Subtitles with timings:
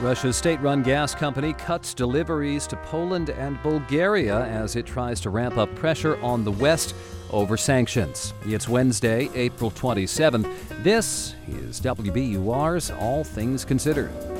[0.00, 5.30] Russia's state run gas company cuts deliveries to Poland and Bulgaria as it tries to
[5.30, 6.94] ramp up pressure on the West
[7.30, 8.32] over sanctions.
[8.44, 10.84] It's Wednesday, April 27th.
[10.84, 14.37] This is WBUR's All Things Considered.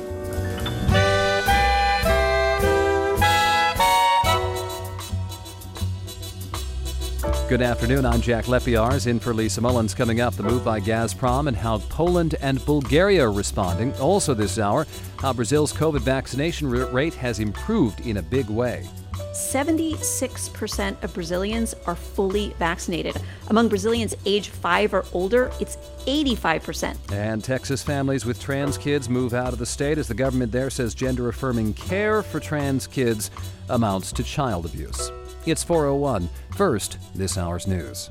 [7.49, 8.05] Good afternoon.
[8.05, 9.95] I'm Jack Lepiarz in for Lisa Mullins.
[9.95, 13.91] Coming up, the move by Gazprom and how Poland and Bulgaria are responding.
[13.93, 14.85] Also, this hour,
[15.17, 18.87] how Brazil's COVID vaccination rate has improved in a big way.
[19.33, 23.19] 76% of Brazilians are fully vaccinated.
[23.47, 27.11] Among Brazilians age 5 or older, it's 85%.
[27.11, 30.69] And Texas families with trans kids move out of the state as the government there
[30.69, 33.31] says gender affirming care for trans kids
[33.69, 35.11] amounts to child abuse.
[35.49, 36.29] It's 401.
[36.55, 38.07] First, this hour's news.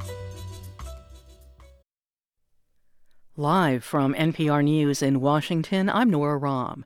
[3.36, 6.84] Live from NPR News in Washington, I'm Nora Raum.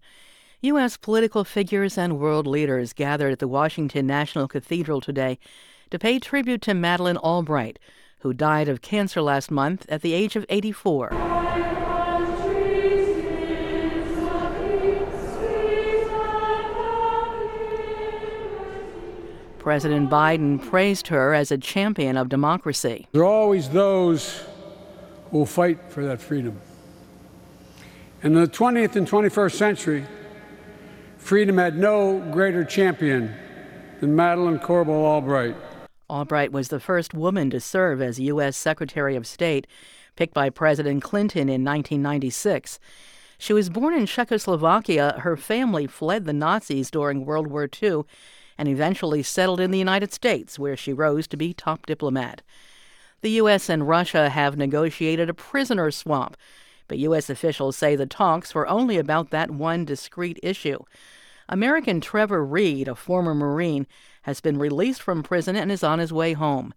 [0.60, 0.98] U.S.
[0.98, 5.38] political figures and world leaders gathered at the Washington National Cathedral today
[5.90, 7.78] to pay tribute to Madeleine Albright,
[8.18, 11.31] who died of cancer last month at the age of 84.
[19.62, 23.06] President Biden praised her as a champion of democracy.
[23.12, 24.42] There are always those
[25.30, 26.60] who will fight for that freedom.
[28.24, 30.04] In the 20th and 21st century,
[31.16, 33.32] freedom had no greater champion
[34.00, 35.54] than Madeleine Korbel Albright.
[36.10, 38.56] Albright was the first woman to serve as U.S.
[38.56, 39.68] Secretary of State,
[40.16, 42.80] picked by President Clinton in 1996.
[43.38, 45.20] She was born in Czechoslovakia.
[45.20, 48.02] Her family fled the Nazis during World War II
[48.58, 52.42] and eventually settled in the United States, where she rose to be top diplomat.
[53.22, 53.68] The U.S.
[53.68, 56.36] and Russia have negotiated a prisoner swap,
[56.88, 57.30] but U.S.
[57.30, 60.80] officials say the talks were only about that one discrete issue.
[61.48, 63.86] American Trevor Reed, a former Marine,
[64.22, 66.74] has been released from prison and is on his way home.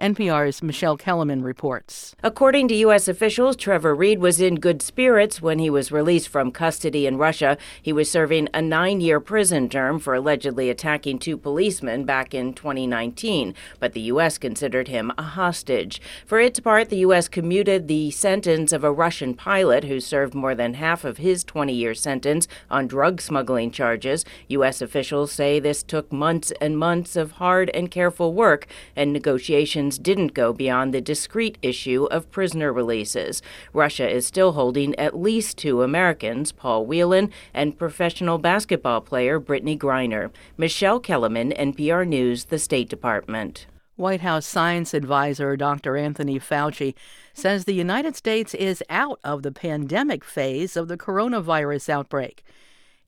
[0.00, 2.16] NPR's Michelle Kelemen reports.
[2.20, 3.06] According to U.S.
[3.06, 7.56] officials, Trevor Reed was in good spirits when he was released from custody in Russia.
[7.80, 12.54] He was serving a nine year prison term for allegedly attacking two policemen back in
[12.54, 14.36] 2019, but the U.S.
[14.36, 16.02] considered him a hostage.
[16.26, 17.28] For its part, the U.S.
[17.28, 21.72] commuted the sentence of a Russian pilot who served more than half of his 20
[21.72, 24.24] year sentence on drug smuggling charges.
[24.48, 24.82] U.S.
[24.82, 28.66] officials say this took months and months of hard and careful work
[28.96, 33.42] and negotiations didn't go beyond the discrete issue of prisoner releases.
[33.72, 39.78] Russia is still holding at least two Americans, Paul Whelan and professional basketball player Brittney
[39.78, 40.30] Griner.
[40.56, 43.66] Michelle Kelemen, NPR News, the State Department.
[43.96, 45.96] White House science advisor Dr.
[45.96, 46.94] Anthony Fauci
[47.32, 52.44] says the United States is out of the pandemic phase of the coronavirus outbreak.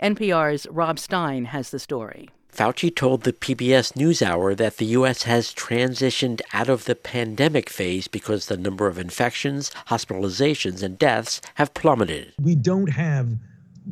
[0.00, 2.28] NPR's Rob Stein has the story.
[2.56, 5.24] Fauci told the PBS NewsHour that the U.S.
[5.24, 11.42] has transitioned out of the pandemic phase because the number of infections, hospitalizations, and deaths
[11.56, 12.32] have plummeted.
[12.40, 13.36] We don't have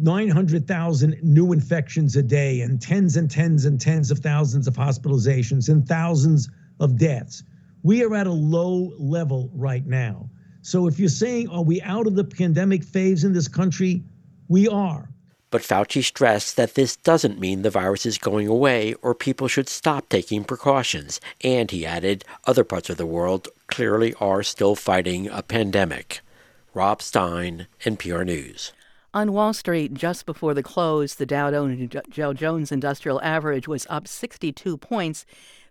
[0.01, 5.69] 900,000 new infections a day and tens and tens and tens of thousands of hospitalizations
[5.69, 6.49] and thousands
[6.81, 7.43] of deaths.
[7.83, 10.31] We are at a low level right now.
[10.63, 14.03] So if you're saying, are we out of the pandemic phase in this country?
[14.49, 15.11] We are.
[15.55, 19.69] But Fauci stressed that this doesn't mean the virus is going away or people should
[19.69, 21.21] stop taking precautions.
[21.45, 26.23] And he added, other parts of the world clearly are still fighting a pandemic.
[26.75, 28.73] Rob Stein, NPR News.
[29.15, 31.53] On Wall Street, just before the close, the Dow
[32.33, 35.25] Jones Industrial Average was up 62 points.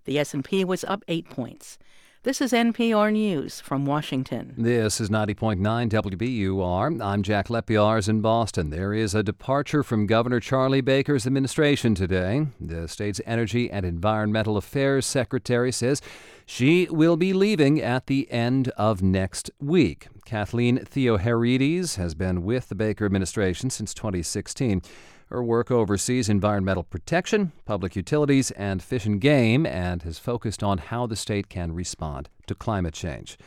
[0.06, 1.78] The S&P was up 8 points.
[2.24, 4.54] This is NPR News from Washington.
[4.58, 7.04] This is 90.9 WBUR.
[7.04, 8.70] I'm Jack Lepiarz in Boston.
[8.70, 12.48] There is a departure from Governor Charlie Baker's administration today.
[12.62, 16.02] The state's Energy and Environmental Affairs Secretary says
[16.46, 20.08] she will be leaving at the end of next week.
[20.24, 24.82] Kathleen Theoharides has been with the Baker administration since 2016.
[25.34, 30.78] Her work oversees environmental protection, public utilities, and fish and game, and has focused on
[30.78, 33.40] how the state can respond to climate change.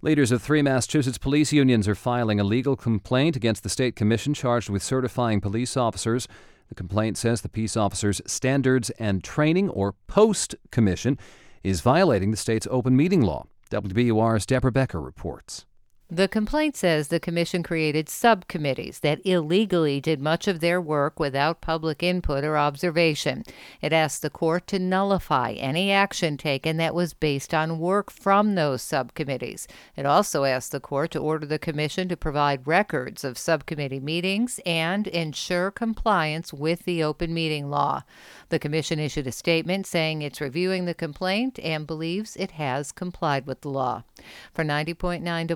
[0.00, 4.34] Leaders of three Massachusetts police unions are filing a legal complaint against the state commission
[4.34, 6.26] charged with certifying police officers.
[6.70, 11.18] The complaint says the peace officers' standards and training, or POST commission,
[11.62, 13.46] is violating the state's open meeting law.
[13.70, 15.66] WBUR's Deborah Becker reports.
[16.14, 21.62] The complaint says the commission created subcommittees that illegally did much of their work without
[21.62, 23.44] public input or observation.
[23.80, 28.56] It asked the court to nullify any action taken that was based on work from
[28.56, 29.66] those subcommittees.
[29.96, 34.60] It also asked the court to order the commission to provide records of subcommittee meetings
[34.66, 38.02] and ensure compliance with the open meeting law.
[38.50, 43.46] The commission issued a statement saying it's reviewing the complaint and believes it has complied
[43.46, 44.04] with the law.
[44.52, 45.46] For 90.9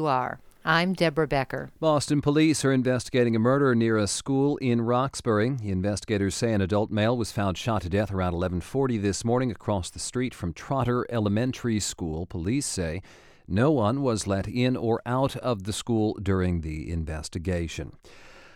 [0.00, 1.72] WBUR, I'm Deborah Becker.
[1.78, 5.58] Boston police are investigating a murder near a school in Roxbury.
[5.62, 9.90] Investigators say an adult male was found shot to death around 11:40 this morning across
[9.90, 12.24] the street from Trotter Elementary School.
[12.24, 13.02] Police say
[13.46, 17.92] no one was let in or out of the school during the investigation.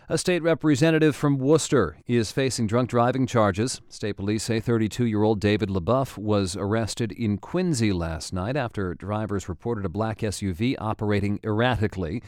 [0.07, 3.81] A state representative from Worcester is facing drunk driving charges.
[3.89, 8.93] State police say 32 year old David LeBoeuf was arrested in Quincy last night after
[8.93, 12.21] drivers reported a black SUV operating erratically.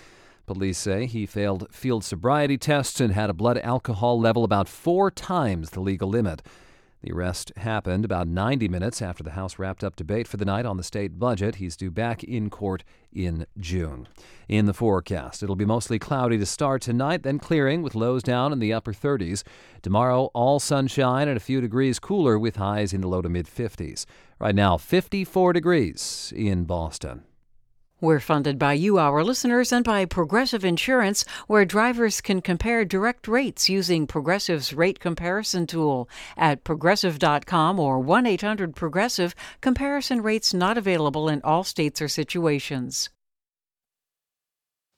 [0.47, 5.12] Police say he failed field sobriety tests and had a blood alcohol level about four
[5.12, 6.41] times the legal limit.
[7.04, 10.66] The arrest happened about 90 minutes after the House wrapped up debate for the night
[10.66, 11.56] on the state budget.
[11.56, 12.84] He's due back in court
[13.14, 14.08] in June.
[14.50, 18.52] In the forecast, it'll be mostly cloudy to start tonight, then clearing with lows down
[18.52, 19.44] in the upper 30s.
[19.84, 23.46] Tomorrow, all sunshine and a few degrees cooler with highs in the low to mid
[23.46, 24.06] 50s.
[24.40, 27.26] Right now, 54 degrees in Boston.
[28.00, 33.28] We're funded by you, our listeners, and by Progressive Insurance, where drivers can compare direct
[33.28, 36.08] rates using Progressive's rate comparison tool
[36.38, 39.34] at progressive.com or 1 800 Progressive.
[39.62, 43.10] Comparison rates not available in all states or situations.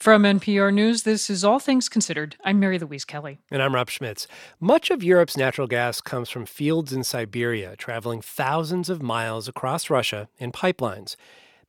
[0.02, 2.36] From NPR News, this is All Things Considered.
[2.44, 3.40] I'm Mary Louise Kelly.
[3.50, 4.28] And I'm Rob Schmitz.
[4.60, 9.90] Much of Europe's natural gas comes from fields in Siberia, traveling thousands of miles across
[9.90, 11.16] Russia in pipelines.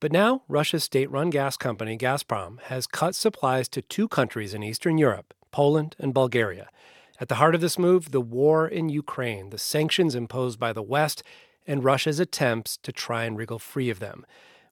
[0.01, 4.63] But now, Russia's state run gas company, Gazprom, has cut supplies to two countries in
[4.63, 6.71] Eastern Europe, Poland and Bulgaria.
[7.21, 10.83] At the heart of this move, the war in Ukraine, the sanctions imposed by the
[10.83, 11.23] West,
[11.67, 14.25] and Russia's attempts to try and wriggle free of them.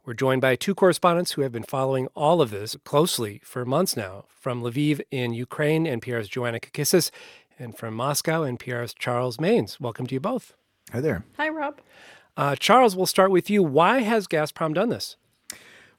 [0.07, 3.99] We're joined by two correspondents who have been following all of this closely for months
[3.99, 4.25] now.
[4.31, 7.11] From Lviv in Ukraine, NPR's Joanna Kakissis,
[7.59, 9.79] and from Moscow, NPR's Charles Maynes.
[9.79, 10.55] Welcome to you both.
[10.93, 11.25] Hi there.
[11.37, 11.83] Hi, Rob.
[12.39, 13.65] Uh, Charles, we'll start with you.
[13.65, 15.17] Why has Gazprom done this?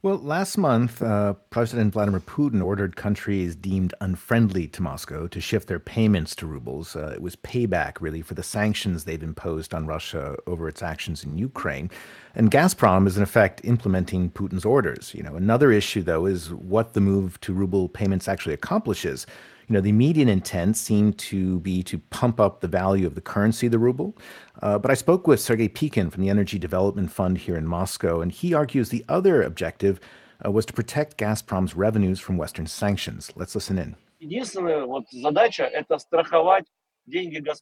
[0.01, 5.68] Well, last month, uh, President Vladimir Putin ordered countries deemed unfriendly to Moscow to shift
[5.68, 6.95] their payments to rubles.
[6.95, 11.25] Uh, it was payback, really, for the sanctions they've imposed on Russia over its actions
[11.25, 11.91] in Ukraine.
[12.36, 15.13] And Gazprom is, in effect, implementing Putin's orders.
[15.13, 19.27] You know, another issue, though, is what the move to ruble payments actually accomplishes
[19.69, 23.21] you know, the immediate intent seemed to be to pump up the value of the
[23.21, 24.18] currency, the ruble.
[24.63, 28.19] Uh, but I spoke with Sergei Pikin from the Energy Development Fund here in Moscow,
[28.19, 30.00] and he argues the other objective
[30.44, 33.31] uh, was to protect Gazprom's revenues from Western sanctions.
[33.36, 33.95] Let's listen in.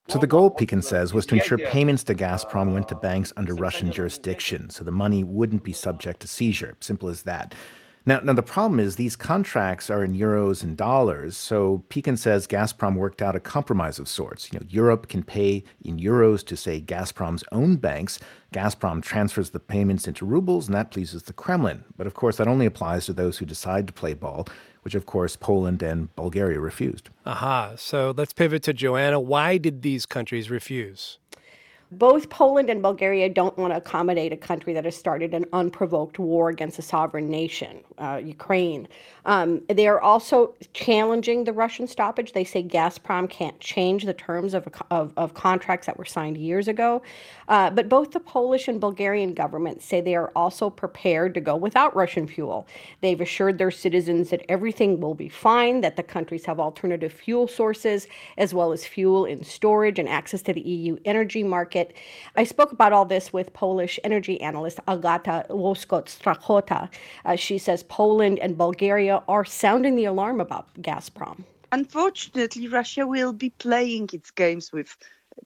[0.08, 3.54] So the goal, Pikin says, was to ensure payments to Gazprom went to banks under
[3.54, 6.76] Russian jurisdiction, so the money wouldn't be subject to seizure.
[6.80, 7.54] Simple as that.
[8.08, 11.36] Now, now the problem is these contracts are in euros and dollars.
[11.36, 14.52] So Pikin says Gazprom worked out a compromise of sorts.
[14.52, 18.18] You know, Europe can pay in euros to say Gazprom's own banks.
[18.54, 21.84] Gazprom transfers the payments into rubles, and that pleases the Kremlin.
[21.98, 24.48] But of course, that only applies to those who decide to play ball,
[24.84, 27.10] which of course Poland and Bulgaria refused.
[27.26, 27.74] Aha.
[27.76, 29.20] So let's pivot to Joanna.
[29.20, 31.20] Why did these countries refuse?
[31.92, 36.20] Both Poland and Bulgaria don't want to accommodate a country that has started an unprovoked
[36.20, 38.88] war against a sovereign nation, uh, Ukraine.
[39.28, 42.32] Um, they are also challenging the Russian stoppage.
[42.32, 46.70] They say Gazprom can't change the terms of, of, of contracts that were signed years
[46.70, 47.02] ago.
[47.50, 51.58] Uh, but both the Polish and Bulgarian governments say they are also prepared to go
[51.58, 52.68] without Russian fuel.
[53.02, 57.48] They've assured their citizens that everything will be fine, that the countries have alternative fuel
[57.48, 58.08] sources,
[58.38, 61.94] as well as fuel in storage and access to the EU energy market.
[62.38, 66.90] I spoke about all this with Polish energy analyst Agata Łoskot Strachota.
[67.26, 71.44] Uh, she says Poland and Bulgaria are sounding the alarm about Gazprom.
[71.72, 74.96] Unfortunately, Russia will be playing its games with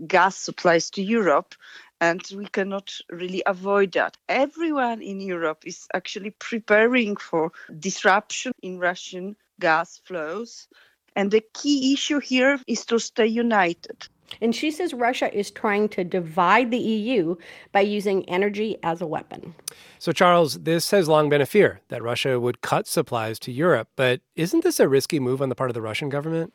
[0.07, 1.55] gas supplies to Europe
[2.01, 4.17] and we cannot really avoid that.
[4.27, 10.67] Everyone in Europe is actually preparing for disruption in Russian gas flows.
[11.15, 14.07] And the key issue here is to stay united.
[14.39, 17.35] And she says Russia is trying to divide the EU
[17.71, 19.53] by using energy as a weapon.
[19.99, 23.89] So, Charles, this has long been a fear that Russia would cut supplies to Europe.
[23.95, 26.53] But isn't this a risky move on the part of the Russian government?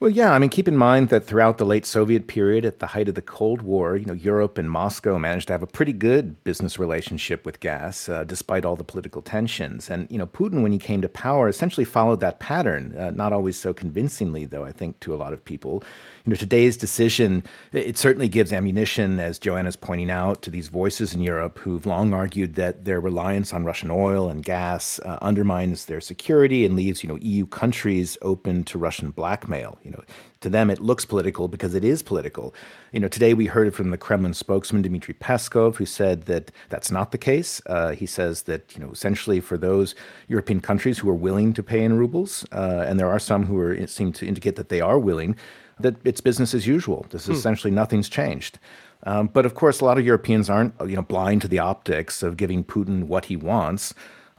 [0.00, 2.86] Well, yeah, I mean, keep in mind that throughout the late Soviet period, at the
[2.86, 5.92] height of the Cold War, you know, Europe and Moscow managed to have a pretty
[5.92, 9.90] good business relationship with gas, uh, despite all the political tensions.
[9.90, 12.96] And you know, Putin, when he came to power, essentially followed that pattern.
[12.96, 14.64] Uh, not always so convincingly, though.
[14.64, 15.82] I think to a lot of people,
[16.28, 17.42] you know, today's decision
[17.72, 22.12] it certainly gives ammunition, as Joanna's pointing out, to these voices in Europe who've long
[22.12, 27.02] argued that their reliance on Russian oil and gas uh, undermines their security and leaves
[27.02, 30.02] you know EU countries open to Russian blackmail you know,
[30.42, 32.54] to them it looks political because it is political.
[32.92, 36.50] You know, today we heard it from the Kremlin spokesman Dmitry Peskov, who said that
[36.68, 37.62] that's not the case.
[37.64, 39.94] Uh, he says that you know, essentially for those
[40.28, 43.58] European countries who are willing to pay in rubles, uh, and there are some who
[43.58, 45.34] are seem to indicate that they are willing,
[45.80, 47.06] that it's business as usual.
[47.10, 47.32] This is hmm.
[47.34, 48.58] essentially nothing's changed.
[49.04, 52.22] Um, but of course, a lot of Europeans aren't you know blind to the optics
[52.22, 53.94] of giving Putin what he wants.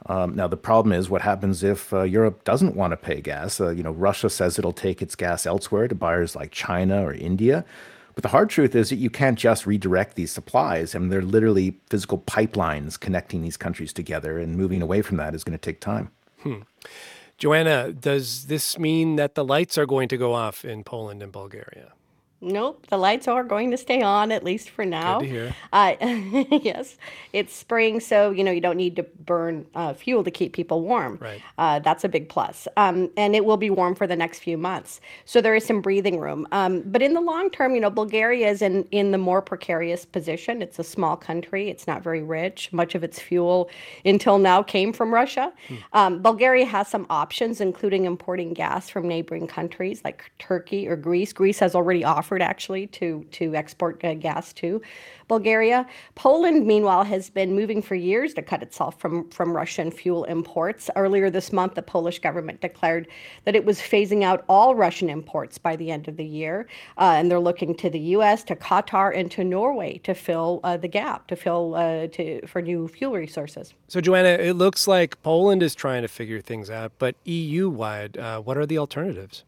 [0.06, 3.60] Um, now the problem is what happens if uh, Europe doesn't want to pay gas.
[3.60, 7.12] Uh, you know, Russia says it'll take its gas elsewhere to buyers like China or
[7.12, 7.64] India.
[8.14, 10.94] But the hard truth is that you can't just redirect these supplies.
[10.94, 15.34] I mean, they're literally physical pipelines connecting these countries together, and moving away from that
[15.34, 16.10] is going to take time.
[16.42, 16.60] Hmm.
[17.40, 21.32] Joanna, does this mean that the lights are going to go off in Poland and
[21.32, 21.94] Bulgaria?
[22.42, 25.20] Nope, the lights are going to stay on at least for now.
[25.20, 25.54] Good to hear.
[25.74, 25.94] Uh,
[26.62, 26.96] yes,
[27.34, 30.80] it's spring, so you know you don't need to burn uh, fuel to keep people
[30.80, 31.18] warm.
[31.20, 31.42] Right.
[31.58, 34.56] Uh, that's a big plus, um, and it will be warm for the next few
[34.56, 35.02] months.
[35.26, 36.48] So there is some breathing room.
[36.50, 40.06] Um, but in the long term, you know, Bulgaria is in in the more precarious
[40.06, 40.62] position.
[40.62, 41.68] It's a small country.
[41.68, 42.72] It's not very rich.
[42.72, 43.68] Much of its fuel
[44.06, 45.52] until now came from Russia.
[45.68, 45.74] Hmm.
[45.92, 51.34] Um, Bulgaria has some options, including importing gas from neighboring countries like Turkey or Greece.
[51.34, 54.80] Greece has already offered offered actually to to export uh, gas to
[55.26, 55.86] Bulgaria.
[56.14, 60.90] Poland, meanwhile, has been moving for years to cut itself from from Russian fuel imports.
[60.94, 63.08] Earlier this month, the Polish government declared
[63.46, 66.68] that it was phasing out all Russian imports by the end of the year,
[66.98, 70.76] uh, and they're looking to the U.S., to Qatar, and to Norway to fill uh,
[70.76, 73.74] the gap, to fill uh, to for new fuel resources.
[73.88, 78.40] So, Joanna, it looks like Poland is trying to figure things out, but EU-wide, uh,
[78.40, 79.42] what are the alternatives?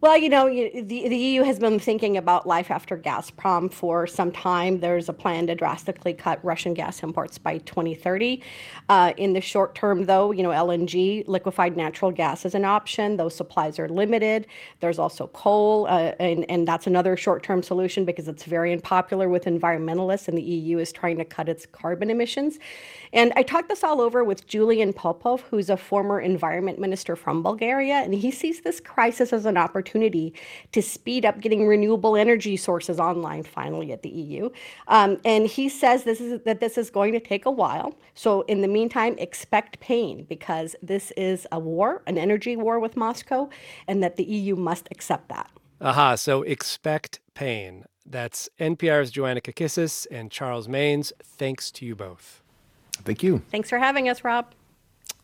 [0.00, 4.30] Well, you know, the, the EU has been thinking about life after Gazprom for some
[4.30, 4.78] time.
[4.78, 8.40] There's a plan to drastically cut Russian gas imports by 2030.
[8.88, 13.16] Uh, in the short term, though, you know, LNG, liquefied natural gas, is an option.
[13.16, 14.46] Those supplies are limited.
[14.78, 19.28] There's also coal, uh, and, and that's another short term solution because it's very unpopular
[19.28, 22.60] with environmentalists, and the EU is trying to cut its carbon emissions.
[23.12, 27.42] And I talked this all over with Julian Popov, who's a former environment minister from
[27.42, 32.56] Bulgaria, and he sees this crisis as an opportunity to speed up getting renewable energy
[32.56, 34.50] sources online finally at the EU.
[34.88, 37.94] Um, and he says this is that this is going to take a while.
[38.14, 42.96] So in the meantime, expect pain because this is a war, an energy war with
[42.96, 43.48] Moscow,
[43.86, 45.50] and that the EU must accept that.
[45.80, 47.84] Aha, so expect pain.
[48.04, 51.12] That's NPR's Joanna Kakissis and Charles Maynes.
[51.22, 52.42] Thanks to you both.
[53.04, 53.42] Thank you.
[53.50, 54.54] Thanks for having us, Rob.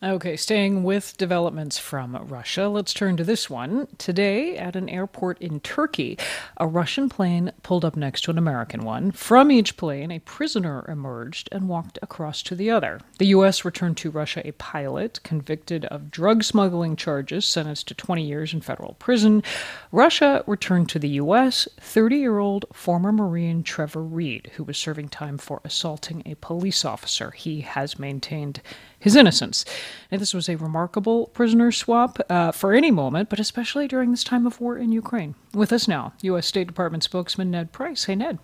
[0.04, 3.88] Okay, staying with developments from Russia, let's turn to this one.
[3.96, 6.18] Today, at an airport in Turkey,
[6.58, 9.12] a Russian plane pulled up next to an American one.
[9.12, 13.00] From each plane, a prisoner emerged and walked across to the other.
[13.16, 13.64] The U.S.
[13.64, 18.61] returned to Russia a pilot convicted of drug smuggling charges, sentenced to 20 years in
[18.61, 19.42] federal prison.
[19.90, 21.66] Russia returned to the U.S.
[21.80, 26.84] 30 year old former Marine Trevor Reed, who was serving time for assaulting a police
[26.84, 27.30] officer.
[27.30, 28.61] He has maintained
[29.04, 29.66] his innocence.
[30.11, 34.25] And this was a remarkable prisoner swap uh, for any moment, but especially during this
[34.25, 35.34] time of war in Ukraine.
[35.52, 36.46] With us now, U.S.
[36.46, 38.04] State Department spokesman Ned Price.
[38.04, 38.38] Hey, Ned.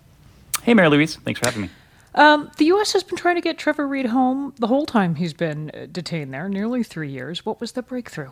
[0.61, 1.15] Hey, Mary Louise.
[1.15, 1.69] Thanks for having me.
[2.13, 2.93] Um, the U.S.
[2.93, 6.31] has been trying to get Trevor Reed home the whole time he's been uh, detained
[6.31, 7.43] there, nearly three years.
[7.43, 8.29] What was the breakthrough?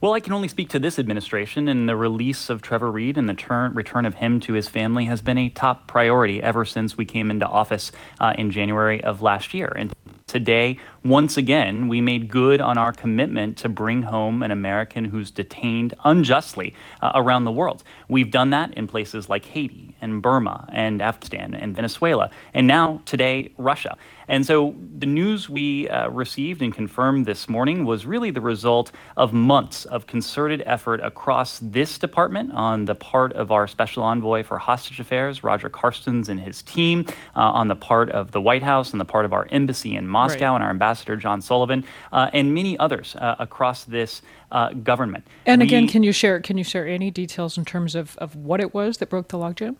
[0.00, 3.28] Well, I can only speak to this administration, and the release of Trevor Reed and
[3.28, 6.96] the turn, return of him to his family has been a top priority ever since
[6.96, 9.72] we came into office uh, in January of last year.
[9.74, 9.92] And
[10.28, 15.30] Today, once again, we made good on our commitment to bring home an American who's
[15.30, 17.82] detained unjustly uh, around the world.
[18.08, 23.00] We've done that in places like Haiti and Burma and Afghanistan and Venezuela, and now
[23.06, 23.96] today, Russia.
[24.28, 28.92] And so the news we uh, received and confirmed this morning was really the result
[29.16, 34.42] of months of concerted effort across this department on the part of our special envoy
[34.42, 37.06] for hostage affairs, Roger Carstens, and his team,
[37.36, 40.06] uh, on the part of the White House, and the part of our embassy in
[40.06, 40.54] Moscow right.
[40.56, 45.26] and our ambassador, John Sullivan, uh, and many others uh, across this uh, government.
[45.46, 48.36] And we, again, can you share can you share any details in terms of, of
[48.36, 49.76] what it was that broke the logjam?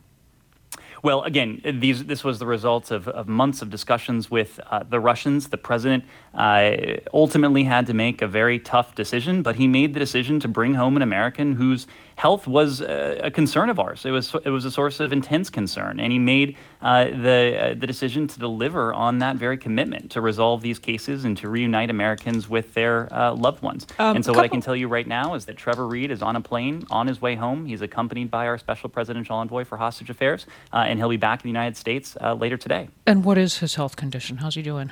[1.03, 4.99] Well, again, these, this was the result of, of months of discussions with uh, the
[4.99, 5.49] Russians.
[5.49, 6.73] The president uh,
[7.15, 10.75] ultimately had to make a very tough decision, but he made the decision to bring
[10.75, 11.87] home an American who's
[12.19, 14.05] health was a, a, concern of ours.
[14.05, 17.69] It was it was a source of intense concern, and he made uh, the uh,
[17.75, 21.91] the decision to deliver on that very commitment to resolve these cases and to reunite
[21.91, 23.87] Americans with their uh, loved ones.
[24.01, 26.21] Um, and so, what I can tell you right now is that Trevor Reed is
[26.21, 27.67] on a plane on his way home.
[27.67, 31.41] He's accompanied by our special presidential envoy for hostage affairs, uh, and he'll be back
[31.41, 32.89] in the United States uh, later today.
[33.07, 34.39] And what is his health condition?
[34.39, 34.91] How's he doing?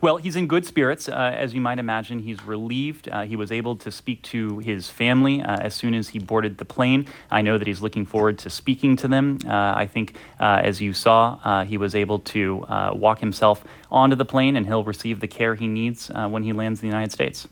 [0.00, 1.08] Well, he's in good spirits.
[1.08, 3.08] Uh, as you might imagine, he's relieved.
[3.08, 6.58] Uh, he was able to speak to his family uh, as soon as he boarded
[6.58, 7.06] the plane.
[7.30, 9.38] I know that he's looking forward to speaking to them.
[9.46, 14.16] Uh, I think, uh, as you saw, uh, he was able to walk himself onto
[14.16, 17.12] the plane and he'll receive the care he needs when he lands in the United
[17.12, 17.48] States.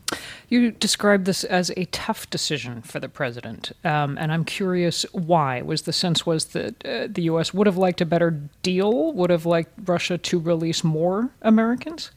[0.48, 5.60] You described this as a tough decision for the president, um, and I'm curious why.
[5.60, 7.52] Was the sense was that the U.S.
[7.52, 8.30] would have liked a better
[8.62, 12.12] deal, would have liked Russia to release more Americans?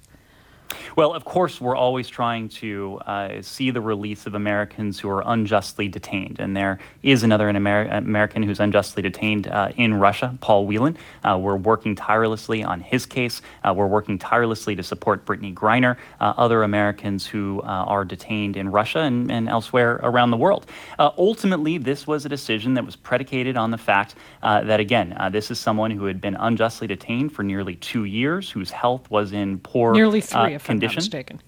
[0.96, 5.24] Well, of course, we're always trying to uh, see the release of Americans who are
[5.26, 6.40] unjustly detained.
[6.40, 10.98] And there is another Amer- American who's unjustly detained uh, in Russia, Paul Whelan.
[11.24, 13.42] Uh, we're working tirelessly on his case.
[13.64, 18.58] Uh, we're working tirelessly to support Brittney Griner, uh, other Americans who uh, are detained
[18.58, 20.66] in Russia and, and elsewhere around the world.
[21.00, 25.60] ultimately, this was a decision that was predicated on the fact that, again, this is
[25.60, 29.94] someone who had been unjustly detained for nearly two years, whose health was in poor
[29.94, 31.00] nearly three if condition.
[31.00, 31.42] I'm not mistaken.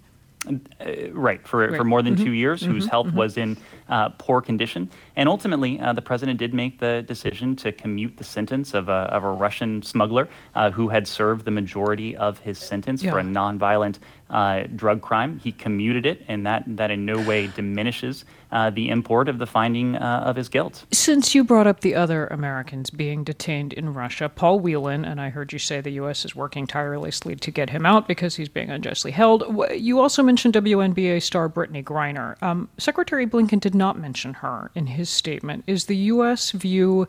[0.45, 1.77] Uh, right, for, right.
[1.77, 2.25] for more than mm-hmm.
[2.25, 2.73] two years, mm-hmm.
[2.73, 3.17] whose health mm-hmm.
[3.17, 3.55] was in
[3.88, 4.89] uh, poor condition.
[5.15, 8.91] And ultimately, uh, the president did make the decision to commute the sentence of a,
[8.91, 13.12] of a Russian smuggler uh, who had served the majority of his sentence yeah.
[13.12, 15.39] for a nonviolent uh, drug crime.
[15.39, 19.48] He commuted it, and that, that in no way diminishes uh, the import of the
[19.48, 20.86] finding uh, of his guilt.
[20.91, 25.29] Since you brought up the other Americans being detained in Russia, Paul Whelan, and I
[25.29, 26.24] heard you say the U.S.
[26.24, 29.43] is working tirelessly to get him out because he's being unjustly held.
[29.75, 32.41] You also mentioned WNBA star Brittney Griner.
[32.41, 35.63] Um, Secretary Blinken did not mention her in his statement.
[35.67, 36.51] Is the U.S.
[36.51, 37.07] view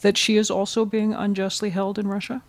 [0.00, 2.42] that she is also being unjustly held in Russia?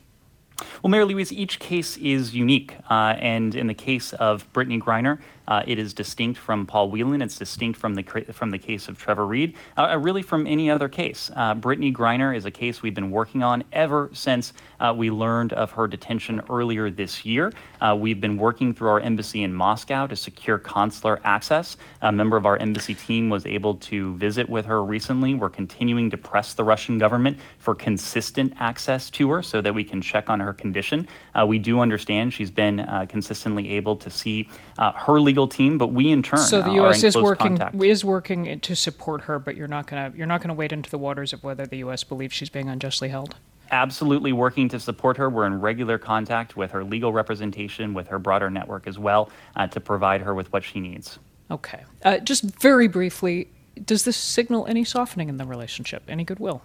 [0.81, 2.75] Well, Mary Louise, each case is unique.
[2.89, 5.19] Uh, and in the case of Brittney Griner,
[5.50, 7.22] uh, it is distinct from Paul Whelan.
[7.22, 9.56] It's distinct from the from the case of Trevor Reed.
[9.75, 11.32] Uh, uh, really, from any other case.
[11.36, 15.53] Uh, Brittney Griner is a case we've been working on ever since uh, we learned
[15.53, 17.51] of her detention earlier this year.
[17.82, 21.77] Uh, we've been working through our embassy in Moscow to secure consular access.
[22.03, 25.34] A member of our embassy team was able to visit with her recently.
[25.34, 29.84] We're continuing to press the Russian government for consistent access to her so that we
[29.84, 31.08] can check on her condition.
[31.47, 34.47] we do understand she's been consistently able to see
[34.78, 37.04] her legal team, but we in turn so the U.S.
[37.04, 37.82] is working contact.
[37.82, 40.97] is working to support her, but you're not gonna you're not gonna wade into the
[40.97, 42.04] waters of whether the U.S.
[42.04, 43.36] believes she's being unjustly held.
[43.71, 45.30] Absolutely working to support her.
[45.30, 49.67] We're in regular contact with her legal representation, with her broader network as well, uh,
[49.67, 51.19] to provide her with what she needs.
[51.52, 51.84] Okay.
[52.04, 53.47] Uh, just very briefly,
[53.86, 56.63] does this signal any softening in the relationship, any goodwill?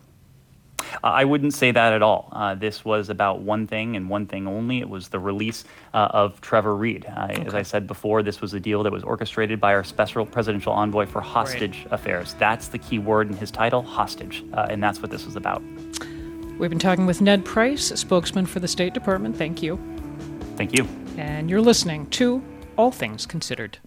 [1.03, 2.29] Uh, I wouldn't say that at all.
[2.33, 4.81] Uh, this was about one thing and one thing only.
[4.81, 7.07] It was the release uh, of Trevor Reed.
[7.07, 7.45] Uh, okay.
[7.45, 10.73] As I said before, this was a deal that was orchestrated by our special presidential
[10.73, 11.93] envoy for hostage right.
[11.93, 12.35] affairs.
[12.39, 14.45] That's the key word in his title, hostage.
[14.53, 15.63] Uh, and that's what this was about.
[16.59, 19.37] We've been talking with Ned Price, spokesman for the State Department.
[19.37, 19.79] Thank you.
[20.57, 20.87] Thank you.
[21.17, 22.43] And you're listening to
[22.77, 23.79] All Things Considered.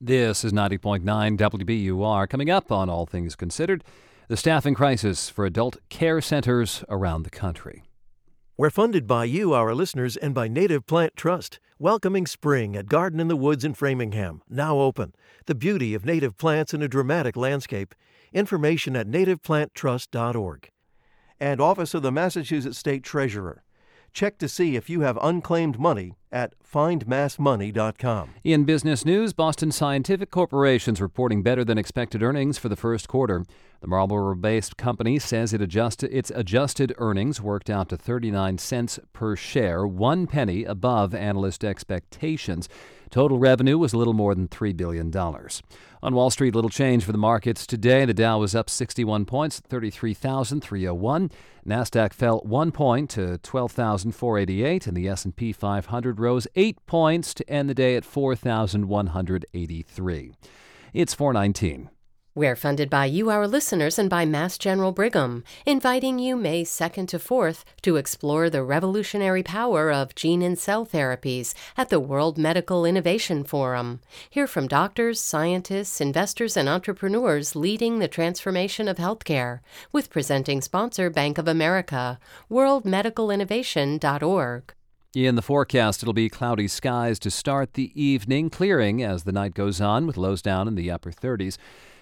[0.00, 1.02] This is 90.9
[1.36, 2.28] WBUR.
[2.28, 3.84] Coming up on All Things Considered
[4.28, 7.84] the staffing crisis for adult care centers around the country.
[8.58, 13.20] We're funded by you, our listeners, and by Native Plant Trust, welcoming spring at Garden
[13.20, 15.14] in the Woods in Framingham, now open.
[15.46, 17.94] The beauty of native plants in a dramatic landscape.
[18.34, 20.70] Information at nativeplanttrust.org.
[21.40, 23.62] And Office of the Massachusetts State Treasurer.
[24.12, 28.30] Check to see if you have unclaimed money at findmassmoney.com.
[28.44, 33.44] In business news, Boston Scientific Corporation's reporting better than expected earnings for the first quarter.
[33.80, 39.36] The Marlborough-based company says it adjusted its adjusted earnings worked out to 39 cents per
[39.36, 42.68] share, 1 penny above analyst expectations.
[43.10, 45.16] Total revenue was a little more than $3 billion.
[45.16, 48.04] On Wall Street, little change for the markets today.
[48.04, 51.30] The Dow was up 61 points, 33,301.
[51.66, 57.68] Nasdaq fell 1 point to 12,488 and the S&P 500 rose 8 points to end
[57.68, 60.32] the day at 4,183.
[60.94, 61.90] It's 419.
[62.38, 67.08] We're funded by you, our listeners, and by Mass General Brigham, inviting you May 2nd
[67.08, 72.38] to 4th to explore the revolutionary power of gene and cell therapies at the World
[72.38, 73.98] Medical Innovation Forum.
[74.30, 79.58] Hear from doctors, scientists, investors, and entrepreneurs leading the transformation of healthcare,
[79.90, 84.74] with presenting sponsor Bank of America, worldmedicalinnovation.org.
[85.14, 89.54] In the forecast, it'll be cloudy skies to start the evening, clearing as the night
[89.54, 91.58] goes on with lows down in the upper 30s.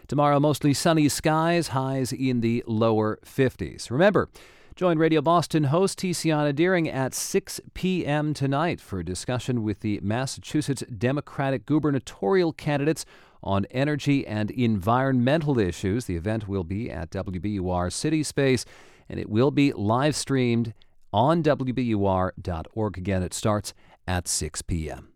[0.09, 3.91] Tomorrow, mostly sunny skies, highs in the lower 50s.
[3.91, 4.29] Remember,
[4.77, 8.35] Join Radio Boston host Tiziana Dearing at 6 p.m.
[8.35, 13.07] tonight for a discussion with the Massachusetts Democratic gubernatorial candidates
[13.43, 16.05] on energy and environmental issues.
[16.05, 18.67] The event will be at WBUR City Space
[19.09, 20.75] and it will be live streamed
[21.11, 22.99] on WBUR.org.
[22.99, 23.73] Again, it starts
[24.07, 25.09] at 6 p.m.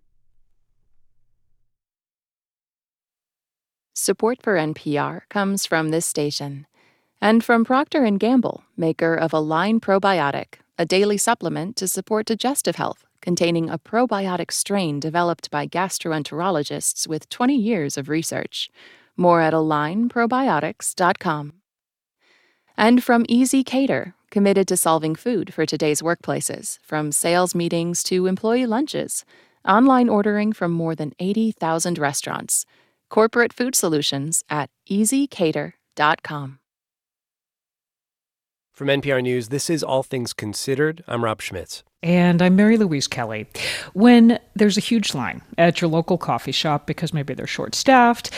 [4.03, 6.67] Support for NPR comes from this station
[7.21, 12.77] and from Procter & Gamble, maker of Align Probiotic, a daily supplement to support digestive
[12.77, 18.71] health containing a probiotic strain developed by gastroenterologists with 20 years of research.
[19.19, 21.53] More at alignprobiotics.com.
[22.79, 28.65] And from ezCater, committed to solving food for today's workplaces, from sales meetings to employee
[28.65, 29.27] lunches,
[29.69, 32.65] online ordering from more than 80,000 restaurants.
[33.11, 36.59] Corporate food solutions at ezcater.com.
[38.73, 41.05] From NPR News, this is All Things Considered.
[41.07, 41.83] I'm Rob Schmitz.
[42.03, 43.47] And I'm Mary Louise Kelly.
[43.93, 48.31] When there's a huge line at your local coffee shop because maybe they're short staffed,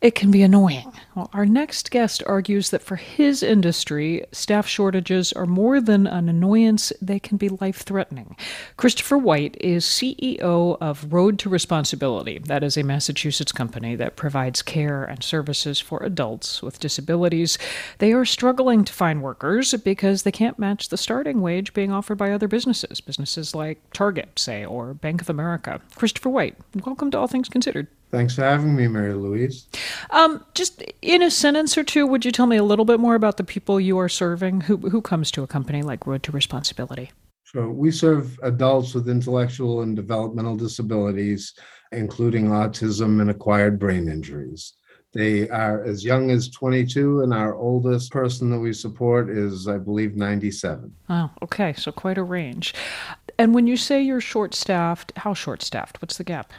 [0.00, 0.90] it can be annoying.
[1.14, 6.30] Well, our next guest argues that for his industry, staff shortages are more than an
[6.30, 8.34] annoyance, they can be life threatening.
[8.78, 12.38] Christopher White is CEO of Road to Responsibility.
[12.38, 17.58] That is a Massachusetts company that provides care and services for adults with disabilities.
[17.98, 22.16] They are struggling to find workers because they can't match the starting wage being offered
[22.16, 25.80] by other businesses, businesses like Target, say, or Bank of America.
[25.96, 27.88] Christopher White, welcome to All Things Considered.
[28.12, 29.66] Thanks for having me, Mary Louise.
[30.10, 33.16] Um, just in a sentence or two, would you tell me a little bit more
[33.16, 34.60] about the people you are serving?
[34.62, 37.10] Who who comes to a company like Road to Responsibility?
[37.46, 41.52] So we serve adults with intellectual and developmental disabilities,
[41.90, 44.74] including autism and acquired brain injuries.
[45.12, 49.76] They are as young as 22, and our oldest person that we support is, I
[49.76, 50.94] believe, 97.
[51.08, 51.72] Oh, okay.
[51.72, 52.74] So quite a range.
[53.38, 56.00] And when you say you're short staffed, how short staffed?
[56.00, 56.52] What's the gap?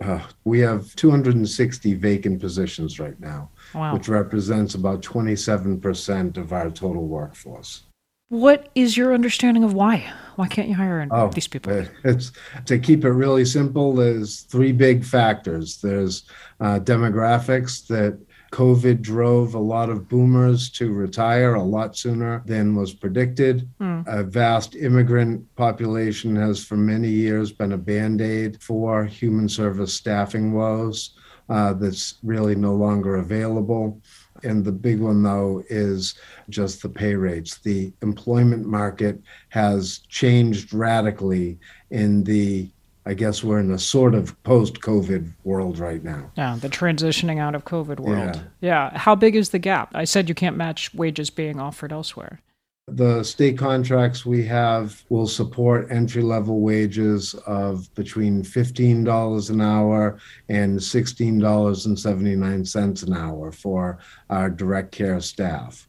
[0.00, 3.94] Uh, we have 260 vacant positions right now, wow.
[3.94, 7.84] which represents about 27% of our total workforce.
[8.32, 10.10] What is your understanding of why?
[10.36, 11.84] Why can't you hire oh, these people?
[12.02, 12.32] It's
[12.64, 13.94] to keep it really simple.
[13.94, 15.82] There's three big factors.
[15.82, 16.24] There's
[16.58, 18.18] uh, demographics that
[18.50, 23.68] COVID drove a lot of boomers to retire a lot sooner than was predicted.
[23.78, 24.04] Mm.
[24.06, 29.92] A vast immigrant population has for many years been a band aid for human service
[29.92, 31.18] staffing woes
[31.50, 34.00] uh, that's really no longer available.
[34.44, 36.14] And the big one, though, is
[36.48, 37.58] just the pay rates.
[37.58, 41.58] The employment market has changed radically
[41.90, 42.70] in the
[43.04, 46.30] I guess we're in a sort of post COVID world right now.
[46.36, 48.36] Yeah, the transitioning out of COVID world.
[48.60, 48.90] Yeah.
[48.92, 48.98] yeah.
[48.98, 49.90] How big is the gap?
[49.92, 52.40] I said you can't match wages being offered elsewhere.
[52.88, 60.18] The state contracts we have will support entry level wages of between $15 an hour
[60.48, 65.86] and $16.79 an hour for our direct care staff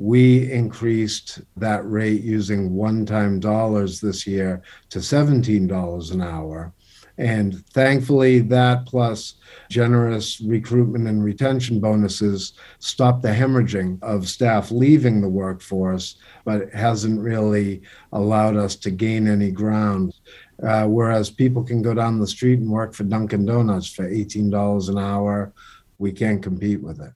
[0.00, 6.72] we increased that rate using one time dollars this year to $17 an hour.
[7.20, 9.34] And thankfully, that plus
[9.68, 16.74] generous recruitment and retention bonuses stopped the hemorrhaging of staff leaving the workforce, but it
[16.74, 17.82] hasn't really
[18.14, 20.14] allowed us to gain any ground.
[20.62, 24.88] Uh, whereas people can go down the street and work for Dunkin' Donuts for $18
[24.88, 25.52] an hour,
[25.98, 27.12] we can't compete with it.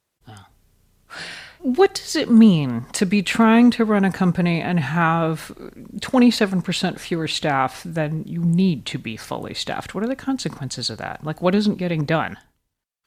[1.65, 5.51] What does it mean to be trying to run a company and have
[5.99, 9.95] 27% fewer staff than you need to be fully staffed?
[9.95, 11.23] What are the consequences of that?
[11.23, 12.37] Like, what isn't getting done?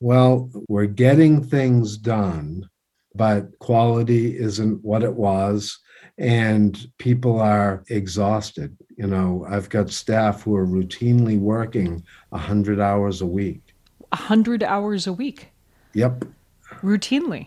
[0.01, 2.69] Well, we're getting things done,
[3.15, 5.79] but quality isn't what it was.
[6.19, 8.77] And people are exhausted.
[8.97, 13.63] You know, I've got staff who are routinely working 100 hours a week.
[14.09, 15.53] 100 hours a week?
[15.95, 16.25] Yep.
[16.83, 17.47] Routinely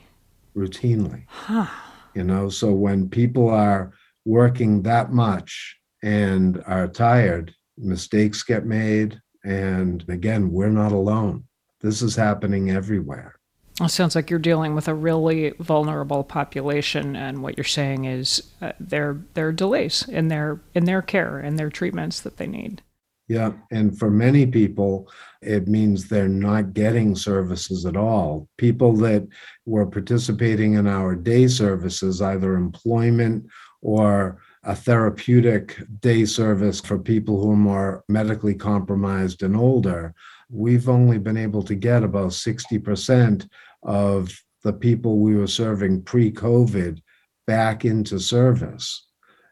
[0.55, 1.25] routinely.
[1.27, 1.67] Huh.
[2.13, 3.93] You know, so when people are
[4.25, 9.19] working that much and are tired, mistakes get made.
[9.43, 11.45] And again, we're not alone.
[11.79, 13.35] This is happening everywhere.
[13.79, 18.51] It sounds like you're dealing with a really vulnerable population, and what you're saying is
[18.61, 22.45] uh, there there are delays in their in their care and their treatments that they
[22.45, 22.83] need.
[23.31, 23.53] Yeah.
[23.71, 25.09] And for many people,
[25.41, 28.49] it means they're not getting services at all.
[28.57, 29.25] People that
[29.65, 33.45] were participating in our day services, either employment
[33.81, 40.13] or a therapeutic day service for people who are more medically compromised and older,
[40.49, 43.47] we've only been able to get about 60%
[43.83, 44.29] of
[44.65, 47.01] the people we were serving pre COVID
[47.47, 49.07] back into service.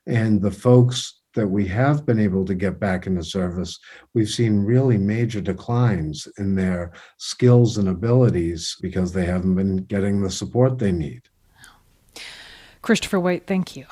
[0.05, 3.79] And the folks that we have been able to get back into service,
[4.13, 10.21] we've seen really major declines in their skills and abilities because they haven't been getting
[10.21, 11.21] the support they need.
[12.81, 13.85] Christopher White, thank you.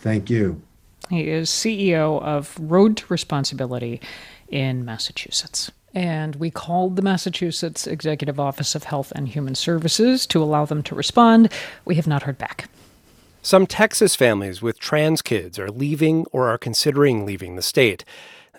[0.00, 0.62] Thank you.
[1.10, 4.00] He is CEO of Road to Responsibility
[4.48, 5.70] in Massachusetts.
[5.92, 10.82] And we called the Massachusetts Executive Office of Health and Human Services to allow them
[10.84, 11.52] to respond.
[11.84, 12.68] We have not heard back.
[13.42, 18.04] Some Texas families with trans kids are leaving or are considering leaving the state.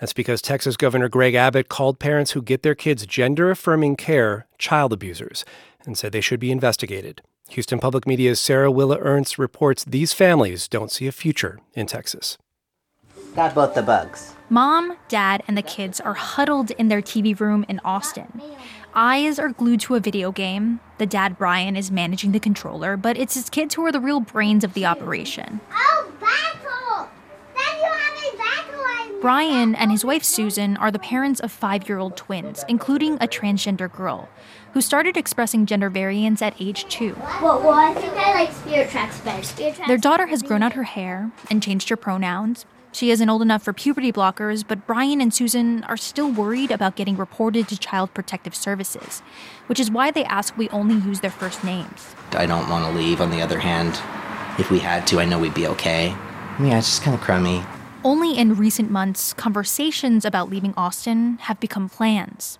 [0.00, 4.48] That's because Texas Governor Greg Abbott called parents who get their kids gender affirming care
[4.58, 5.44] child abusers
[5.86, 7.22] and said they should be investigated.
[7.50, 12.36] Houston Public Media's Sara Willa Ernst reports these families don't see a future in Texas.
[13.36, 14.34] Got both the bugs.
[14.50, 18.42] Mom, dad, and the kids are huddled in their TV room in Austin.
[18.94, 20.80] Eyes are glued to a video game.
[20.98, 24.20] The dad, Brian, is managing the controller, but it's his kids who are the real
[24.20, 25.60] brains of the operation.
[25.72, 27.08] Oh, battle!
[27.56, 31.88] Then you have a battle Brian and his wife Susan are the parents of five
[31.88, 34.28] year old twins, including a transgender girl,
[34.74, 37.16] who started expressing gender variance at age two.
[37.40, 39.42] Well, well I think I like Spirit Tracks better.
[39.42, 42.66] Spirit Tracks Their daughter has grown out her hair and changed her pronouns.
[42.92, 46.94] She isn't old enough for puberty blockers, but Brian and Susan are still worried about
[46.94, 49.20] getting reported to Child Protective Services,
[49.66, 52.14] which is why they ask we only use their first names.
[52.32, 53.22] I don't want to leave.
[53.22, 53.98] On the other hand,
[54.60, 56.08] if we had to, I know we'd be okay.
[56.60, 57.62] Yeah, it's just kind of crummy.
[58.04, 62.58] Only in recent months, conversations about leaving Austin have become plans.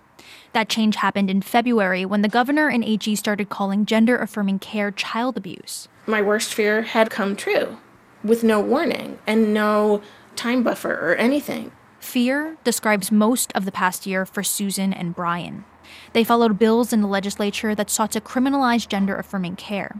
[0.53, 4.89] That change happened in February when the governor and AG started calling gender affirming care
[4.89, 5.87] child abuse.
[6.07, 7.77] My worst fear had come true
[8.23, 10.01] with no warning and no
[10.35, 11.71] time buffer or anything.
[11.99, 15.65] Fear describes most of the past year for Susan and Brian.
[16.13, 19.95] They followed bills in the legislature that sought to criminalize gender affirming care.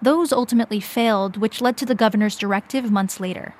[0.00, 3.54] Those ultimately failed, which led to the governor's directive months later.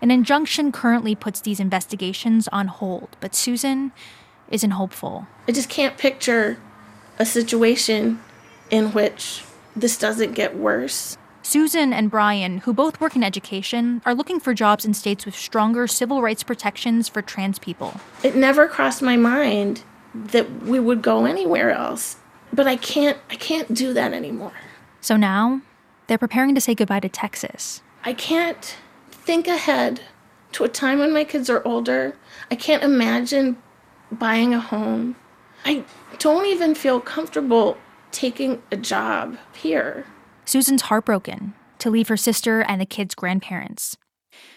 [0.00, 3.92] An injunction currently puts these investigations on hold, but Susan
[4.50, 5.26] isn't hopeful.
[5.48, 6.58] I just can't picture
[7.18, 8.20] a situation
[8.70, 14.14] in which this doesn't get worse Susan and Brian, who both work in education, are
[14.14, 18.00] looking for jobs in states with stronger civil rights protections for trans people.
[18.22, 19.82] It never crossed my mind
[20.14, 22.16] that we would go anywhere else,
[22.50, 24.54] but I can't I can't do that anymore.
[25.02, 25.60] So now,
[26.06, 27.82] they're preparing to say goodbye to Texas.
[28.04, 28.76] I can't
[29.10, 30.00] think ahead
[30.52, 32.16] to a time when my kids are older.
[32.50, 33.58] I can't imagine
[34.10, 35.16] buying a home.
[35.66, 35.84] I
[36.18, 37.76] don't even feel comfortable
[38.12, 40.06] taking a job here.
[40.44, 43.96] Susan's heartbroken to leave her sister and the kids' grandparents.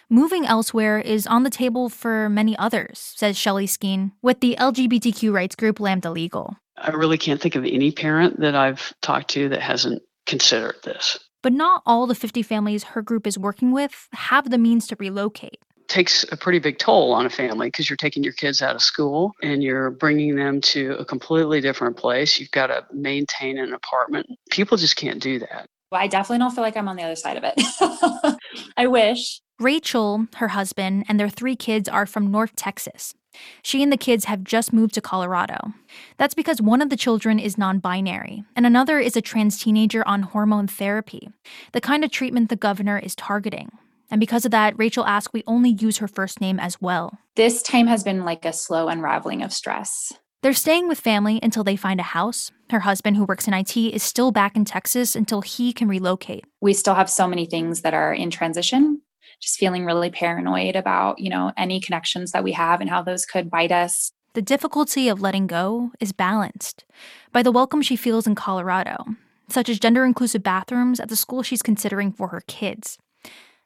[0.09, 5.33] Moving elsewhere is on the table for many others, says Shelley Skeen with the LGBTQ
[5.33, 6.57] rights group Lambda Legal.
[6.77, 11.19] I really can't think of any parent that I've talked to that hasn't considered this.
[11.43, 14.95] But not all the 50 families her group is working with have the means to
[14.97, 18.61] relocate It takes a pretty big toll on a family because you're taking your kids
[18.61, 22.39] out of school and you're bringing them to a completely different place.
[22.39, 24.27] You've got to maintain an apartment.
[24.49, 25.69] People just can't do that.
[25.91, 28.37] I definitely don't feel like I'm on the other side of it.
[28.77, 29.41] I wish.
[29.59, 33.15] Rachel, her husband, and their three kids are from North Texas.
[33.61, 35.73] She and the kids have just moved to Colorado.
[36.17, 40.07] That's because one of the children is non binary, and another is a trans teenager
[40.07, 41.29] on hormone therapy,
[41.71, 43.69] the kind of treatment the governor is targeting.
[44.09, 47.17] And because of that, Rachel asked we only use her first name as well.
[47.35, 50.13] This time has been like a slow unraveling of stress.
[50.43, 52.51] They're staying with family until they find a house.
[52.69, 56.45] Her husband, who works in IT, is still back in Texas until he can relocate.
[56.61, 59.01] We still have so many things that are in transition.
[59.41, 63.25] Just feeling really paranoid about, you know, any connections that we have and how those
[63.25, 64.11] could bite us.
[64.33, 66.85] The difficulty of letting go is balanced
[67.31, 69.05] by the welcome she feels in Colorado,
[69.49, 72.99] such as gender inclusive bathrooms at the school she's considering for her kids.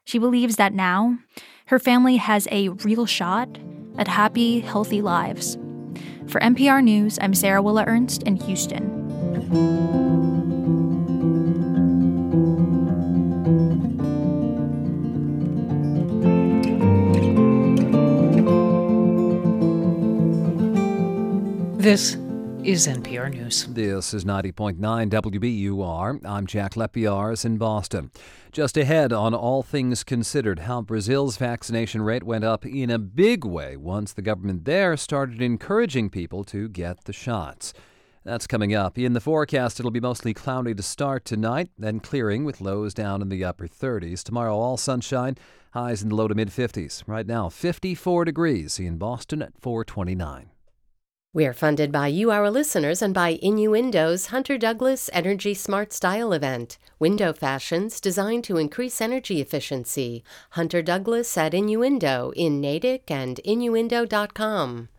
[0.04, 1.18] She believes that now,
[1.66, 3.58] her family has a real shot
[3.98, 5.58] at happy, healthy lives.
[6.28, 9.02] For NPR News, I'm Sara Willa Ernst in Houston.
[21.78, 22.16] This
[22.64, 23.66] is NPR News.
[23.66, 26.24] This is 90.9 WBUR.
[26.24, 28.12] I'm Jack Lepiarz in Boston.
[28.52, 33.44] Just ahead on All Things Considered, how Brazil's vaccination rate went up in a big
[33.44, 37.74] way once the government there started encouraging people to get the shots.
[38.22, 38.96] That's coming up.
[38.96, 43.22] In the forecast, it'll be mostly cloudy to start tonight, then clearing with lows down
[43.22, 44.22] in the upper 30s.
[44.22, 45.36] Tomorrow, all sunshine,
[45.72, 47.02] highs in the low to mid 50s.
[47.08, 50.51] Right now, 54 degrees in Boston at 429.
[51.34, 56.76] We're funded by you, our listeners, and by Innuendo's Hunter Douglas Energy Smart Style event.
[56.98, 60.22] Window fashions designed to increase energy efficiency.
[60.50, 64.90] Hunter Douglas at Innuendo in Natick and Innuendo.com.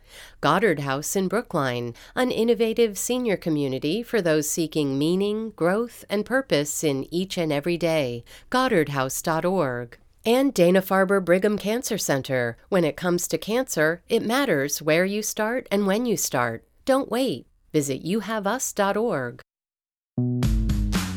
[0.42, 6.84] Goddard House in Brookline, an innovative senior community for those seeking meaning, growth, and purpose
[6.84, 8.24] in each and every day.
[8.50, 12.58] GoddardHouse.org and Dana Farber Brigham Cancer Center.
[12.70, 16.66] When it comes to cancer, it matters where you start and when you start.
[16.86, 17.48] Don't wait.
[17.72, 19.42] Visit youhaveus.org.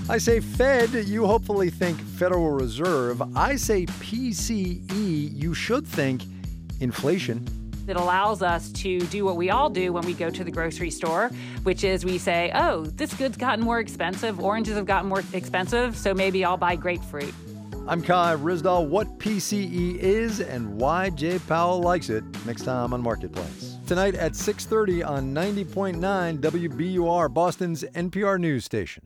[0.09, 3.21] I say Fed, you hopefully think Federal Reserve.
[3.37, 6.23] I say PCE, you should think
[6.81, 7.45] inflation.
[7.88, 10.90] It allows us to do what we all do when we go to the grocery
[10.90, 11.31] store,
[11.62, 15.97] which is we say, oh, this good's gotten more expensive, oranges have gotten more expensive,
[15.97, 17.35] so maybe I'll buy grapefruit.
[17.88, 18.88] I'm Kai Ryssdal.
[18.88, 22.25] What PCE is and why Jay Powell likes it.
[22.44, 23.77] Next time on Marketplace.
[23.87, 29.05] Tonight at 6:30 on 90.9 WBUR, Boston's NPR news station.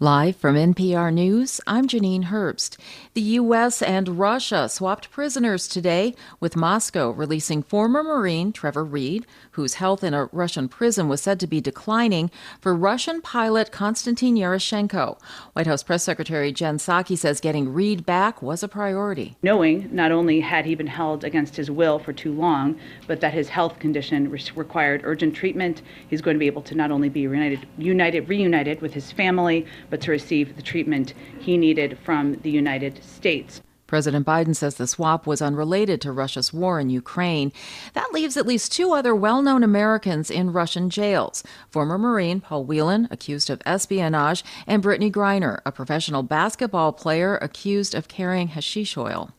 [0.00, 2.78] Live from NPR News, I'm Janine Herbst.
[3.14, 3.80] The U.S.
[3.80, 10.14] and Russia swapped prisoners today, with Moscow releasing former Marine Trevor Reed, whose health in
[10.14, 12.28] a Russian prison was said to be declining,
[12.60, 15.16] for Russian pilot Konstantin Yaroshenko.
[15.52, 19.36] White House Press Secretary Jen Psaki says getting Reed back was a priority.
[19.44, 23.32] Knowing not only had he been held against his will for too long, but that
[23.32, 27.28] his health condition required urgent treatment, he's going to be able to not only be
[27.28, 32.50] reunited, united, reunited with his family, but to receive the treatment he needed from the
[32.50, 33.62] United States.
[33.86, 37.52] President Biden says the swap was unrelated to Russia's war in Ukraine.
[37.92, 42.64] That leaves at least two other well known Americans in Russian jails former Marine Paul
[42.64, 48.96] Whelan, accused of espionage, and Brittney Griner, a professional basketball player accused of carrying hashish
[48.96, 49.30] oil.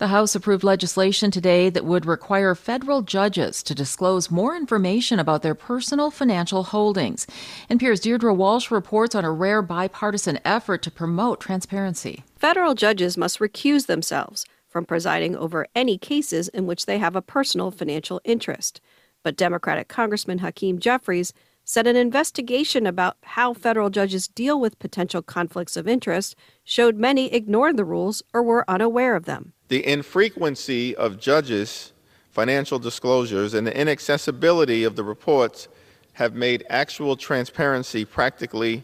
[0.00, 5.42] The House approved legislation today that would require federal judges to disclose more information about
[5.42, 7.26] their personal financial holdings.
[7.68, 12.24] NPR's Deirdre Walsh reports on a rare bipartisan effort to promote transparency.
[12.34, 17.20] Federal judges must recuse themselves from presiding over any cases in which they have a
[17.20, 18.80] personal financial interest.
[19.22, 21.34] But Democratic Congressman Hakeem Jeffries
[21.70, 27.32] said an investigation about how federal judges deal with potential conflicts of interest showed many
[27.32, 29.52] ignored the rules or were unaware of them.
[29.68, 31.92] The infrequency of judges'
[32.32, 35.68] financial disclosures and the inaccessibility of the reports
[36.14, 38.82] have made actual transparency practically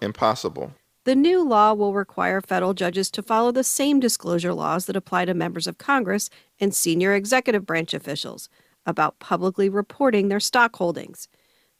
[0.00, 0.72] impossible.
[1.04, 5.26] The new law will require federal judges to follow the same disclosure laws that apply
[5.26, 6.28] to members of Congress
[6.58, 8.48] and senior executive branch officials
[8.84, 11.28] about publicly reporting their stock holdings.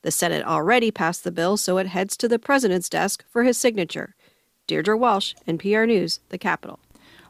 [0.04, 3.56] The Senate already passed the bill, so it heads to the president's desk for his
[3.56, 4.14] signature.
[4.66, 6.78] Deirdre Walsh, NPR News, the Capitol.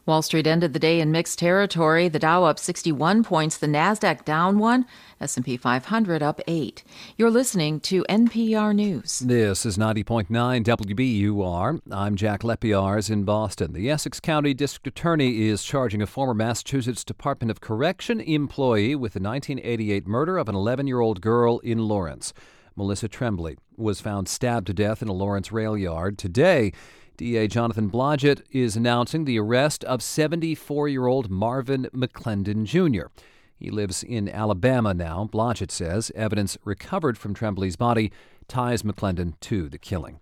[0.06, 2.08] Wall Street ended the day in mixed territory.
[2.08, 4.86] The Dow up 61 points, the Nasdaq down 1,
[5.20, 6.82] S&P 500 up 8.
[7.16, 9.20] You're listening to NPR News.
[9.20, 11.80] This is 90.9 WBUR.
[11.92, 13.72] I'm Jack Lepiarz in Boston.
[13.72, 19.12] The Essex County District Attorney is charging a former Massachusetts Department of Correction employee with
[19.12, 22.34] the 1988 murder of an 11-year-old girl in Lawrence.
[22.76, 26.72] Melissa Tremblay was found stabbed to death in a Lawrence rail yard today.
[27.16, 33.06] DA Jonathan Blodgett is announcing the arrest of 74 year old Marvin McClendon Jr.
[33.56, 35.28] He lives in Alabama now.
[35.32, 38.10] Blodgett says evidence recovered from Tremblay's body
[38.48, 40.20] ties McClendon to the killing.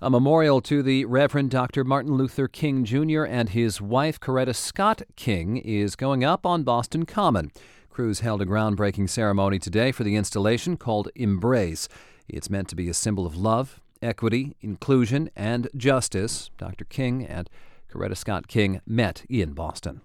[0.00, 1.82] A memorial to the Reverend Dr.
[1.82, 3.24] Martin Luther King Jr.
[3.24, 7.50] and his wife Coretta Scott King is going up on Boston Common.
[7.98, 11.88] Crews held a groundbreaking ceremony today for the installation called Embrace.
[12.28, 16.52] It's meant to be a symbol of love, equity, inclusion, and justice.
[16.58, 16.84] Dr.
[16.84, 17.50] King and
[17.92, 20.02] Coretta Scott King met in Boston.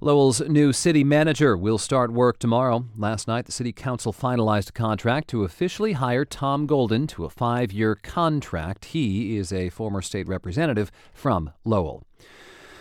[0.00, 2.86] Lowell's new city manager will start work tomorrow.
[2.96, 7.30] Last night, the city council finalized a contract to officially hire Tom Golden to a
[7.30, 8.86] five year contract.
[8.86, 12.02] He is a former state representative from Lowell.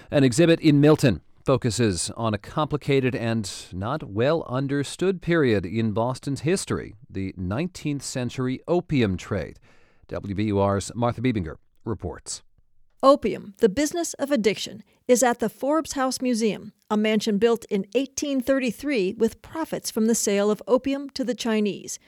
[0.09, 6.41] An exhibit in Milton focuses on a complicated and not well understood period in Boston's
[6.41, 9.59] history the 19th century opium trade.
[10.09, 12.41] WBUR's Martha Bebinger reports.
[13.03, 17.81] Opium, the business of addiction, is at the Forbes House Museum, a mansion built in
[17.93, 21.99] 1833 with profits from the sale of opium to the Chinese.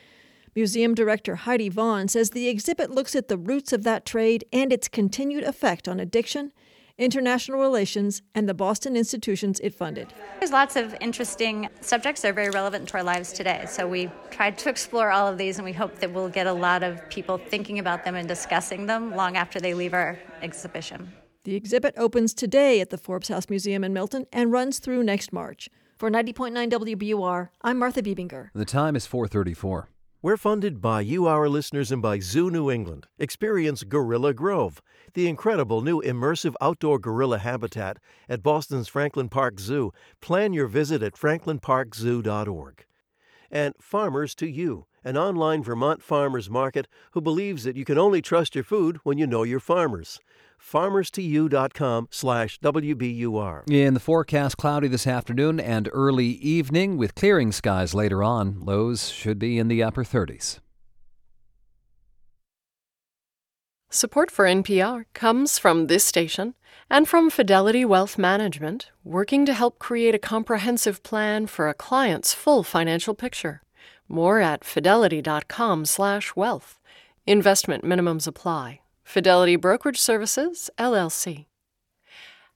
[0.55, 4.73] Museum director Heidi Vaughn says the exhibit looks at the roots of that trade and
[4.73, 6.51] its continued effect on addiction
[6.97, 10.13] international relations, and the Boston institutions it funded.
[10.39, 13.65] There's lots of interesting subjects that are very relevant to our lives today.
[13.67, 16.53] So we tried to explore all of these, and we hope that we'll get a
[16.53, 21.11] lot of people thinking about them and discussing them long after they leave our exhibition.
[21.43, 25.31] The exhibit opens today at the Forbes House Museum in Milton and runs through next
[25.31, 25.69] March.
[25.97, 28.49] For 90.9 WBUR, I'm Martha Bebinger.
[28.53, 29.87] The time is 434.
[30.19, 33.05] We're funded by you, our listeners, and by Zoo New England.
[33.19, 34.81] Experience Gorilla Grove,
[35.13, 39.91] the incredible new immersive outdoor gorilla habitat at Boston's Franklin Park Zoo.
[40.19, 42.85] Plan your visit at franklinparkzoo.org.
[43.51, 48.23] And Farmers to You, an online Vermont farmers market who believes that you can only
[48.23, 50.19] trust your food when you know your farmers
[50.61, 53.69] farmerstoyou.com slash WBUR.
[53.69, 58.59] In the forecast, cloudy this afternoon and early evening with clearing skies later on.
[58.59, 60.59] Lows should be in the upper 30s.
[63.89, 66.55] Support for NPR comes from this station
[66.89, 72.33] and from Fidelity Wealth Management, working to help create a comprehensive plan for a client's
[72.33, 73.61] full financial picture.
[74.09, 76.79] More at fidelity.com/wealth.
[77.25, 78.81] Investment minimums apply.
[79.07, 81.45] Fidelity Brokerage Services, LLC.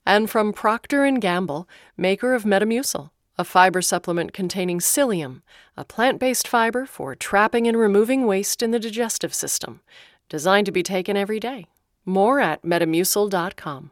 [0.04, 5.40] And from Procter & Gamble, maker of Metamucil, a fiber supplement containing psyllium,
[5.78, 9.80] a plant-based fiber for trapping and removing waste in the digestive system,
[10.28, 11.68] designed to be taken every day.
[12.04, 13.90] More at metamucil.com.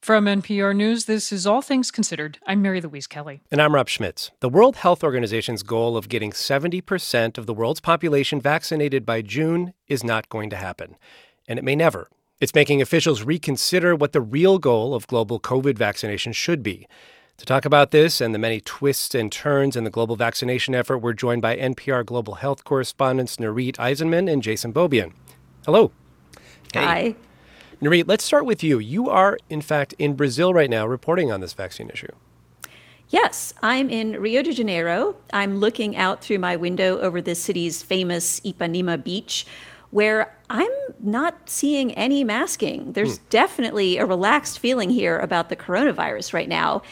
[0.00, 2.38] From NPR News, this is All Things Considered.
[2.46, 3.42] I'm Mary Louise Kelly.
[3.50, 4.30] And I'm Rob Schmitz.
[4.40, 9.74] The World Health Organization's goal of getting 70% of the world's population vaccinated by June
[9.86, 10.96] is not going to happen.
[11.46, 12.08] And it may never.
[12.40, 16.86] It's making officials reconsider what the real goal of global COVID vaccination should be.
[17.36, 20.98] To talk about this and the many twists and turns in the global vaccination effort,
[20.98, 25.12] we're joined by NPR Global Health correspondents Nurith Aizenman and Jason Beaubien.
[25.66, 25.92] Hello.
[26.72, 26.84] Hey.
[26.84, 27.14] Hi.
[27.80, 28.80] Nurith, let's start with you.
[28.80, 32.12] You are, in fact, in Brazil right now reporting on this vaccine issue.
[33.10, 35.14] Yes, I'm in Rio de Janeiro.
[35.32, 39.46] I'm looking out through my window over the city's famous Ipanema beach,
[39.90, 40.70] where I'm
[41.00, 42.92] not seeing any masking.
[42.92, 43.24] There's hmm.
[43.30, 46.82] definitely a relaxed feeling here about the coronavirus right now.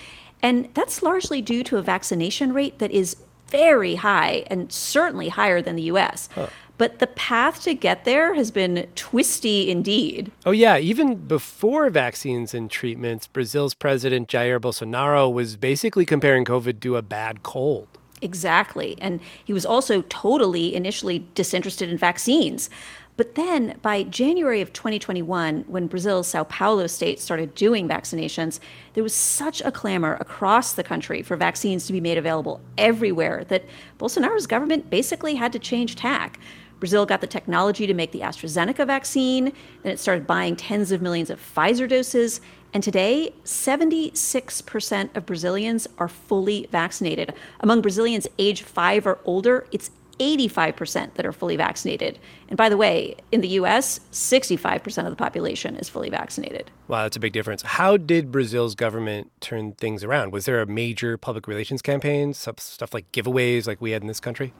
[0.40, 3.16] And that's largely due to a vaccination rate that is
[3.48, 6.28] very high and certainly higher than the US.
[6.34, 6.48] Huh.
[6.78, 10.30] But the path to get there has been twisty indeed.
[10.44, 10.76] Oh, yeah.
[10.76, 17.02] Even before vaccines and treatments, Brazil's President Jair Bolsonaro was basically comparing COVID to a
[17.02, 17.88] bad cold.
[18.20, 18.96] Exactly.
[19.00, 22.70] And he was also totally initially disinterested in vaccines.
[23.16, 28.60] But then by January of 2021, when Brazil's Sao Paulo state started doing vaccinations,
[28.92, 33.44] there was such a clamor across the country for vaccines to be made available everywhere
[33.48, 33.64] that
[33.98, 36.38] Bolsonaro's government basically had to change tack.
[36.78, 39.52] Brazil got the technology to make the AstraZeneca vaccine,
[39.82, 42.40] then it started buying tens of millions of Pfizer doses,
[42.74, 47.32] and today, 76% of Brazilians are fully vaccinated.
[47.60, 52.18] Among Brazilians age 5 or older, it's 85% that are fully vaccinated.
[52.48, 56.70] And by the way, in the US, 65% of the population is fully vaccinated.
[56.88, 57.62] Wow, that's a big difference.
[57.62, 60.32] How did Brazil's government turn things around?
[60.32, 64.20] Was there a major public relations campaign, stuff like giveaways like we had in this
[64.20, 64.52] country?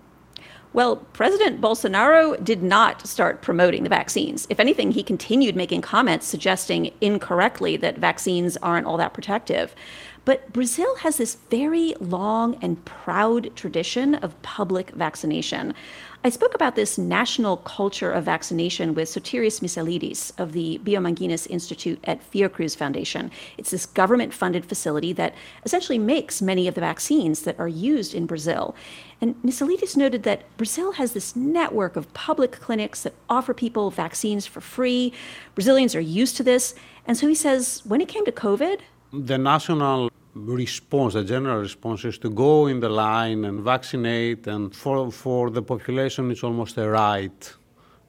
[0.76, 4.46] Well, President Bolsonaro did not start promoting the vaccines.
[4.50, 9.74] If anything, he continued making comments suggesting incorrectly that vaccines aren't all that protective.
[10.26, 15.72] But Brazil has this very long and proud tradition of public vaccination.
[16.24, 22.00] I spoke about this national culture of vaccination with Sotirios Missailidis of the Biomanguinhos Institute
[22.02, 23.30] at Fiocruz Foundation.
[23.56, 25.32] It's this government funded facility that
[25.64, 28.74] essentially makes many of the vaccines that are used in Brazil.
[29.20, 34.44] And Missailidis noted that Brazil has this network of public clinics that offer people vaccines
[34.44, 35.12] for free.
[35.54, 36.74] Brazilians are used to this.
[37.06, 38.80] And so he says when it came to COVID,
[39.12, 44.74] the national response, the general response is to go in the line and vaccinate, and
[44.74, 47.54] for, for the population, it's almost a right.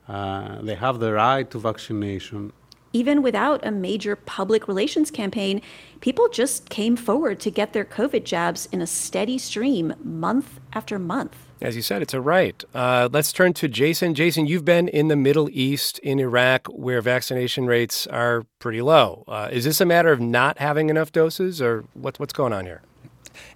[0.07, 2.51] Uh, they have the right to vaccination.
[2.93, 5.61] Even without a major public relations campaign,
[5.99, 10.97] people just came forward to get their COVID jabs in a steady stream month after
[10.97, 11.46] month.
[11.59, 12.63] As you said, it's a right.
[12.73, 14.13] Uh, let's turn to Jason.
[14.13, 19.23] Jason, you've been in the Middle East, in Iraq, where vaccination rates are pretty low.
[19.27, 22.65] Uh, is this a matter of not having enough doses, or what, what's going on
[22.65, 22.81] here?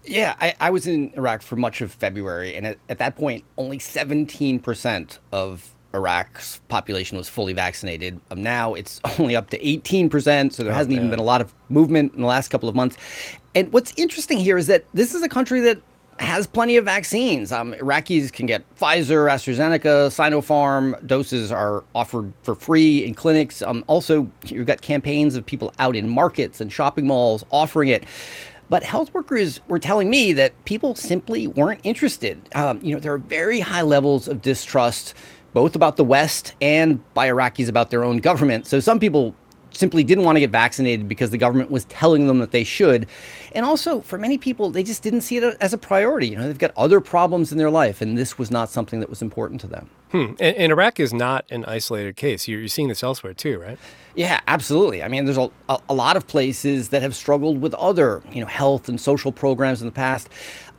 [0.03, 3.43] Yeah, I, I was in Iraq for much of February, and at, at that point,
[3.57, 8.19] only 17% of Iraq's population was fully vaccinated.
[8.31, 10.97] Um, now it's only up to 18%, so there oh, hasn't man.
[10.97, 12.97] even been a lot of movement in the last couple of months.
[13.53, 15.81] And what's interesting here is that this is a country that
[16.21, 17.51] has plenty of vaccines.
[17.51, 21.05] Um, Iraqis can get Pfizer, AstraZeneca, Sinopharm.
[21.05, 23.61] Doses are offered for free in clinics.
[23.61, 28.05] Um, also, you've got campaigns of people out in markets and shopping malls offering it.
[28.69, 32.39] But health workers were telling me that people simply weren't interested.
[32.55, 35.13] Um, you know, there are very high levels of distrust,
[35.53, 38.67] both about the West and by Iraqis about their own government.
[38.67, 39.35] So some people
[39.71, 43.07] simply didn't want to get vaccinated because the government was telling them that they should.
[43.53, 46.27] And also, for many people, they just didn't see it as a priority.
[46.27, 49.09] You know, they've got other problems in their life, and this was not something that
[49.09, 49.89] was important to them.
[50.11, 50.33] Hmm.
[50.39, 52.45] And, and, Iraq is not an isolated case.
[52.45, 53.79] You're, you're, seeing this elsewhere too, right?
[54.13, 55.01] Yeah, absolutely.
[55.01, 58.41] I mean, there's a, a, a, lot of places that have struggled with other, you
[58.41, 60.27] know, health and social programs in the past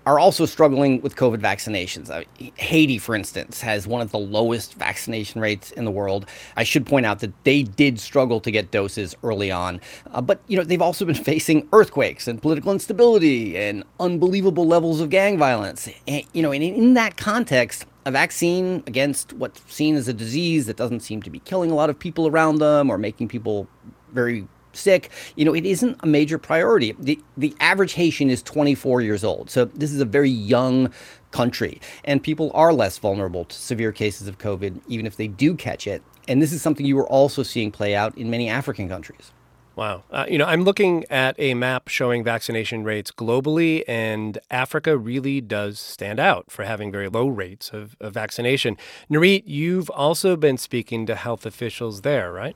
[0.07, 2.11] are also struggling with COVID vaccinations.
[2.11, 2.25] Uh,
[2.57, 6.27] Haiti, for instance, has one of the lowest vaccination rates in the world.
[6.57, 9.81] I should point out that they did struggle to get doses early on,
[10.11, 15.01] uh, but you know they've also been facing earthquakes and political instability and unbelievable levels
[15.01, 15.89] of gang violence.
[16.09, 20.67] And, you know, and in that context, a vaccine against what's seen as a disease
[20.67, 23.69] that doesn't seem to be killing a lot of people around them or making people
[24.13, 26.95] very sick, you know, it isn't a major priority.
[26.99, 29.51] The the average Haitian is 24 years old.
[29.51, 30.93] So this is a very young
[31.31, 35.55] country and people are less vulnerable to severe cases of COVID even if they do
[35.55, 36.03] catch it.
[36.29, 39.33] And this is something you are also seeing play out in many African countries.
[39.75, 40.05] Wow.
[40.11, 45.41] Uh, you know, I'm looking at a map showing vaccination rates globally, and Africa really
[45.41, 48.77] does stand out for having very low rates of, of vaccination.
[49.11, 52.55] Nurith, you've also been speaking to health officials there, right?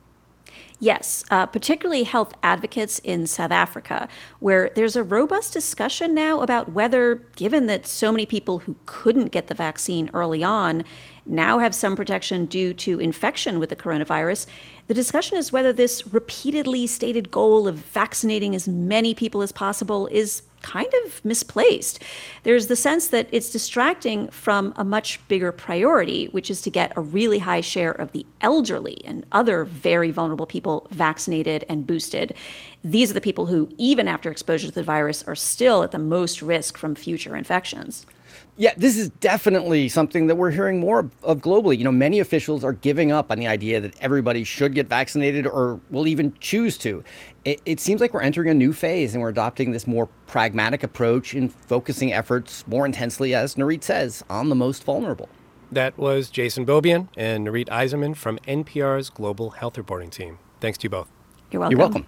[0.79, 4.07] Yes, uh, particularly health advocates in South Africa,
[4.39, 9.31] where there's a robust discussion now about whether, given that so many people who couldn't
[9.31, 10.83] get the vaccine early on
[11.25, 14.45] now have some protection due to infection with the coronavirus,
[14.87, 20.07] the discussion is whether this repeatedly stated goal of vaccinating as many people as possible
[20.07, 22.01] is kind of misplaced.
[22.43, 26.93] There's the sense that it's distracting from a much bigger priority, which is to get
[26.95, 32.33] a really high share of the elderly and other very vulnerable people vaccinated and boosted.
[32.83, 35.99] These are the people who, even after exposure to the virus, are still at the
[35.99, 38.05] most risk from future infections.
[38.59, 41.77] Yeah, this is definitely something that we're hearing more of globally.
[41.77, 45.45] You know, many officials are giving up on the idea that everybody should get vaccinated
[45.45, 47.03] or will even choose to.
[47.45, 50.81] It, it, seems like we're entering a new phase and we're adopting this more pragmatic
[50.81, 55.29] approach and focusing efforts more intensely, as Nurith says, on the most vulnerable.
[55.71, 60.39] That was Jason Beaubien and Nurith Aizenman from NPR's Global Health Reporting Team.
[60.61, 61.11] Thanks to you both.
[61.51, 61.71] You're welcome.
[61.71, 62.07] You're welcome.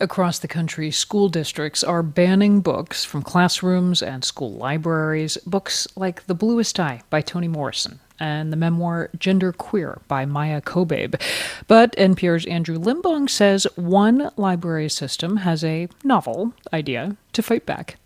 [0.00, 5.36] Across the country, school districts are banning books from classrooms and school libraries.
[5.38, 10.60] Books like The Bluest Eye by Toni Morrison and the memoir Gender Queer by Maia
[10.60, 11.20] Kobabe.
[11.66, 17.96] But NPR's Andrew Limbong says one library system has a novel idea to fight back.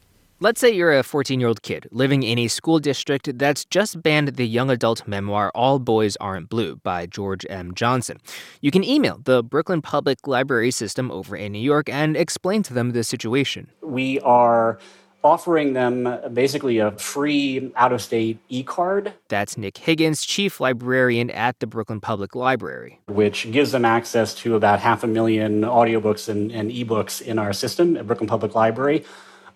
[0.43, 4.03] Let's say you're a 14 year old kid living in a school district that's just
[4.03, 7.73] banned the young adult memoir All Boys Aren't Blue by George M.
[7.77, 8.19] Johnson.
[8.61, 12.75] You can email the Brooklyn Public Library System over in New York and explain to
[12.75, 13.71] them the situation.
[13.83, 14.81] We are
[15.23, 19.13] offering them basically a free out of state e card.
[19.29, 24.57] That's Nick Higgins, chief librarian at the Brooklyn Public Library, which gives them access to
[24.57, 29.05] about half a million audiobooks and, and ebooks in our system at Brooklyn Public Library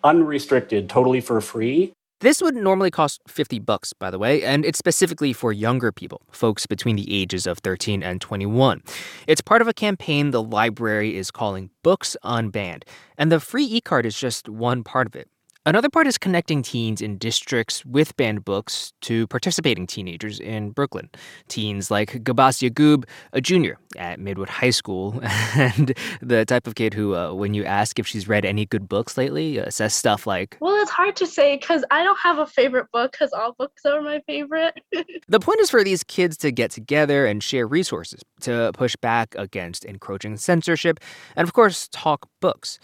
[0.05, 1.93] unrestricted, totally for free.
[2.21, 6.23] This would normally cost 50 bucks, by the way, and it's specifically for younger people,
[6.31, 8.83] folks between the ages of 13 and 21.
[9.27, 12.85] It's part of a campaign the library is calling Books Unbanned,
[13.19, 15.29] and the free e-card is just one part of it.
[15.67, 21.11] Another part is connecting teens in districts with banned books to participating teenagers in Brooklyn.
[21.49, 23.03] Teens like Gabas Yagub,
[23.33, 25.19] a junior at Midwood High School,
[25.57, 25.93] and
[26.23, 29.19] the type of kid who, uh, when you ask if she's read any good books
[29.19, 32.47] lately, uh, says stuff like, Well, it's hard to say because I don't have a
[32.47, 34.81] favorite book because all books are my favorite.
[35.29, 39.35] the point is for these kids to get together and share resources, to push back
[39.37, 41.01] against encroaching censorship,
[41.35, 42.79] and of course, talk books.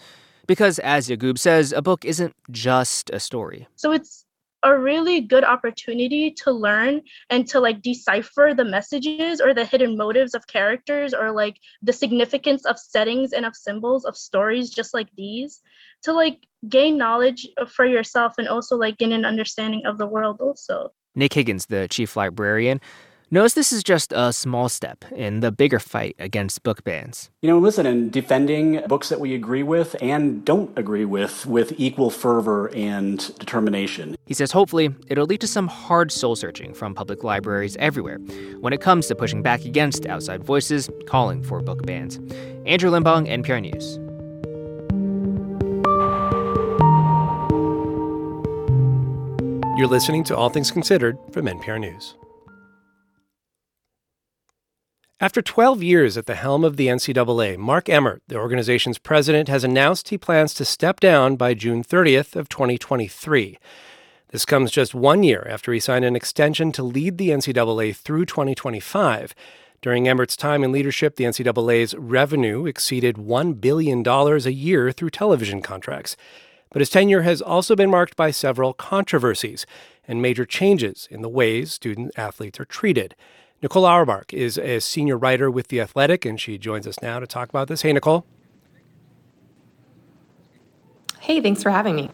[0.47, 3.67] Because, as Yagub says, a book isn't just a story.
[3.75, 4.25] So it's
[4.63, 9.97] a really good opportunity to learn and to like decipher the messages or the hidden
[9.97, 14.93] motives of characters or like the significance of settings and of symbols of stories just
[14.93, 15.61] like these
[16.01, 20.39] to like gain knowledge for yourself and also like gain an understanding of the world
[20.39, 20.91] also.
[21.15, 22.79] Nick Higgins, the chief librarian,
[23.33, 27.31] knows this is just a small step in the bigger fight against book bans.
[27.41, 31.73] You know, listen, and defending books that we agree with and don't agree with with
[31.77, 34.15] equal fervor and determination.
[34.27, 38.19] He says hopefully it'll lead to some hard soul searching from public libraries everywhere
[38.59, 42.17] when it comes to pushing back against outside voices calling for book bans.
[42.67, 43.97] Andrew Limbong, NPR News.
[49.75, 52.13] You're listening to All Things Considered from NPR News.
[55.23, 59.63] After 12 years at the helm of the NCAA, Mark Emmert, the organization's president, has
[59.63, 63.57] announced he plans to step down by June 30th of 2023.
[64.31, 68.25] This comes just one year after he signed an extension to lead the NCAA through
[68.25, 69.33] 2025.
[69.81, 75.61] During Emmert's time in leadership, the NCAA's revenue exceeded $1 billion a year through television
[75.61, 76.17] contracts.
[76.73, 79.65] But his tenure has also been marked by several controversies
[80.05, 83.15] and major changes in the ways student athletes are treated.
[83.63, 87.25] Nicole Auerbach is a senior writer with The Athletic, and she joins us now to
[87.25, 87.81] talk about this.
[87.81, 88.25] Hey, Nicole.
[91.21, 92.11] Hey, thanks for having me.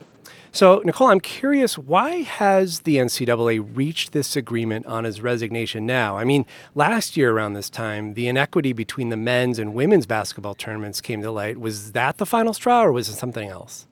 [0.52, 6.18] So, Nicole, I'm curious why has the NCAA reached this agreement on his resignation now?
[6.18, 6.46] I mean,
[6.76, 11.24] last year around this time, the inequity between the men's and women's basketball tournaments came
[11.24, 11.58] to light.
[11.58, 13.88] Was that the final straw or was it something else?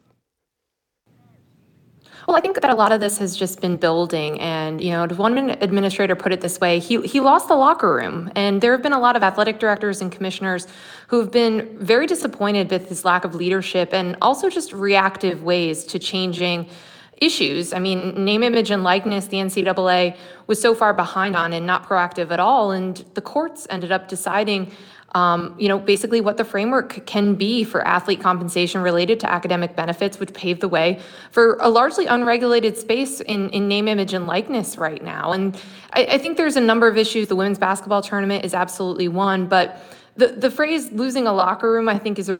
[2.27, 4.41] Well, I think that a lot of this has just been building.
[4.41, 8.29] And, you know, one administrator put it this way he, he lost the locker room.
[8.35, 10.67] And there have been a lot of athletic directors and commissioners
[11.07, 15.85] who have been very disappointed with his lack of leadership and also just reactive ways
[15.85, 16.69] to changing
[17.15, 17.71] issues.
[17.71, 20.17] I mean, name, image, and likeness, the NCAA
[20.47, 22.71] was so far behind on and not proactive at all.
[22.71, 24.73] And the courts ended up deciding
[25.15, 29.75] um, you know, basically what the framework can be for athlete compensation related to academic
[29.75, 30.99] benefits would pave the way
[31.31, 35.31] for a largely unregulated space in, in name, image, and likeness right now.
[35.31, 35.55] And
[35.93, 37.29] I, I think there's a number of issues.
[37.29, 39.81] The women's basketball tournament is absolutely one, but
[40.15, 42.39] the, the phrase losing a locker room, I think, is a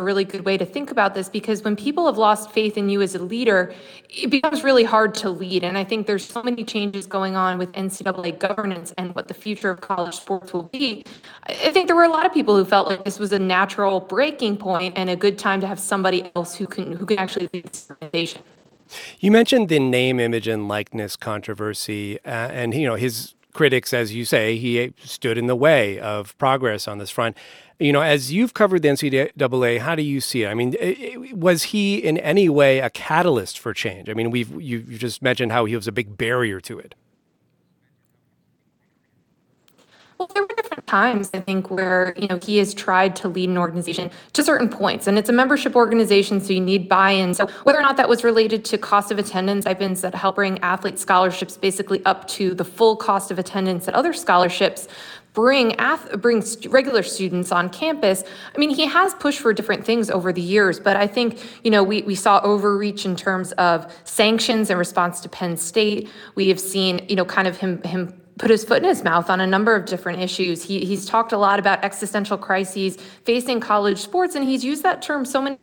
[0.00, 2.88] a really good way to think about this because when people have lost faith in
[2.88, 3.72] you as a leader,
[4.10, 5.62] it becomes really hard to lead.
[5.62, 9.34] And I think there's so many changes going on with NCAA governance and what the
[9.34, 11.04] future of college sports will be.
[11.44, 14.00] I think there were a lot of people who felt like this was a natural
[14.00, 17.48] breaking point and a good time to have somebody else who can who can actually
[17.52, 18.42] lead this organization.
[19.20, 24.12] You mentioned the name, image, and likeness controversy, uh, and you know his critics, as
[24.12, 27.36] you say, he stood in the way of progress on this front.
[27.80, 30.48] You know, as you've covered the NCAA, how do you see it?
[30.48, 30.76] I mean,
[31.32, 34.08] was he in any way a catalyst for change?
[34.08, 36.94] I mean, we've you, just mentioned how he was a big barrier to it.
[40.18, 43.48] Well, there were different times, I think, where, you know, he has tried to lead
[43.48, 45.08] an organization to certain points.
[45.08, 47.34] And it's a membership organization, so you need buy-in.
[47.34, 50.36] So whether or not that was related to cost of attendance, I've been that help
[50.36, 54.86] bring athlete scholarships basically up to the full cost of attendance at other scholarships
[55.34, 58.24] bring ath- bring st- regular students on campus.
[58.54, 61.70] I mean, he has pushed for different things over the years, but I think you
[61.70, 66.08] know we we saw overreach in terms of sanctions in response to Penn State.
[66.36, 69.30] We have seen you know kind of him him put his foot in his mouth
[69.30, 70.64] on a number of different issues.
[70.64, 75.02] He, he's talked a lot about existential crises facing college sports, and he's used that
[75.02, 75.58] term so many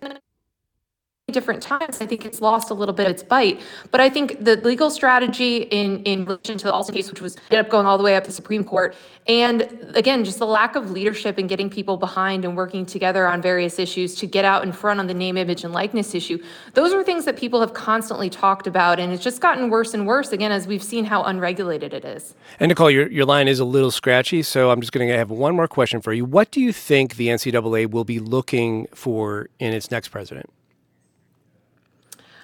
[1.32, 2.02] different times.
[2.02, 3.62] I think it's lost a little bit of its bite.
[3.92, 7.38] But I think the legal strategy in, in relation to the Alston case, which was
[7.50, 8.96] ended up going all the way up to the Supreme Court,
[9.28, 9.62] and
[9.94, 13.78] again, just the lack of leadership and getting people behind and working together on various
[13.78, 16.42] issues to get out in front on the name, image, and likeness issue,
[16.74, 19.00] those are things that people have constantly talked about.
[19.00, 22.34] And it's just gotten worse and worse, again, as we've seen how unregulated it is.
[22.60, 25.30] And Nicole, your, your line is a little scratchy, so I'm just going to have
[25.30, 26.26] one more question for you.
[26.26, 30.50] What do you think the NCAA will be looking for in its next president?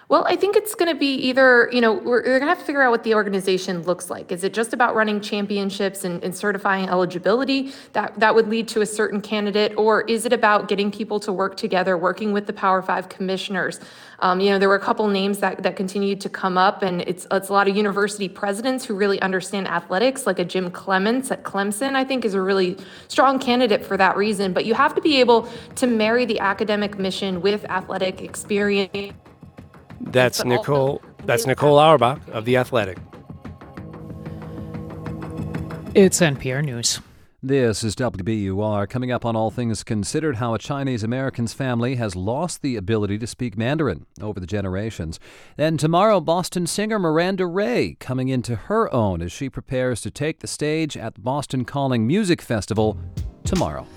[0.09, 2.59] Well, I think it's going to be either, you know, we're, we're going to have
[2.59, 4.31] to figure out what the organization looks like.
[4.31, 8.79] Is it just about running championships and, and certifying eligibility that, that would lead to
[8.79, 9.73] a certain candidate?
[9.75, 13.81] Or is it about getting people to work together, working with the Power Five commissioners?
[14.19, 17.01] Um, you know, there were a couple names that, that continued to come up, and
[17.01, 21.31] it's, it's a lot of university presidents who really understand athletics, like a Jim Clements
[21.31, 22.77] at Clemson, I think is a really
[23.09, 24.53] strong candidate for that reason.
[24.53, 29.13] But you have to be able to marry the academic mission with athletic experience
[30.01, 31.01] that's Nicole.
[31.25, 32.97] That's Nicole Auerbach of the Athletic.
[35.93, 37.01] It's NPR News.
[37.43, 38.89] This is WBUR.
[38.89, 43.19] Coming up on All Things Considered, how a Chinese American's family has lost the ability
[43.19, 45.19] to speak Mandarin over the generations.
[45.55, 50.39] Then tomorrow, Boston singer Miranda Ray coming into her own as she prepares to take
[50.39, 52.97] the stage at the Boston Calling Music Festival
[53.43, 53.87] tomorrow.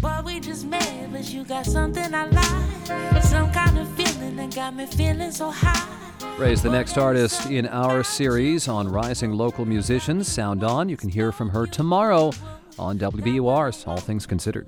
[0.00, 3.22] Boy, we just met, but you got something I like.
[3.22, 6.36] Some kind of feeling that got me feeling so high.
[6.38, 10.28] Ray's the next artist in our series on rising local musicians.
[10.28, 10.88] Sound On.
[10.88, 12.32] You can hear from her tomorrow
[12.78, 14.66] on WBUR's All Things Considered.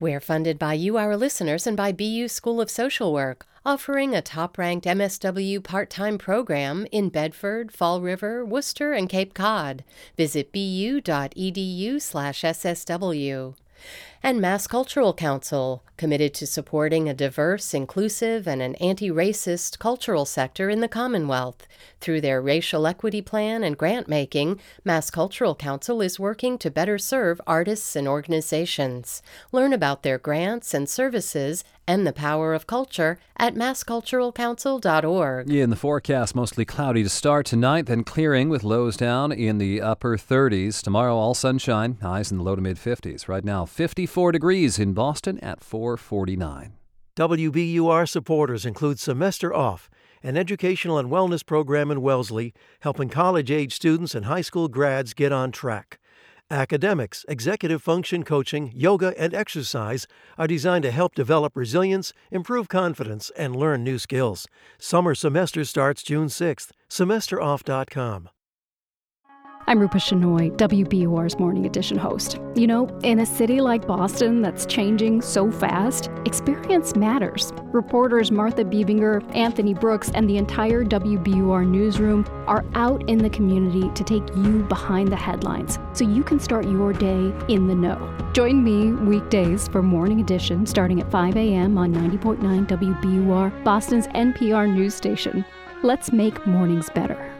[0.00, 4.20] We're funded by you, our listeners, and by BU School of Social Work offering a
[4.20, 9.84] top ranked MSW part time program in Bedford, Fall River, Worcester, and Cape Cod.
[10.16, 13.54] Visit bu.edu slash SSW.
[14.24, 20.24] And Mass Cultural Council, committed to supporting a diverse, inclusive, and an anti racist cultural
[20.24, 21.66] sector in the Commonwealth.
[22.00, 26.96] Through their racial equity plan and grant making, Mass Cultural Council is working to better
[26.96, 29.22] serve artists and organizations.
[29.52, 35.50] Learn about their grants and services and the power of culture at massculturalcouncil.org.
[35.50, 39.58] Yeah, in the forecast, mostly cloudy to start tonight, then clearing with lows down in
[39.58, 40.82] the upper 30s.
[40.82, 43.28] Tomorrow, all sunshine, highs in the low to mid 50s.
[43.28, 43.64] Right now,
[44.14, 46.74] 54 degrees in Boston at 449.
[47.16, 49.90] WBUR supporters include Semester Off,
[50.22, 55.14] an educational and wellness program in Wellesley, helping college age students and high school grads
[55.14, 55.98] get on track.
[56.48, 60.06] Academics, executive function coaching, yoga, and exercise
[60.38, 64.46] are designed to help develop resilience, improve confidence, and learn new skills.
[64.78, 66.70] Summer semester starts June 6th.
[66.88, 68.28] SemesterOff.com.
[69.66, 72.38] I'm Rupa Shenoy, WBUR's Morning Edition host.
[72.54, 77.50] You know, in a city like Boston that's changing so fast, experience matters.
[77.72, 83.88] Reporters Martha Bebinger, Anthony Brooks, and the entire WBUR newsroom are out in the community
[83.94, 88.14] to take you behind the headlines so you can start your day in the know.
[88.34, 91.78] Join me weekdays for Morning Edition starting at 5 a.m.
[91.78, 95.42] on 90.9 WBUR, Boston's NPR news station.
[95.82, 97.33] Let's make mornings better.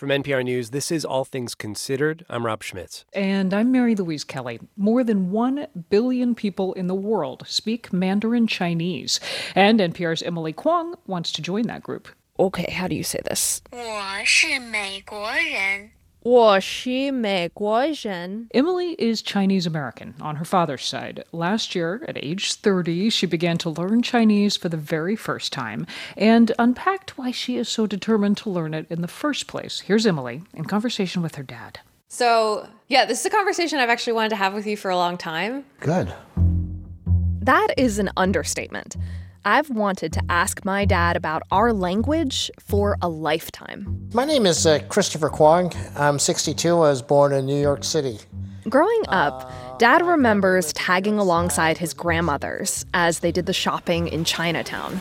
[0.00, 2.24] From NPR News, this is All Things Considered.
[2.30, 3.04] I'm Rob Schmitz.
[3.12, 4.58] And I'm Mary Louise Kelly.
[4.74, 9.20] More than 1 billion people in the world speak Mandarin Chinese.
[9.54, 12.08] And NPR's Emily Kwong wants to join that group.
[12.38, 13.60] Okay, how do you say this?
[13.72, 15.90] 我是美国人。
[18.51, 21.23] Emily is Chinese American on her father's side.
[21.31, 25.85] Last year, at age 30, she began to learn Chinese for the very first time
[26.17, 29.81] and unpacked why she is so determined to learn it in the first place.
[29.81, 31.81] Here's Emily in conversation with her dad.
[32.07, 34.97] So, yeah, this is a conversation I've actually wanted to have with you for a
[34.97, 35.63] long time.
[35.79, 36.11] Good.
[37.41, 38.95] That is an understatement.
[39.47, 44.09] I've wanted to ask my dad about our language for a lifetime.
[44.11, 45.71] My name is uh, Christopher Kwong.
[45.95, 46.67] I'm 62.
[46.67, 48.17] I was born in New York City.
[48.67, 54.99] Growing up, Dad remembers tagging alongside his grandmothers as they did the shopping in Chinatown.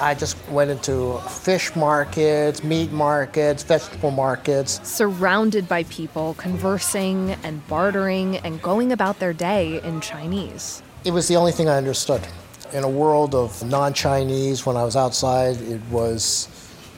[0.00, 4.80] I just went into fish markets, meat markets, vegetable markets.
[4.88, 10.82] Surrounded by people conversing and bartering and going about their day in Chinese.
[11.04, 12.26] It was the only thing I understood
[12.74, 16.48] in a world of non Chinese, when I was outside, it was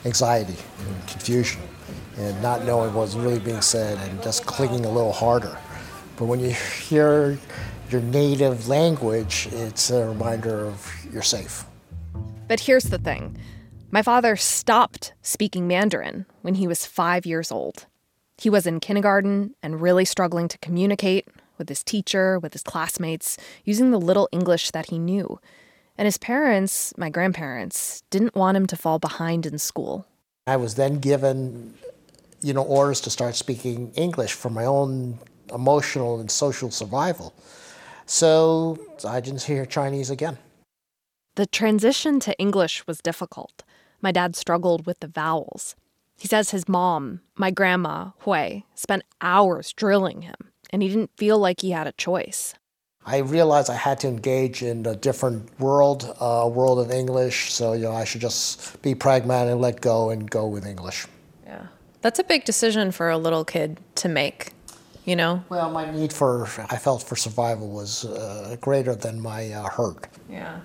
[0.05, 1.61] anxiety and confusion
[2.17, 5.57] and not knowing what was really being said and just clinging a little harder.
[6.17, 7.39] But when you hear
[7.91, 11.65] your native language, it's a reminder of you're safe.
[12.49, 13.37] But here's the thing
[13.91, 17.87] my father stopped speaking Mandarin when he was five years old.
[18.39, 23.37] He was in kindergarten and really struggling to communicate with his teacher, with his classmates,
[23.65, 25.39] using the little English that he knew.
[25.99, 30.07] And his parents, my grandparents, didn't want him to fall behind in school.
[30.47, 31.75] I was then given,
[32.43, 35.19] you know, orders to start speaking English for my own
[35.53, 37.33] emotional and social survival.
[38.05, 40.39] So I didn't hear Chinese again.
[41.35, 43.63] The transition to English was difficult.
[44.01, 45.75] My dad struggled with the vowels.
[46.19, 50.37] He says his mom, my grandma, Hui, spent hours drilling him,
[50.71, 52.55] and he didn't feel like he had a choice.
[53.09, 57.53] I realized I had to engage in a different world, a uh, world of English.
[57.53, 61.07] So you know, I should just be pragmatic and let go and go with English.
[61.47, 61.67] Yeah,
[62.03, 64.53] that's a big decision for a little kid to make.
[65.05, 65.45] You know.
[65.49, 70.09] Well, my need for I felt for survival was uh, greater than my uh, hurt.
[70.29, 70.59] Yeah.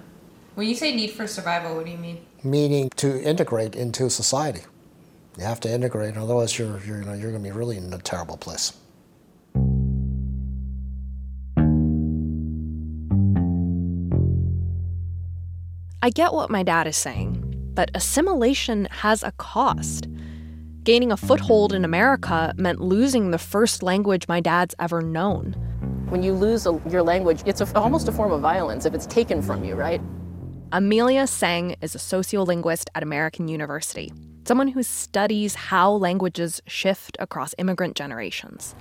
[0.55, 2.25] When you say need for survival, what do you mean?
[2.43, 4.61] Meaning to integrate into society.
[5.37, 7.93] You have to integrate, otherwise you're, you're you know you're going to be really in
[7.93, 8.73] a terrible place.
[16.03, 20.07] I get what my dad is saying, but assimilation has a cost.
[20.83, 25.53] Gaining a foothold in America meant losing the first language my dad's ever known.
[26.09, 29.05] When you lose a, your language, it's a, almost a form of violence if it's
[29.05, 30.01] taken from you, right?
[30.71, 34.11] Amelia Tseng is a sociolinguist at American University,
[34.47, 38.73] someone who studies how languages shift across immigrant generations.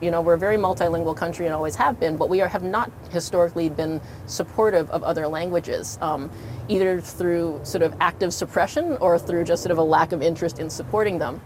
[0.00, 2.62] You know, we're a very multilingual country and always have been, but we are, have
[2.62, 6.30] not historically been supportive of other languages, um,
[6.68, 10.58] either through sort of active suppression or through just sort of a lack of interest
[10.58, 11.40] in supporting them.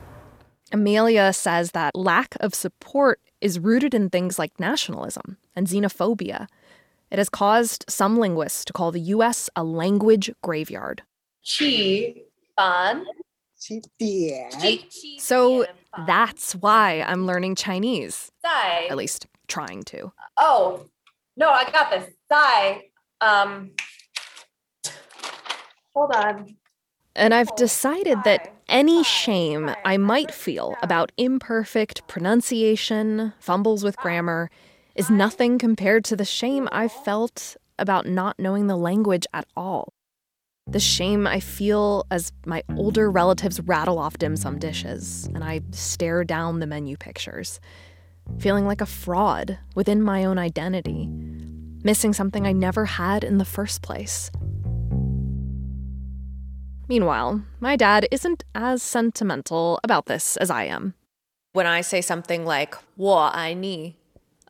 [0.71, 6.47] Amelia says that lack of support is rooted in things like nationalism and xenophobia.
[7.11, 9.51] It has caused some linguists to call the U.S.
[9.55, 11.03] a language graveyard.
[11.47, 12.15] Chi
[12.57, 13.05] ban.
[15.19, 15.67] So
[16.07, 18.31] that's why I'm learning Chinese.
[18.91, 20.13] At least trying to.
[20.37, 20.87] Oh,
[21.37, 22.13] no, I got this.
[22.31, 22.83] Sigh.
[23.21, 23.71] Um,
[25.95, 26.57] hold on.
[27.15, 34.51] And I've decided that any shame I might feel about imperfect pronunciation, fumbles with grammar,
[34.95, 39.93] is nothing compared to the shame I've felt about not knowing the language at all
[40.73, 43.15] the shame I feel as my older mm.
[43.15, 47.61] relatives rattle off dim sum dishes and I stare down the menu pictures,
[48.39, 51.09] feeling like a fraud within my own identity,
[51.85, 54.31] missing something I never had in the first place.
[56.89, 60.95] Meanwhile, my dad isn't as sentimental about this as I am.
[61.53, 63.99] When I say something like, Wa I ni,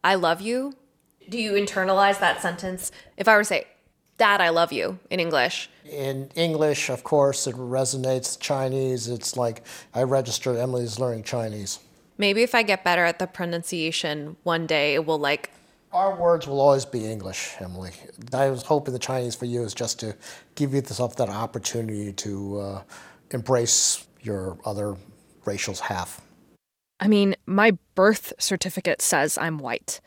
[0.04, 0.74] I love you,
[1.28, 2.92] do you internalize that sentence?
[3.16, 3.66] If I were to say,
[4.22, 5.68] Dad, I love you in English.
[5.84, 8.38] In English, of course, it resonates.
[8.38, 11.80] Chinese, it's like I registered Emily's learning Chinese.
[12.18, 15.50] Maybe if I get better at the pronunciation one day, it will like.
[15.92, 17.90] Our words will always be English, Emily.
[18.32, 20.14] I was hoping the Chinese for you is just to
[20.54, 22.82] give yourself that opportunity to uh,
[23.32, 24.94] embrace your other
[25.44, 26.20] racial half.
[27.00, 30.00] I mean, my birth certificate says I'm white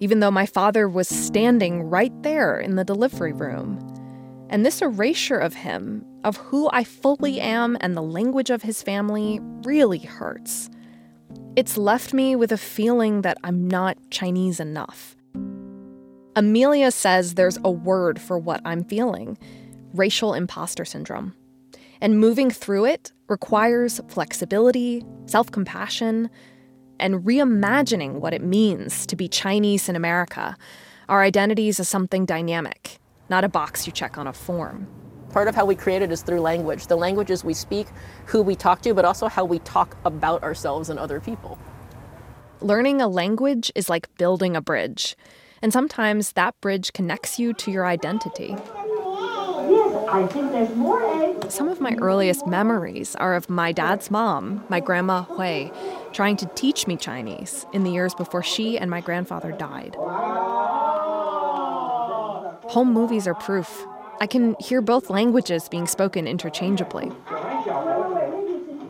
[0.00, 3.78] even though my father was standing right there in the delivery room.
[4.50, 8.82] And this erasure of him, of who I fully am and the language of his
[8.82, 10.70] family, really hurts.
[11.56, 15.16] It's left me with a feeling that I'm not Chinese enough.
[16.36, 19.36] Amelia says there's a word for what I'm feeling
[19.94, 21.34] racial imposter syndrome.
[22.00, 26.30] And moving through it requires flexibility, self compassion,
[26.98, 30.56] and reimagining what it means to be Chinese in America,
[31.08, 34.86] our identities as something dynamic, not a box you check on a form.
[35.30, 36.86] Part of how we create it is through language.
[36.86, 37.86] The languages we speak,
[38.26, 41.58] who we talk to, but also how we talk about ourselves and other people.
[42.60, 45.16] Learning a language is like building a bridge,
[45.62, 48.56] and sometimes that bridge connects you to your identity.
[50.10, 51.54] I think there's more eggs.
[51.54, 55.70] Some of my earliest memories are of my dad's mom, my grandma Hui,
[56.12, 59.96] trying to teach me Chinese in the years before she and my grandfather died.
[62.70, 63.86] Home movies are proof.
[64.20, 67.12] I can hear both languages being spoken interchangeably.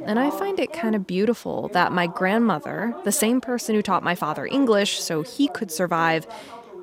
[0.05, 4.03] And I find it kind of beautiful that my grandmother, the same person who taught
[4.03, 6.27] my father English so he could survive,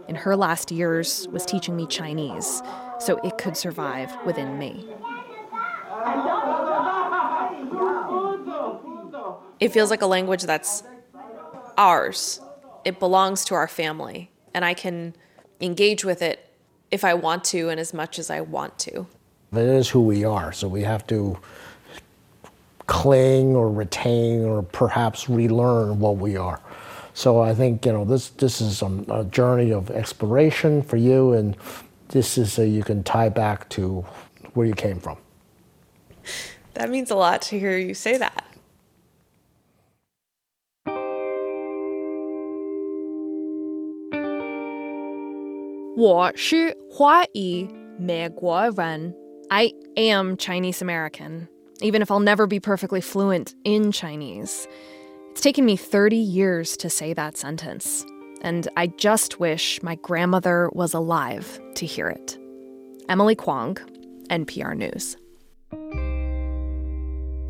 [0.08, 2.62] in her last years was teaching me Chinese
[3.06, 4.88] so it could survive within me.
[9.60, 10.84] It feels like a language that's
[11.78, 12.42] ours.
[12.84, 15.16] It belongs to our family, and I can
[15.62, 16.50] engage with it
[16.92, 19.08] if I want to and as much as I want to.
[19.54, 21.38] It is who we are, so we have to
[22.88, 26.60] cling or retain or perhaps relearn what we are.
[27.14, 31.32] So I think you know this this is a, a journey of exploration for you,
[31.34, 31.56] and
[32.10, 34.06] this is so you can tie back to
[34.54, 35.18] where you came from.
[36.74, 38.46] That means a lot to hear you say that.
[49.50, 51.48] I am Chinese American,
[51.82, 54.68] even if I'll never be perfectly fluent in Chinese.
[55.32, 58.06] It's taken me 30 years to say that sentence
[58.42, 62.38] and I just wish my grandmother was alive to hear it.
[63.10, 63.76] Emily Kwong,
[64.30, 65.18] NPR News.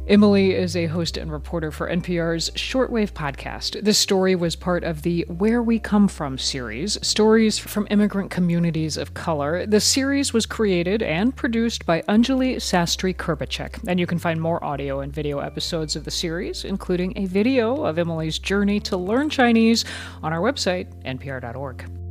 [0.08, 3.84] Emily is a host and reporter for NPR's Shortwave podcast.
[3.84, 8.98] This story was part of the Where We Come From series, stories from immigrant communities
[8.98, 9.66] of color.
[9.66, 14.64] The series was created and produced by Anjuli Sastry Krbechek, and you can find more
[14.64, 19.32] audio and video episodes of the series, including a video of Emily's journey to learn
[19.32, 19.86] Chinese,
[20.22, 22.05] on our website, npr.org.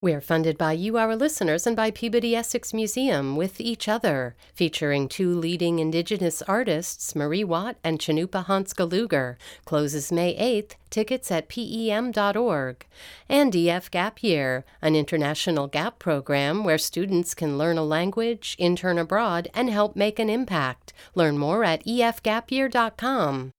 [0.03, 5.07] We're funded by you, our listeners, and by Peabody Essex Museum with Each Other, featuring
[5.07, 9.39] two leading Indigenous artists, Marie Watt and Cannupa Hanska Luger.
[9.65, 10.73] Closes May 8th.
[10.91, 12.85] Tickets at pem.org.
[13.29, 18.99] And EF Gap Year, an international gap program where students can learn a language, intern
[18.99, 20.93] abroad, and help make an impact.
[21.15, 23.53] Learn more at efgapyear.com.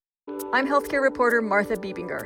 [0.52, 2.26] I'm healthcare reporter Martha Bebinger,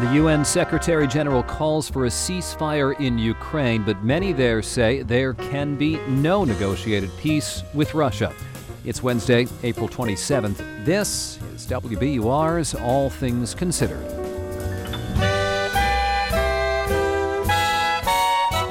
[0.00, 5.32] The UN Secretary General calls for a ceasefire in Ukraine, but many there say there
[5.32, 8.30] can be no negotiated peace with Russia.
[8.84, 10.84] It's Wednesday, April 27th.
[10.84, 14.35] This is WBUR's All Things Considered.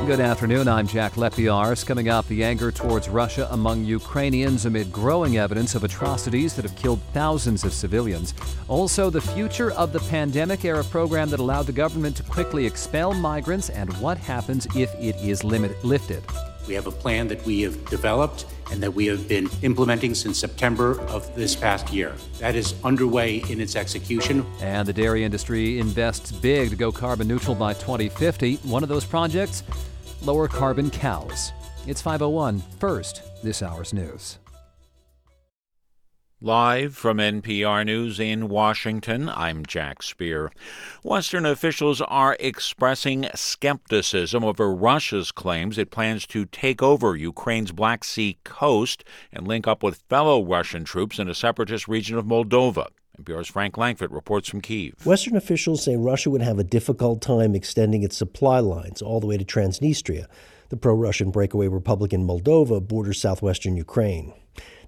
[0.05, 0.67] Good afternoon.
[0.67, 1.83] I'm Jack Lepiarz.
[1.83, 6.75] Coming up, the anger towards Russia among Ukrainians amid growing evidence of atrocities that have
[6.75, 8.35] killed thousands of civilians.
[8.67, 13.15] Also, the future of the pandemic era program that allowed the government to quickly expel
[13.15, 16.23] migrants and what happens if it is limit- lifted.
[16.67, 20.37] We have a plan that we have developed and that we have been implementing since
[20.37, 22.13] September of this past year.
[22.39, 24.45] That is underway in its execution.
[24.61, 28.57] And the dairy industry invests big to go carbon neutral by 2050.
[28.63, 29.63] One of those projects
[30.21, 31.51] lower carbon cows.
[31.87, 34.39] It's 501 first, this hour's news.
[36.41, 40.51] Live from NPR News in Washington, I'm Jack Speer.
[41.01, 48.03] Western officials are expressing skepticism over Russia's claims it plans to take over Ukraine's Black
[48.03, 52.89] Sea coast and link up with fellow Russian troops in a separatist region of Moldova.
[53.21, 55.05] NPR's Frank Langfitt reports from Kiev.
[55.05, 59.27] Western officials say Russia would have a difficult time extending its supply lines all the
[59.27, 60.27] way to Transnistria.
[60.69, 64.33] The pro Russian breakaway republic in Moldova borders southwestern Ukraine.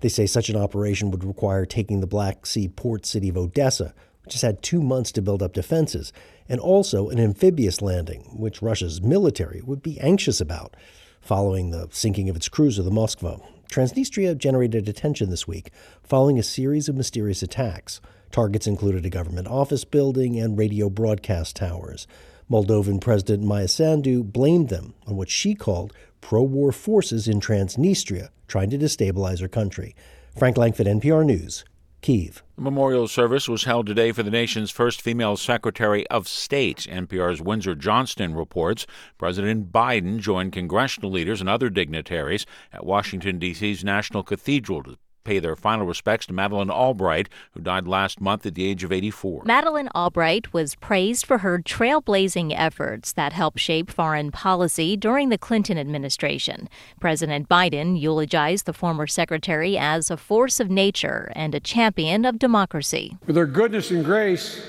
[0.01, 3.93] They say such an operation would require taking the Black Sea port city of Odessa,
[4.23, 6.11] which has had two months to build up defenses,
[6.49, 10.75] and also an amphibious landing, which Russia's military would be anxious about,
[11.21, 13.41] following the sinking of its cruiser, the Moskva.
[13.71, 15.71] Transnistria generated attention this week
[16.03, 17.99] following a series of mysterious attacks.
[18.31, 22.07] Targets included a government office building and radio broadcast towers.
[22.49, 28.29] Moldovan President Maia Sandu blamed them on what she called pro war forces in Transnistria
[28.47, 29.95] trying to destabilize her country.
[30.37, 31.65] Frank Langfitt, NPR News,
[32.01, 32.43] Kiev.
[32.55, 36.87] Memorial service was held today for the nation's first female Secretary of State.
[36.89, 38.85] NPR's Windsor Johnston reports
[39.17, 44.97] President Biden joined congressional leaders and other dignitaries at Washington, D.C.'s National Cathedral to
[45.27, 48.93] pay their final respects to Madeleine Albright, who died last month at the age of
[48.93, 49.43] 84.
[49.45, 55.37] Madeleine Albright was praised for her trailblazing efforts that helped shape foreign policy during the
[55.37, 56.69] Clinton administration.
[57.01, 62.39] President Biden eulogized the former secretary as a force of nature and a champion of
[62.39, 63.17] democracy.
[63.25, 64.61] With her goodness and grace,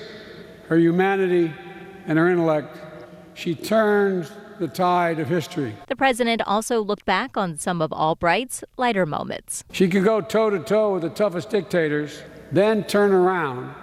[0.67, 1.53] her humanity,
[2.05, 2.77] and her intellect,
[3.33, 4.29] she turned
[4.59, 5.75] the tide of history.
[5.87, 9.63] The president also looked back on some of Albright's lighter moments.
[9.71, 13.73] She could go toe to toe with the toughest dictators, then turn around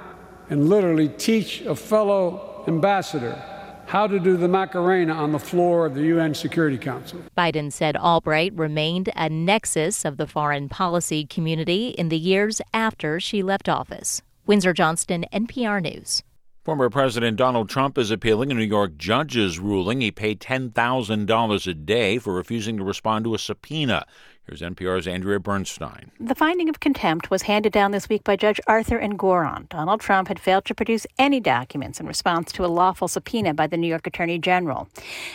[0.49, 3.43] and literally teach a fellow ambassador
[3.87, 7.21] how to do the Macarena on the floor of the UN Security Council.
[7.39, 13.21] Biden said Albright remained a nexus of the foreign policy community in the years after
[13.21, 14.23] she left office.
[14.45, 16.23] Windsor Johnston, NPR News.
[16.67, 21.75] Former President Donald Trump is appealing a New York judge's ruling he paid $10,000 a
[21.75, 24.05] day for refusing to respond to a subpoena.
[24.47, 26.13] Here's NPR's Andrea Bernstein.
[26.21, 29.69] The finding of contempt was handed down this week by Judge Arthur Engoron.
[29.71, 33.67] Donald Trump had failed to produce any documents in response to a lawful subpoena by
[33.67, 34.89] the New York Attorney General.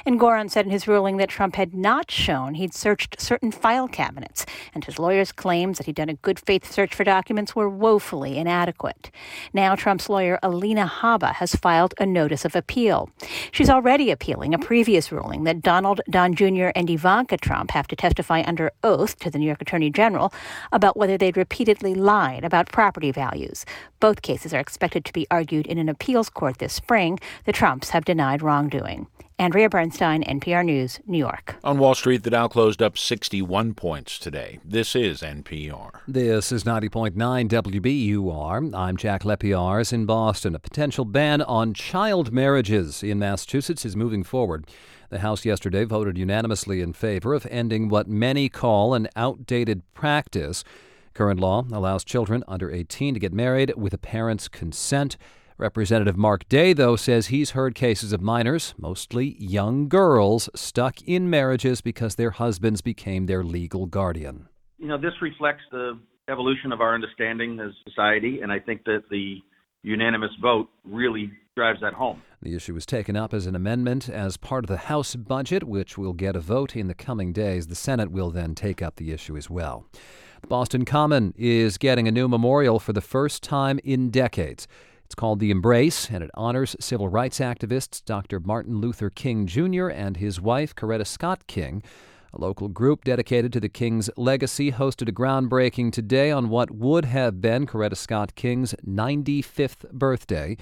[0.08, 4.46] Engoron said in his ruling that Trump had not shown he'd searched certain file cabinets,
[4.74, 8.38] and his lawyer's claims that he'd done a good faith search for documents were woefully
[8.38, 9.12] inadequate.
[9.52, 13.10] Now, Trump's lawyer, Alina Habba, has filed a notice of appeal.
[13.52, 17.96] She's already appealing a previous ruling that Donald, Don Jr., and Ivanka Trump have to
[17.98, 20.34] testify under oath to the New York Attorney General
[20.72, 23.66] about whether they'd repeatedly lied about property values.
[24.00, 27.20] Both cases are expected to be argued in an appeals court this spring.
[27.46, 29.08] The Trumps have denied wrongdoing.
[29.42, 31.56] Andrea Bernstein, NPR News, New York.
[31.64, 34.60] On Wall Street, the Dow closed up 61 points today.
[34.64, 36.02] This is NPR.
[36.08, 37.16] This is 90.9
[37.50, 38.76] WBUR.
[38.76, 40.54] I'm Jack Lepiarz in Boston.
[40.54, 44.68] A potential ban on child marriages in Massachusetts is moving forward.
[45.12, 50.64] The House yesterday voted unanimously in favor of ending what many call an outdated practice.
[51.14, 55.18] Current law allows children under 18 to get married with a parent's consent.
[55.58, 61.30] Representative Mark Day, though, says he's heard cases of minors, mostly young girls, stuck in
[61.30, 64.48] marriages because their husbands became their legal guardian.
[64.78, 66.00] You know, this reflects the
[66.30, 69.40] evolution of our understanding as society, and I think that the
[69.84, 72.22] unanimous vote really drives that home.
[72.44, 75.96] The issue was taken up as an amendment as part of the House budget, which
[75.96, 77.68] will get a vote in the coming days.
[77.68, 79.86] The Senate will then take up the issue as well.
[80.42, 84.68] The Boston Common is getting a new memorial for the first time in decades.
[85.06, 88.40] It's called The Embrace, and it honors civil rights activists Dr.
[88.40, 89.90] Martin Luther King Jr.
[89.90, 91.84] and his wife, Coretta Scott King.
[92.34, 97.06] A local group dedicated to the King's legacy hosted a groundbreaking today on what would
[97.06, 100.58] have been Coretta Scott King's 95th birthday.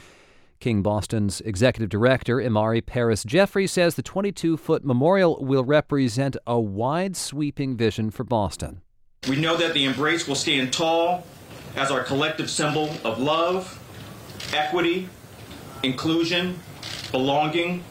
[0.60, 6.60] King Boston's executive director, Imari Paris Jeffries, says the 22 foot memorial will represent a
[6.60, 8.82] wide sweeping vision for Boston.
[9.30, 11.26] We know that the embrace will stand tall
[11.78, 13.80] as our collective symbol of love,
[14.54, 15.08] equity,
[15.82, 16.60] inclusion,
[17.12, 17.84] belonging,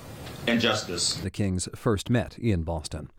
[0.47, 1.15] and justice.
[1.15, 3.11] The Kings first met in Boston.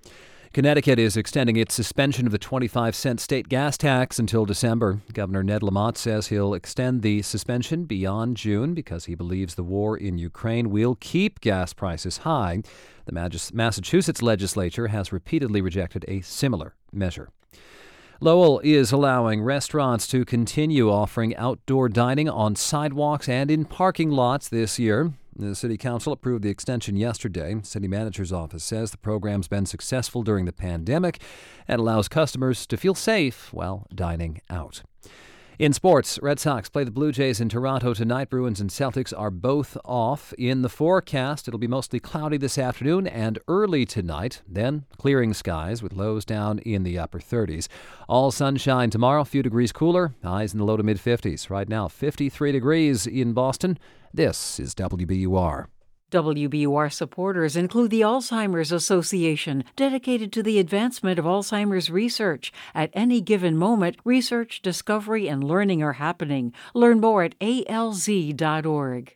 [0.52, 5.00] Connecticut is extending its suspension of the 25 cent state gas tax until December.
[5.14, 9.96] Governor Ned Lamont says he'll extend the suspension beyond June because he believes the war
[9.96, 12.64] in Ukraine will keep gas prices high.
[13.06, 17.30] The Massachusetts legislature has repeatedly rejected a similar measure.
[18.20, 24.50] Lowell is allowing restaurants to continue offering outdoor dining on sidewalks and in parking lots
[24.50, 25.14] this year.
[25.40, 27.56] The City Council approved the extension yesterday.
[27.64, 31.22] City Manager's office says the program's been successful during the pandemic
[31.66, 34.84] and allows customers to feel safe while dining out.
[35.58, 38.30] In sports, Red Sox play the Blue Jays in Toronto tonight.
[38.30, 40.34] Bruins and Celtics are both off.
[40.38, 45.82] In the forecast, it'll be mostly cloudy this afternoon and early tonight, then clearing skies
[45.82, 47.70] with lows down in the upper 30s.
[48.10, 51.50] All sunshine tomorrow, a few degrees cooler, highs in the low to mid 50s.
[51.50, 53.80] Right now, 53 degrees in Boston.
[54.14, 55.68] This is WBUR.
[56.12, 62.52] WBUR supporters include the Alzheimer's Association, dedicated to the advancement of Alzheimer's research.
[62.74, 66.54] At any given moment, research, discovery, and learning are happening.
[66.74, 69.16] Learn more at alz.org.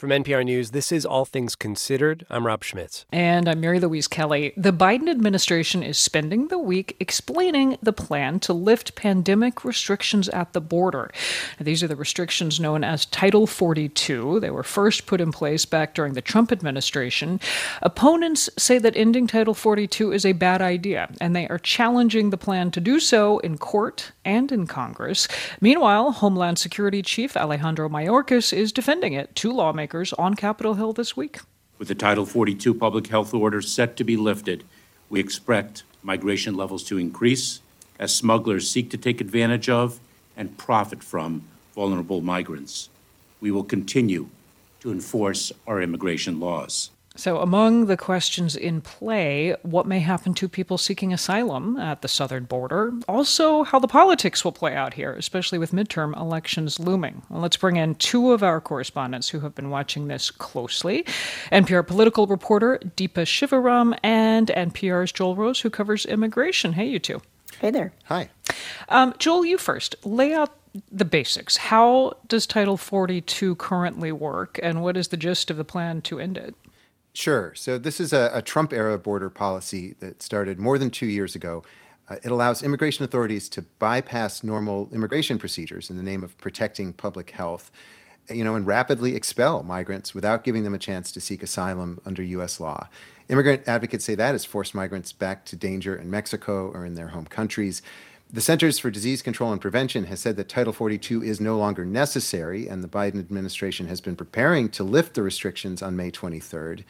[0.00, 2.24] From NPR News, this is All Things Considered.
[2.30, 3.04] I'm Rob Schmitz.
[3.12, 4.54] And I'm Mary Louise Kelly.
[4.56, 10.54] The Biden administration is spending the week explaining the plan to lift pandemic restrictions at
[10.54, 11.10] the border.
[11.60, 14.40] These are the restrictions known as Title 42.
[14.40, 17.38] They were first put in place back during the Trump administration.
[17.82, 22.38] Opponents say that ending Title 42 is a bad idea, and they are challenging the
[22.38, 25.28] plan to do so in court and in Congress.
[25.60, 31.16] Meanwhile, Homeland Security Chief Alejandro Mayorkas is defending it to lawmakers on Capitol Hill this
[31.16, 31.40] week.
[31.78, 34.62] With the Title 42 public health order set to be lifted,
[35.08, 37.60] we expect migration levels to increase
[37.98, 39.98] as smugglers seek to take advantage of
[40.36, 41.42] and profit from
[41.74, 42.88] vulnerable migrants.
[43.40, 44.28] We will continue
[44.78, 46.90] to enforce our immigration laws.
[47.20, 52.08] So, among the questions in play, what may happen to people seeking asylum at the
[52.08, 52.94] southern border?
[53.06, 57.20] Also, how the politics will play out here, especially with midterm elections looming.
[57.28, 61.04] Well, let's bring in two of our correspondents who have been watching this closely
[61.52, 66.72] NPR political reporter Deepa Shivaram and NPR's Joel Rose, who covers immigration.
[66.72, 67.20] Hey, you two.
[67.60, 67.92] Hey there.
[68.04, 68.30] Hi.
[68.88, 69.94] Um, Joel, you first.
[70.06, 70.56] Lay out
[70.90, 71.58] the basics.
[71.58, 76.18] How does Title 42 currently work, and what is the gist of the plan to
[76.18, 76.54] end it?
[77.12, 77.52] Sure.
[77.54, 81.34] So, this is a, a Trump era border policy that started more than two years
[81.34, 81.64] ago.
[82.08, 86.92] Uh, it allows immigration authorities to bypass normal immigration procedures in the name of protecting
[86.92, 87.70] public health,
[88.28, 92.22] you know, and rapidly expel migrants without giving them a chance to seek asylum under
[92.22, 92.60] U.S.
[92.60, 92.88] law.
[93.28, 97.08] Immigrant advocates say that has forced migrants back to danger in Mexico or in their
[97.08, 97.80] home countries.
[98.32, 101.84] The Centers for Disease Control and Prevention has said that Title 42 is no longer
[101.84, 106.84] necessary, and the Biden administration has been preparing to lift the restrictions on May 23rd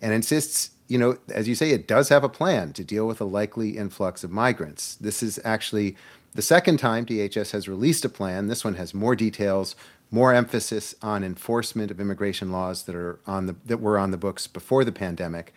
[0.00, 3.20] and insists, you know, as you say, it does have a plan to deal with
[3.20, 4.94] a likely influx of migrants.
[4.94, 5.96] This is actually
[6.34, 8.46] the second time DHS has released a plan.
[8.46, 9.74] This one has more details,
[10.12, 14.16] more emphasis on enforcement of immigration laws that are on the that were on the
[14.16, 15.52] books before the pandemic.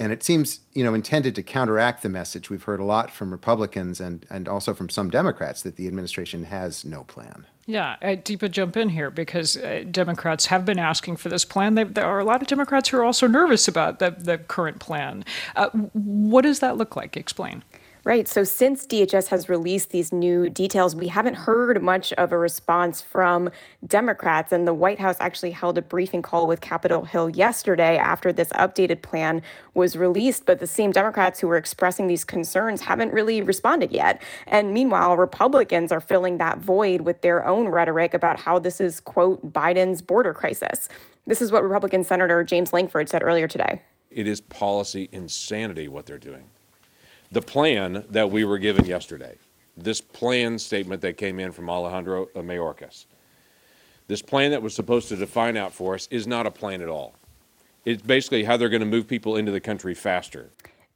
[0.00, 3.30] And it seems, you know, intended to counteract the message we've heard a lot from
[3.30, 7.46] Republicans and, and also from some Democrats that the administration has no plan.
[7.66, 11.74] Yeah, uh, Deepa, jump in here because uh, Democrats have been asking for this plan.
[11.74, 14.80] They, there are a lot of Democrats who are also nervous about the, the current
[14.80, 15.24] plan.
[15.54, 17.16] Uh, what does that look like?
[17.16, 17.62] Explain.
[18.02, 18.26] Right.
[18.26, 23.02] So since DHS has released these new details, we haven't heard much of a response
[23.02, 23.50] from
[23.86, 24.52] Democrats.
[24.52, 28.48] And the White House actually held a briefing call with Capitol Hill yesterday after this
[28.50, 29.42] updated plan
[29.74, 30.46] was released.
[30.46, 34.22] But the same Democrats who were expressing these concerns haven't really responded yet.
[34.46, 39.00] And meanwhile, Republicans are filling that void with their own rhetoric about how this is,
[39.00, 40.88] quote, Biden's border crisis.
[41.26, 43.82] This is what Republican Senator James Lankford said earlier today.
[44.10, 46.44] It is policy insanity what they're doing
[47.30, 49.36] the plan that we were given yesterday,
[49.76, 53.06] this plan statement that came in from Alejandro Mayorkas,
[54.08, 56.88] this plan that was supposed to define out for us is not a plan at
[56.88, 57.14] all.
[57.84, 60.50] It's basically how they're going to move people into the country faster.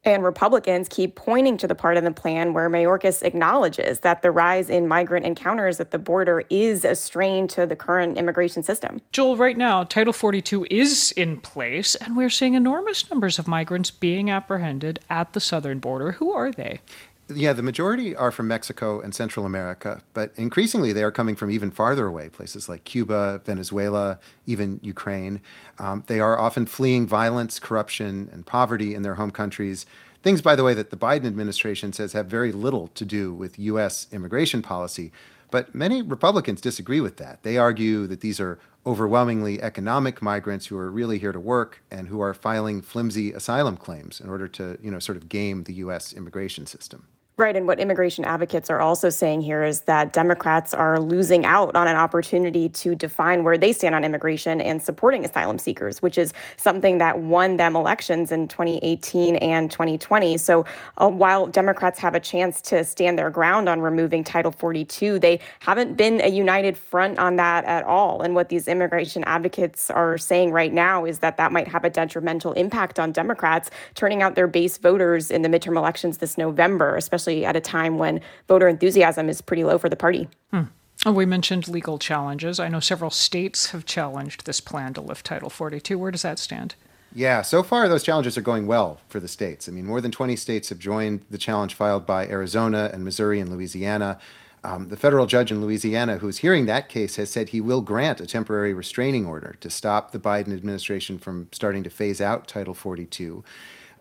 [0.04, 4.30] And Republicans keep pointing to the part of the plan where Mayorkas acknowledges that the
[4.30, 9.00] rise in migrant encounters at the border is a strain to the current immigration system.
[9.12, 13.90] Joel, right now, Title 42 is in place, and we're seeing enormous numbers of migrants
[13.90, 16.12] being apprehended at the southern border.
[16.12, 16.80] Who are they?
[17.28, 21.50] Yeah, the majority are from Mexico and Central America, but increasingly they are coming from
[21.50, 25.40] even farther away, places like Cuba, Venezuela, even Ukraine.
[25.78, 29.86] Um, they are often fleeing violence, corruption, and poverty in their home countries.
[30.22, 33.58] Things, by the way, that the Biden administration says have very little to do with
[33.58, 34.06] U.S.
[34.12, 35.10] immigration policy.
[35.54, 37.44] But many Republicans disagree with that.
[37.44, 42.08] They argue that these are overwhelmingly economic migrants who are really here to work and
[42.08, 45.74] who are filing flimsy asylum claims in order to, you know, sort of game the
[45.74, 46.12] U.S.
[46.12, 47.06] immigration system.
[47.36, 47.56] Right.
[47.56, 51.88] And what immigration advocates are also saying here is that Democrats are losing out on
[51.88, 56.32] an opportunity to define where they stand on immigration and supporting asylum seekers, which is
[56.56, 60.36] something that won them elections in 2018 and 2020.
[60.38, 60.64] So
[60.98, 65.40] uh, while Democrats have a chance to stand their ground on removing Title 42, they
[65.58, 68.22] haven't been a united front on that at all.
[68.22, 71.90] And what these immigration advocates are saying right now is that that might have a
[71.90, 76.94] detrimental impact on Democrats turning out their base voters in the midterm elections this November,
[76.94, 80.28] especially especially at a time when voter enthusiasm is pretty low for the party.
[80.50, 80.64] Hmm.
[81.06, 82.58] We mentioned legal challenges.
[82.58, 85.98] I know several states have challenged this plan to lift Title 42.
[85.98, 86.76] Where does that stand?
[87.12, 89.68] Yeah, so far those challenges are going well for the states.
[89.68, 93.38] I mean, more than 20 states have joined the challenge filed by Arizona and Missouri
[93.38, 94.18] and Louisiana.
[94.64, 97.82] Um, the federal judge in Louisiana who is hearing that case has said he will
[97.82, 102.48] grant a temporary restraining order to stop the Biden administration from starting to phase out
[102.48, 103.44] Title 42.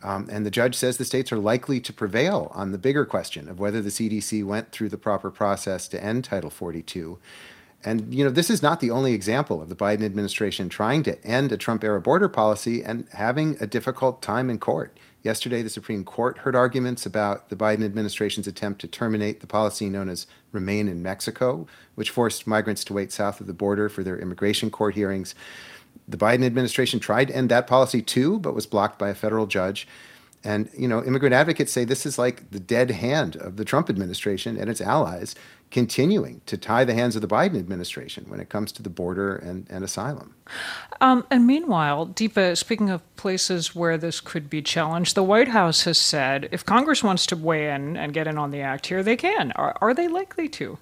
[0.03, 3.47] Um, and the judge says the states are likely to prevail on the bigger question
[3.47, 7.17] of whether the CDC went through the proper process to end Title 42.
[7.85, 11.21] And you know, this is not the only example of the Biden administration trying to
[11.25, 14.97] end a Trump era border policy and having a difficult time in court.
[15.21, 19.89] Yesterday, the Supreme Court heard arguments about the Biden administration's attempt to terminate the policy
[19.89, 21.65] known as Remain in Mexico,
[21.95, 25.33] which forced migrants to wait south of the border for their immigration court hearings.
[26.07, 29.45] The Biden administration tried to end that policy too, but was blocked by a federal
[29.45, 29.87] judge.
[30.43, 33.89] And, you know, immigrant advocates say this is like the dead hand of the Trump
[33.89, 35.35] administration and its allies
[35.71, 39.35] continuing to tie the hands of the Biden administration when it comes to the border
[39.35, 40.35] and, and asylum.
[41.01, 45.83] Um, and meanwhile, Deepa, speaking of places where this could be challenged, the White House
[45.85, 49.01] has said if Congress wants to weigh in and get in on the act here,
[49.01, 49.51] they can.
[49.53, 50.77] Are, are they likely to?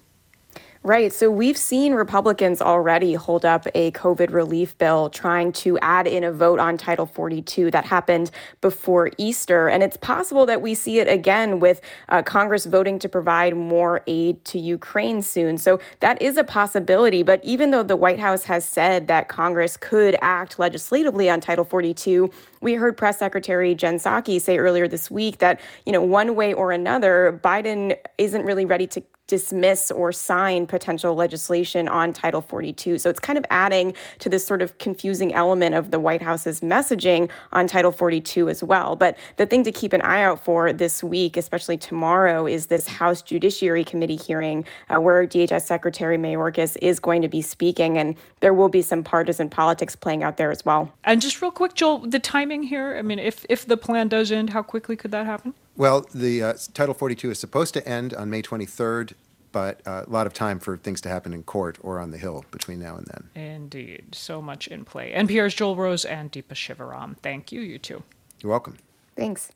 [0.84, 1.12] Right.
[1.12, 6.24] So we've seen Republicans already hold up a COVID relief bill trying to add in
[6.24, 9.68] a vote on Title 42 that happened before Easter.
[9.68, 14.02] And it's possible that we see it again with uh, Congress voting to provide more
[14.08, 15.56] aid to Ukraine soon.
[15.56, 17.22] So that is a possibility.
[17.22, 21.64] But even though the White House has said that Congress could act legislatively on Title
[21.64, 22.28] 42,
[22.60, 26.52] we heard Press Secretary Jen Psaki say earlier this week that, you know, one way
[26.52, 29.02] or another, Biden isn't really ready to
[29.32, 32.98] dismiss or sign potential legislation on Title 42.
[32.98, 36.60] So it's kind of adding to this sort of confusing element of the White House's
[36.60, 38.94] messaging on Title 42 as well.
[38.94, 42.86] But the thing to keep an eye out for this week, especially tomorrow, is this
[42.86, 48.16] House Judiciary Committee hearing uh, where DHS Secretary Mayorkas is going to be speaking, and
[48.40, 50.92] there will be some partisan politics playing out there as well.
[51.04, 52.96] And just real quick, Joel, the timing here.
[52.98, 55.54] I mean, if if the plan does end, how quickly could that happen?
[55.76, 59.14] Well, the uh, Title 42 is supposed to end on May 23rd,
[59.52, 62.18] but uh, a lot of time for things to happen in court or on the
[62.18, 63.42] Hill between now and then.
[63.42, 64.14] Indeed.
[64.14, 65.12] So much in play.
[65.12, 67.16] NPR's Joel Rose and Deepa Shivaram.
[67.22, 68.02] Thank you, you two.
[68.42, 68.78] You're welcome.
[69.16, 69.50] Thanks.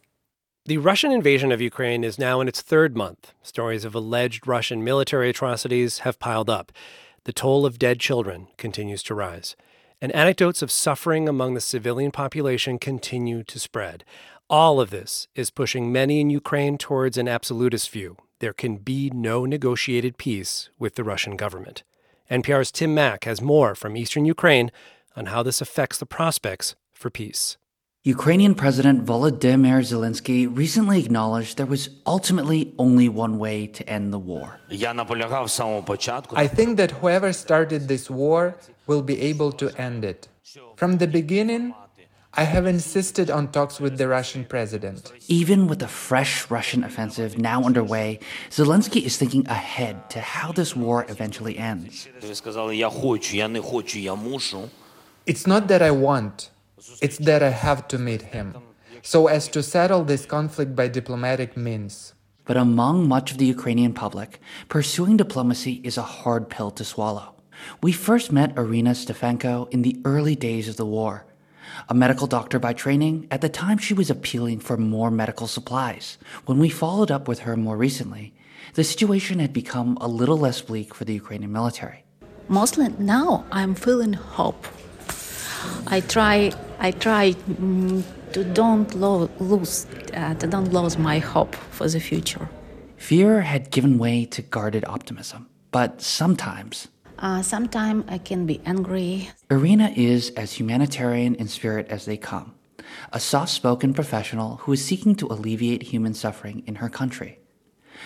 [0.67, 3.33] The Russian invasion of Ukraine is now in its third month.
[3.43, 6.73] Stories of alleged Russian military atrocities have piled up.
[7.25, 9.55] The toll of dead children continues to rise.
[10.01, 14.05] And anecdotes of suffering among the civilian population continue to spread.
[14.49, 18.17] All of this is pushing many in Ukraine towards an absolutist view.
[18.39, 21.83] There can be no negotiated peace with the Russian government.
[22.31, 24.71] NPR's Tim Mak has more from eastern Ukraine
[25.17, 27.57] on how this affects the prospects for peace.
[28.05, 34.19] Ukrainian President Volodymyr Zelensky recently acknowledged there was ultimately only one way to end the
[34.21, 34.61] war.
[34.71, 38.55] I think that whoever started this war
[38.87, 40.29] will be able to end it.
[40.77, 41.75] From the beginning,
[42.39, 45.11] I have insisted on talks with the Russian president.
[45.27, 50.77] Even with the fresh Russian offensive now underway, Zelensky is thinking ahead to how this
[50.77, 52.07] war eventually ends.
[55.27, 56.51] It's not that I want,
[57.01, 58.55] it's that I have to meet him,
[59.01, 62.13] so as to settle this conflict by diplomatic means.
[62.45, 67.35] But among much of the Ukrainian public, pursuing diplomacy is a hard pill to swallow.
[67.83, 71.25] We first met Irina Stefanko in the early days of the war.
[71.89, 76.19] A medical doctor by training, at the time she was appealing for more medical supplies.
[76.47, 78.35] When we followed up with her more recently,
[78.75, 82.05] the situation had become a little less bleak for the Ukrainian military.
[82.49, 84.67] Mostly now I'm feeling hope.
[85.87, 88.03] I try, I try mm,
[88.33, 92.49] to don't lo- lose, uh, to don't lose my hope for the future.
[92.97, 96.89] Fear had given way to guarded optimism, but sometimes
[97.19, 99.31] uh, Sometimes I can be angry.
[99.51, 102.55] Irina is as humanitarian in spirit as they come,
[103.13, 107.39] a soft spoken professional who is seeking to alleviate human suffering in her country.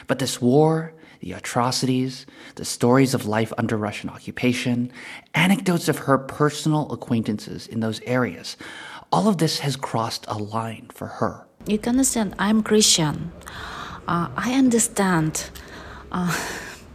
[0.06, 4.90] But this war, the atrocities, the stories of life under Russian occupation,
[5.34, 8.56] anecdotes of her personal acquaintances in those areas,
[9.12, 11.46] all of this has crossed a line for her.
[11.66, 13.32] You can understand, I'm Christian.
[14.08, 15.50] Uh, I understand
[16.10, 16.36] uh,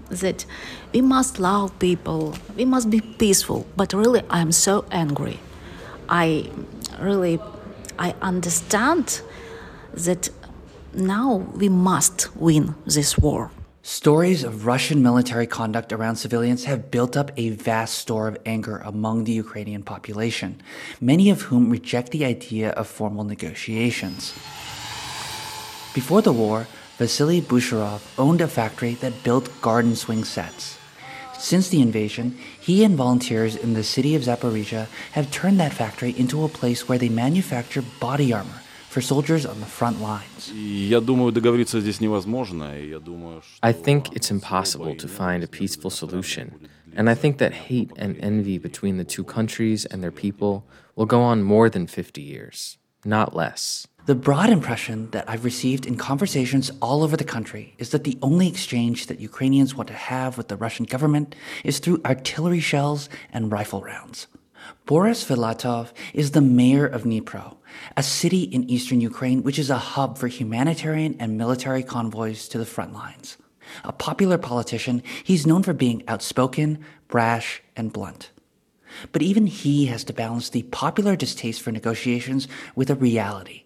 [0.09, 0.45] that
[0.93, 5.39] we must love people, we must be peaceful, but really I'm so angry.
[6.09, 6.49] I
[6.99, 7.39] really
[7.97, 9.21] I understand
[9.93, 10.29] that
[10.93, 13.51] now we must win this war.
[13.81, 18.77] Stories of Russian military conduct around civilians have built up a vast store of anger
[18.77, 20.59] among the Ukrainian population,
[20.99, 24.33] many of whom reject the idea of formal negotiations.
[25.93, 30.77] Before the war, Vasily Bushirov owned a factory that built garden swing sets.
[31.37, 36.17] Since the invasion, he and volunteers in the city of Zaporizhia have turned that factory
[36.17, 40.49] into a place where they manufacture body armor for soldiers on the front lines.
[43.61, 48.17] I think it's impossible to find a peaceful solution, and I think that hate and
[48.21, 50.65] envy between the two countries and their people
[50.95, 53.85] will go on more than 50 years, not less.
[54.05, 58.19] The broad impression that I've received in conversations all over the country is that the
[58.21, 61.33] only exchange that Ukrainians want to have with the Russian government
[61.63, 64.27] is through artillery shells and rifle rounds.
[64.85, 67.57] Boris Filatov is the mayor of Dnipro,
[67.97, 72.59] a city in eastern Ukraine which is a hub for humanitarian and military convoys to
[72.59, 73.37] the front lines.
[73.83, 78.29] A popular politician, he's known for being outspoken, brash, and blunt.
[79.11, 83.64] But even he has to balance the popular distaste for negotiations with a reality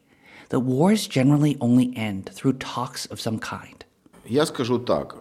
[0.50, 3.84] that wars generally only end through talks of some kind.
[4.26, 5.16] Я скажу так,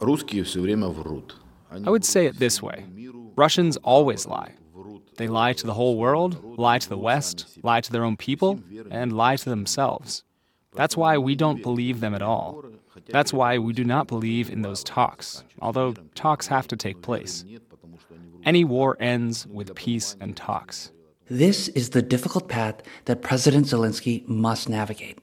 [0.00, 1.36] русские все время врут.
[1.70, 2.84] I would say it this way
[3.36, 4.52] Russians always lie.
[5.16, 8.60] They lie to the whole world, lie to the West, lie to their own people,
[8.90, 10.24] and lie to themselves.
[10.74, 12.64] That's why we don't believe them at all.
[13.08, 17.44] That's why we do not believe in those talks, although talks have to take place.
[18.44, 20.92] Any war ends with peace and talks.
[21.29, 25.19] This is the difficult path that President Zelensky must navigate.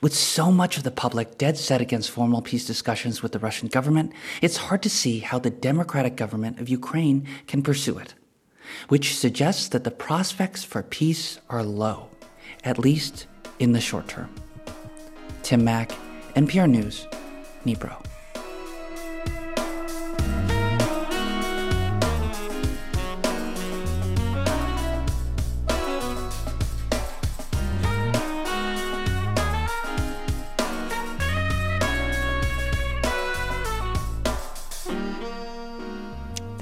[0.00, 3.68] With so much of the public dead set against formal peace discussions with the Russian
[3.68, 4.12] government,
[4.42, 8.14] it's hard to see how the democratic government of Ukraine can pursue it,
[8.88, 12.08] which suggests that the prospects for peace are low,
[12.64, 13.28] at least
[13.60, 14.34] in the short term.
[15.44, 15.92] Tim Mak,
[16.34, 17.06] NPR News,
[17.64, 18.13] Dnipro.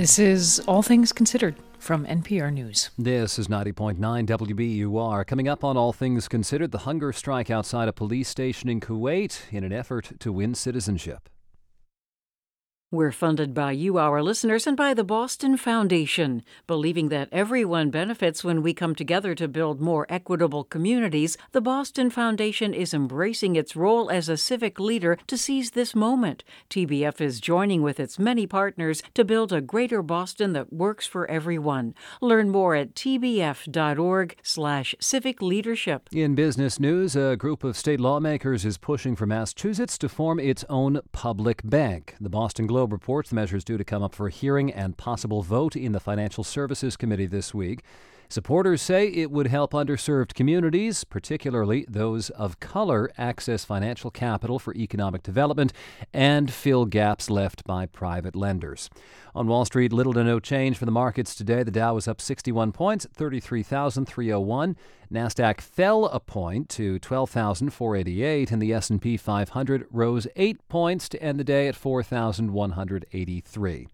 [0.03, 2.91] This is All Things Considered from NPR News.
[2.99, 5.25] This is 90.9 WBUR.
[5.25, 9.43] Coming up on All Things Considered, the hunger strike outside a police station in Kuwait
[9.53, 11.29] in an effort to win citizenship.
[12.93, 16.45] We're funded by you, our listeners, and by the Boston Foundation.
[16.67, 22.11] Believing that everyone benefits when we come together to build more equitable communities, the Boston
[22.11, 26.45] Foundation is embracing its role as a civic leader to seize this moment.
[26.69, 31.27] TBF is joining with its many partners to build a greater Boston that works for
[31.31, 31.95] everyone.
[32.21, 36.11] Learn more at tbf.org/slash civic leadership.
[36.13, 40.63] In business news, a group of state lawmakers is pushing for Massachusetts to form its
[40.69, 42.17] own public bank.
[42.21, 44.73] The Boston Globe Globe reports the measure is due to come up for a hearing
[44.73, 47.85] and possible vote in the Financial Services Committee this week.
[48.33, 54.75] Supporters say it would help underserved communities, particularly those of color, access financial capital for
[54.75, 55.75] economic development
[56.15, 58.89] and fill gaps left by private lenders.
[59.35, 61.63] On Wall Street, little to no change for the markets today.
[61.63, 64.77] The Dow was up 61 points, 33,301.
[65.13, 71.39] Nasdaq fell a point to 12,488 and the S&P 500 rose 8 points to end
[71.39, 73.89] the day at 4,183.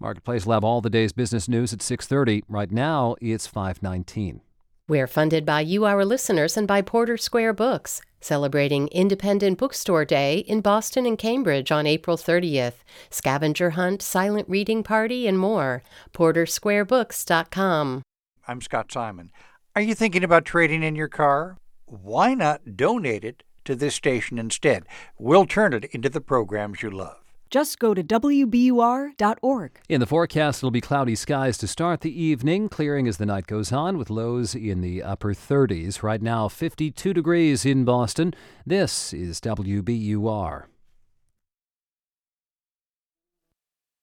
[0.00, 2.42] Marketplace will have all the day's business news at 6:30.
[2.48, 4.40] Right now, it's 5:19.
[4.86, 10.38] We're funded by you, our listeners, and by Porter Square Books, celebrating Independent Bookstore Day
[10.38, 12.84] in Boston and Cambridge on April 30th.
[13.10, 15.82] Scavenger hunt, silent reading party, and more.
[16.14, 18.02] PorterSquareBooks.com.
[18.46, 19.30] I'm Scott Simon.
[19.76, 21.58] Are you thinking about trading in your car?
[21.84, 24.86] Why not donate it to this station instead?
[25.18, 27.27] We'll turn it into the programs you love.
[27.50, 29.80] Just go to WBUR.org.
[29.88, 33.46] In the forecast, it'll be cloudy skies to start the evening, clearing as the night
[33.46, 36.02] goes on, with lows in the upper 30s.
[36.02, 38.34] Right now, 52 degrees in Boston.
[38.66, 40.64] This is WBUR.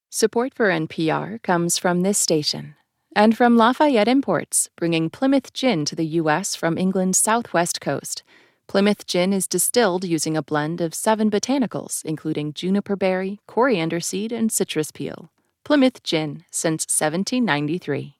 [0.10, 2.76] Support for NPR comes from this station
[3.16, 6.56] and from Lafayette Imports, bringing Plymouth gin to the U.S.
[6.56, 8.24] from England's southwest coast.
[8.68, 14.32] Plymouth gin is distilled using a blend of seven botanicals, including juniper berry, coriander seed,
[14.32, 15.32] and citrus peel.
[15.64, 18.18] Plymouth Gin since 1793.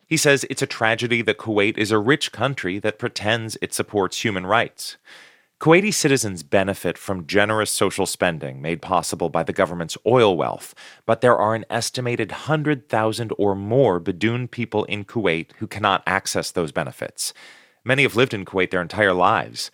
[0.07, 4.24] He says it's a tragedy that Kuwait is a rich country that pretends it supports
[4.24, 4.97] human rights.
[5.59, 10.74] Kuwaiti citizens benefit from generous social spending made possible by the government's oil wealth,
[11.07, 16.53] but there are an estimated 100,000 or more Bidun people in Kuwait who cannot access
[16.53, 17.33] those benefits.
[17.85, 19.70] Many have lived in Kuwait their entire lives.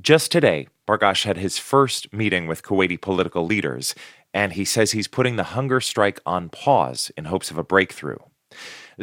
[0.00, 3.94] Just today, Bargash had his first meeting with Kuwaiti political leaders,
[4.32, 8.18] and he says he's putting the hunger strike on pause in hopes of a breakthrough.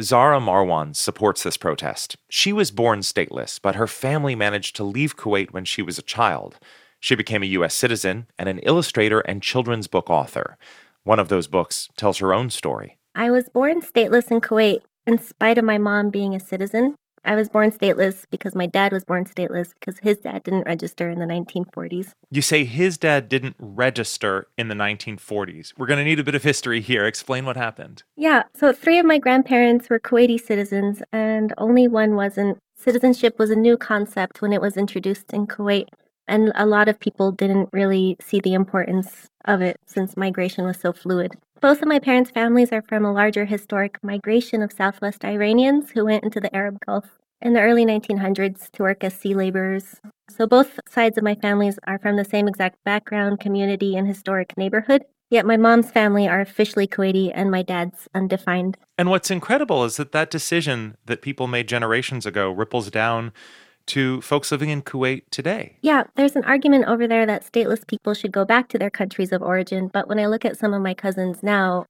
[0.00, 2.16] Zara Marwan supports this protest.
[2.30, 6.02] She was born stateless, but her family managed to leave Kuwait when she was a
[6.02, 6.58] child.
[6.98, 7.74] She became a U.S.
[7.74, 10.56] citizen and an illustrator and children's book author.
[11.04, 12.98] One of those books tells her own story.
[13.14, 16.94] I was born stateless in Kuwait, in spite of my mom being a citizen.
[17.24, 21.08] I was born stateless because my dad was born stateless because his dad didn't register
[21.08, 22.12] in the 1940s.
[22.30, 25.72] You say his dad didn't register in the 1940s.
[25.78, 27.04] We're going to need a bit of history here.
[27.04, 28.02] Explain what happened.
[28.16, 32.58] Yeah, so three of my grandparents were Kuwaiti citizens, and only one wasn't.
[32.76, 35.86] Citizenship was a new concept when it was introduced in Kuwait,
[36.26, 40.80] and a lot of people didn't really see the importance of it since migration was
[40.80, 41.36] so fluid.
[41.62, 46.04] Both of my parents' families are from a larger historic migration of Southwest Iranians who
[46.04, 50.00] went into the Arab Gulf in the early 1900s to work as sea laborers.
[50.28, 54.56] So both sides of my families are from the same exact background, community, and historic
[54.56, 55.04] neighborhood.
[55.30, 58.76] Yet my mom's family are officially Kuwaiti and my dad's undefined.
[58.98, 63.32] And what's incredible is that that decision that people made generations ago ripples down
[63.86, 65.76] to folks living in Kuwait today?
[65.82, 69.32] Yeah, there's an argument over there that stateless people should go back to their countries
[69.32, 69.88] of origin.
[69.88, 71.86] But when I look at some of my cousins now,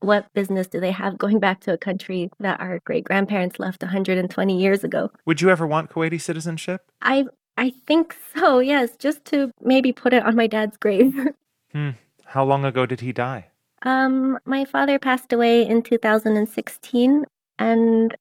[0.00, 3.82] what business do they have going back to a country that our great grandparents left
[3.82, 5.10] 120 years ago?
[5.26, 6.82] Would you ever want Kuwaiti citizenship?
[7.02, 8.60] I I think so.
[8.60, 11.14] Yes, just to maybe put it on my dad's grave.
[11.72, 11.90] Hmm.
[12.24, 13.48] How long ago did he die?
[13.82, 17.24] um, my father passed away in 2016,
[17.58, 18.16] and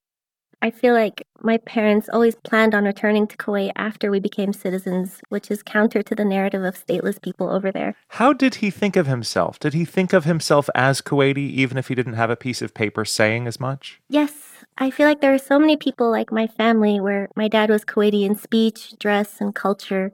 [0.59, 5.21] I feel like my parents always planned on returning to Kuwait after we became citizens,
[5.29, 7.95] which is counter to the narrative of stateless people over there.
[8.09, 9.59] How did he think of himself?
[9.59, 12.73] Did he think of himself as Kuwaiti even if he didn't have a piece of
[12.73, 14.01] paper saying as much?
[14.09, 17.69] Yes, I feel like there are so many people like my family where my dad
[17.69, 20.13] was Kuwaiti in speech, dress, and culture,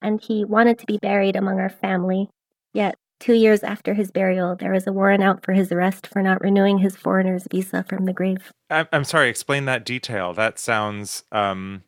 [0.00, 2.30] and he wanted to be buried among our family.
[2.72, 6.22] Yet, two years after his burial, there was a warrant out for his arrest for
[6.22, 8.52] not renewing his foreigner's visa from the grave.
[8.70, 10.32] I'm, I'm sorry, explain that detail.
[10.34, 11.84] That sounds um,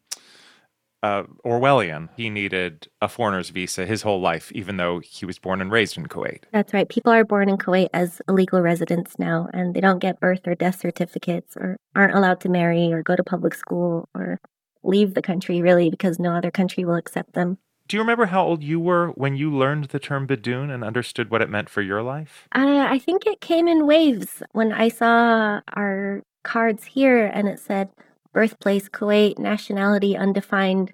[1.02, 2.08] uh, Orwellian.
[2.16, 5.96] He needed a foreigner's visa his whole life, even though he was born and raised
[5.96, 6.42] in Kuwait.
[6.52, 6.88] That's right.
[6.88, 10.54] People are born in Kuwait as illegal residents now, and they don't get birth or
[10.54, 14.40] death certificates or aren't allowed to marry or go to public school or
[14.82, 17.58] leave the country, really, because no other country will accept them.
[17.88, 21.30] Do you remember how old you were when you learned the term Bidun and understood
[21.30, 22.46] what it meant for your life?
[22.54, 27.58] Uh, I think it came in waves when I saw our cards here and it
[27.58, 27.88] said
[28.34, 30.92] birthplace Kuwait, nationality undefined.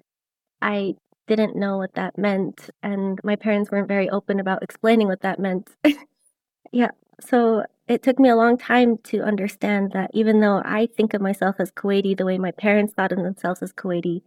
[0.61, 0.95] I
[1.27, 5.37] didn't know what that meant, and my parents weren't very open about explaining what that
[5.37, 5.69] meant.
[6.71, 11.13] yeah, so it took me a long time to understand that even though I think
[11.13, 14.21] of myself as Kuwaiti the way my parents thought of themselves as Kuwaiti,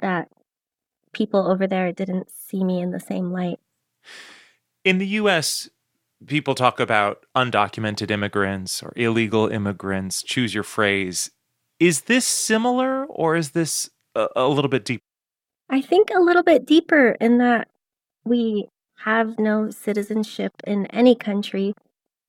[0.00, 0.28] that
[1.12, 3.58] people over there didn't see me in the same light.
[4.84, 5.68] In the US,
[6.26, 11.30] people talk about undocumented immigrants or illegal immigrants, choose your phrase.
[11.78, 15.02] Is this similar or is this a, a little bit deeper?
[15.70, 17.68] I think a little bit deeper in that
[18.24, 18.68] we
[19.04, 21.74] have no citizenship in any country.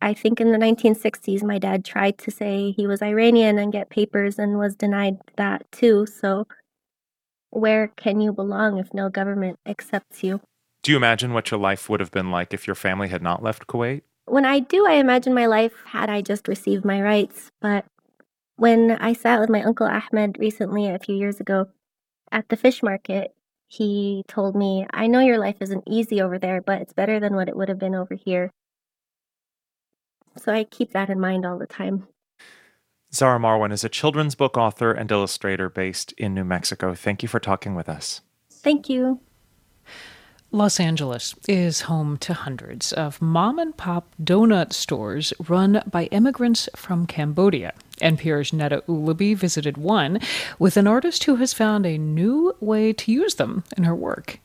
[0.02, 3.90] I think in the 1960s, my dad tried to say he was Iranian and get
[3.90, 6.06] papers and was denied that too.
[6.06, 6.48] So,
[7.52, 10.42] where can you belong if no government accepts you?
[10.84, 13.44] Do you imagine what your life would have been like if your family had not
[13.44, 14.02] left Kuwait?
[14.26, 17.52] When I do, I imagine my life had I just received my rights.
[17.60, 17.86] But
[18.56, 21.68] when I sat with my uncle Ahmed recently, a few years ago,
[22.32, 23.34] at the fish market,
[23.68, 27.36] he told me, I know your life isn't easy over there, but it's better than
[27.36, 28.52] what it would have been over here.
[30.38, 32.08] So I keep that in mind all the time.
[33.12, 36.94] Zara Marwan is a children's book author and illustrator based in New Mexico.
[36.94, 38.22] Thank you for talking with us.
[38.52, 39.20] Thank you.
[40.52, 46.68] Los Angeles is home to hundreds of mom and pop donut stores run by immigrants
[46.76, 47.74] from Cambodia.
[48.02, 50.20] NPR's Neda Ulaby visited one
[50.58, 54.40] with an artist who has found a new way to use them in her work.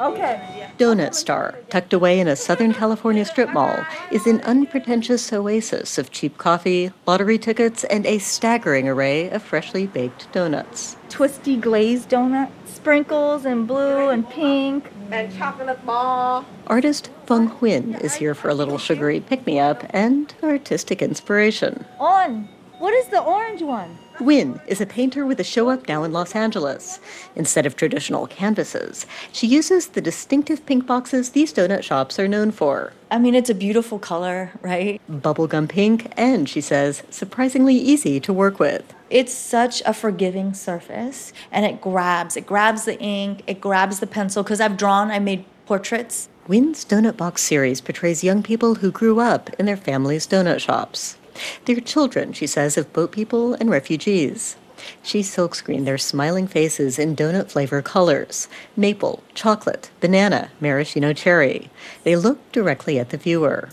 [0.00, 0.68] Okay.
[0.78, 6.12] Donut Star, tucked away in a Southern California strip mall, is an unpretentious oasis of
[6.12, 10.96] cheap coffee, lottery tickets, and a staggering array of freshly baked donuts.
[11.08, 16.44] Twisty glazed donut, sprinkles and blue and pink, and chocolate ball.
[16.68, 21.84] Artist Phung Huynh is here for a little sugary pick me up and artistic inspiration.
[21.98, 22.48] On.
[22.78, 23.98] What is the orange one?
[24.18, 26.98] Huynh is a painter with a show up now in Los Angeles.
[27.36, 32.50] Instead of traditional canvases, she uses the distinctive pink boxes these donut shops are known
[32.50, 32.92] for.
[33.12, 35.00] I mean, it's a beautiful color, right?
[35.08, 38.92] Bubblegum pink, and she says, surprisingly easy to work with.
[39.08, 42.36] It's such a forgiving surface, and it grabs.
[42.36, 46.28] It grabs the ink, it grabs the pencil, because I've drawn, I made portraits.
[46.48, 51.17] Huynh's Donut Box series portrays young people who grew up in their family's donut shops.
[51.64, 54.56] They're children, she says, of boat people and refugees.
[55.02, 61.70] She silkscreened their smiling faces in donut flavor colors maple, chocolate, banana, maraschino cherry.
[62.04, 63.70] They look directly at the viewer.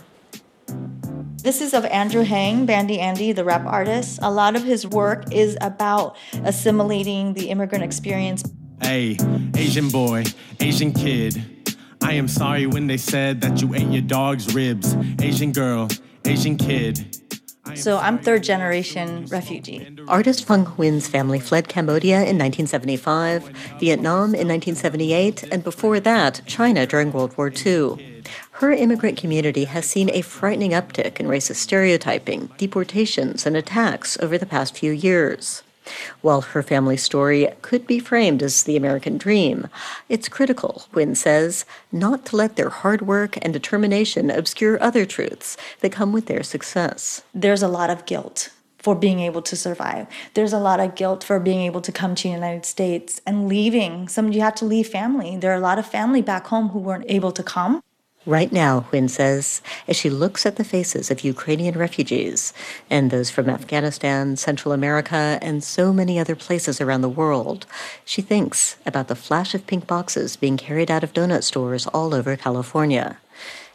[1.45, 4.17] This is of Andrew Hang, Bandy Andy, the rap artist.
[4.23, 8.43] A lot of his work is about assimilating the immigrant experience.
[8.81, 9.17] Hey,
[9.55, 10.23] Asian boy,
[10.59, 11.67] Asian kid.
[12.01, 14.95] I am sorry when they said that you ate your dog's ribs.
[15.21, 15.87] Asian girl,
[16.25, 17.15] Asian kid.
[17.76, 19.95] So I'm third generation refugee.
[20.07, 23.49] Artist Phung Huynh's family fled Cambodia in 1975,
[23.80, 28.23] Vietnam in 1978, and before that, China during World War II.
[28.52, 34.38] Her immigrant community has seen a frightening uptick in racist stereotyping, deportations, and attacks over
[34.38, 35.61] the past few years.
[36.21, 39.67] While her family story could be framed as the American dream,
[40.09, 45.57] it's critical, Huynh says, not to let their hard work and determination obscure other truths
[45.81, 47.23] that come with their success.
[47.33, 48.49] There's a lot of guilt
[48.85, 50.05] for being able to survive.
[50.35, 53.47] There's a lot of guilt for being able to come to the United States and
[53.47, 54.07] leaving.
[54.07, 55.37] Some you have to leave family.
[55.37, 57.81] There are a lot of family back home who weren't able to come.
[58.27, 62.53] Right now, Huynh says, as she looks at the faces of Ukrainian refugees
[62.89, 67.68] and those from Afghanistan, Central America, and so many other places around the world,
[68.03, 72.15] she thinks about the flash of pink boxes being carried out of donut stores all
[72.15, 73.19] over California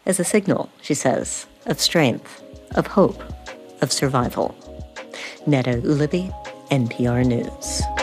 [0.05, 2.43] as a signal, she says, of strength,
[2.75, 3.23] of hope,
[3.83, 4.57] of survival.
[5.47, 6.33] Neda Ulaby,
[6.71, 8.00] NPR News.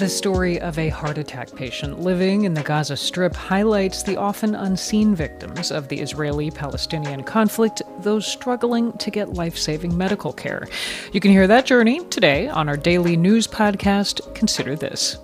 [0.00, 4.54] The story of a heart attack patient living in the Gaza Strip highlights the often
[4.54, 10.66] unseen victims of the Israeli Palestinian conflict, those struggling to get life saving medical care.
[11.12, 15.18] You can hear that journey today on our daily news podcast, Consider This.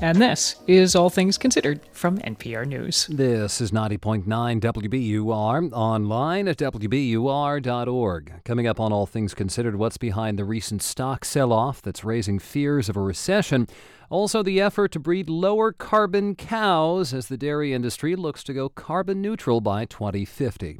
[0.00, 3.08] And this is All Things Considered from NPR News.
[3.10, 8.32] This is 90.9 WBUR, online at WBUR.org.
[8.44, 12.38] Coming up on All Things Considered, what's behind the recent stock sell off that's raising
[12.38, 13.66] fears of a recession?
[14.08, 18.68] Also, the effort to breed lower carbon cows as the dairy industry looks to go
[18.68, 20.78] carbon neutral by 2050.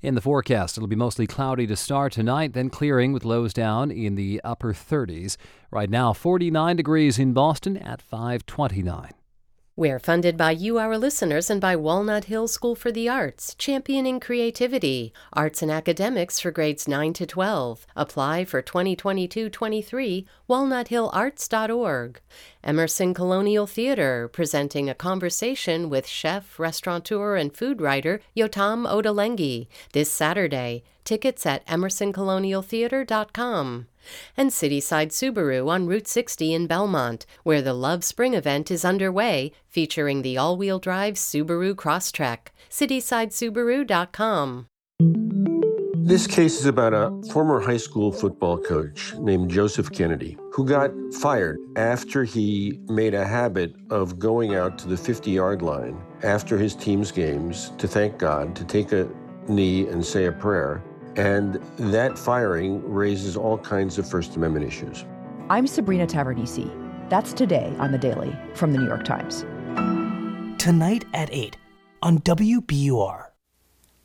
[0.00, 3.90] In the forecast, it'll be mostly cloudy to start tonight, then clearing with lows down
[3.90, 5.36] in the upper 30s.
[5.72, 9.17] Right now, 49 degrees in Boston at 529.
[9.78, 14.18] We're funded by you, our listeners, and by Walnut Hill School for the Arts, championing
[14.18, 17.86] creativity, arts and academics for grades 9 to 12.
[17.94, 22.20] Apply for 2022 23, walnuthillarts.org.
[22.64, 30.10] Emerson Colonial Theater, presenting a conversation with chef, restaurateur, and food writer Yotam Ottolenghi this
[30.10, 30.82] Saturday.
[31.04, 33.86] Tickets at emersoncolonialtheater.com
[34.36, 39.52] and Cityside Subaru on Route 60 in Belmont, where the Love Spring event is underway,
[39.68, 42.48] featuring the all wheel drive Subaru Crosstrek.
[42.70, 44.66] CitysideSubaru.com.
[46.08, 50.90] This case is about a former high school football coach named Joseph Kennedy who got
[51.20, 56.56] fired after he made a habit of going out to the 50 yard line after
[56.56, 59.06] his team's games to thank God, to take a
[59.48, 60.82] knee and say a prayer.
[61.18, 65.04] And that firing raises all kinds of First Amendment issues.
[65.50, 66.70] I'm Sabrina Tavernise.
[67.10, 69.44] That's today on The Daily from The New York Times.
[70.62, 71.56] Tonight at 8
[72.02, 73.24] on WBUR.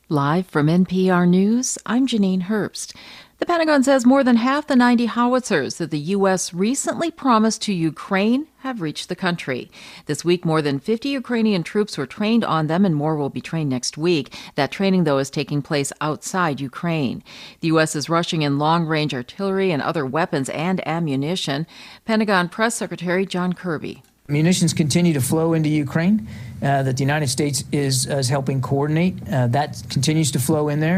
[0.10, 2.95] Live from NPR News, I'm Janine Herbst.
[3.43, 6.53] The Pentagon says more than half the 90 howitzers that the U.S.
[6.53, 9.69] recently promised to Ukraine have reached the country.
[10.05, 13.41] This week, more than 50 Ukrainian troops were trained on them, and more will be
[13.41, 14.33] trained next week.
[14.55, 17.21] That training, though, is taking place outside Ukraine.
[17.59, 17.97] The U.S.
[17.97, 21.67] is rushing in long range artillery and other weapons and ammunition.
[22.05, 24.03] Pentagon Press Secretary John Kirby.
[24.29, 26.29] Munitions continue to flow into Ukraine
[26.61, 29.15] uh, that the United States is, is helping coordinate.
[29.29, 30.97] Uh, that continues to flow in there.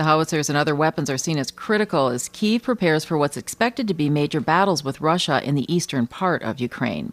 [0.00, 3.86] The howitzers and other weapons are seen as critical as Kiev prepares for what's expected
[3.86, 7.12] to be major battles with Russia in the eastern part of Ukraine.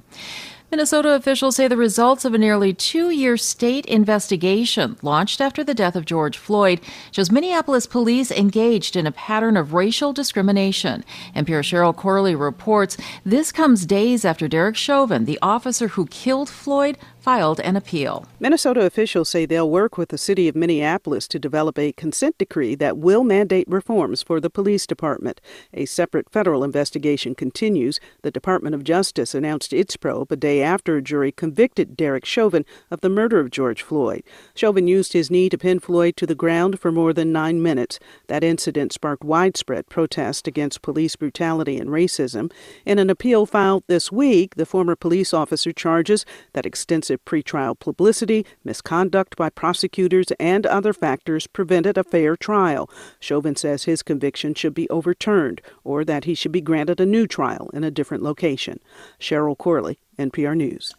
[0.72, 5.74] Minnesota officials say the results of a nearly two year state investigation launched after the
[5.74, 6.80] death of George Floyd
[7.12, 11.04] shows Minneapolis police engaged in a pattern of racial discrimination.
[11.36, 12.96] NPR Cheryl Corley reports
[13.26, 16.98] this comes days after Derek Chauvin, the officer who killed Floyd,
[17.28, 18.26] filed an appeal.
[18.40, 22.74] Minnesota officials say they'll work with the city of Minneapolis to develop a consent decree
[22.76, 25.41] that will mandate reforms for the police department.
[25.74, 27.99] A separate federal investigation continues.
[28.22, 32.64] The Department of Justice announced its probe a day after a jury convicted Derek Chauvin
[32.90, 34.24] of the murder of George Floyd.
[34.56, 37.99] Chauvin used his knee to pin Floyd to the ground for more than nine minutes.
[38.28, 42.54] That incident sparked widespread protest against police brutality and racism.
[42.86, 48.45] In an appeal filed this week, the former police officer charges that extensive pretrial publicity,
[48.64, 52.89] misconduct by prosecutors, and other factors prevented a fair trial.
[53.19, 57.27] Chauvin says his conviction should be overturned or that he should be granted a new
[57.27, 58.80] trial in a different location.
[59.19, 60.94] Cheryl Corley, NPR News.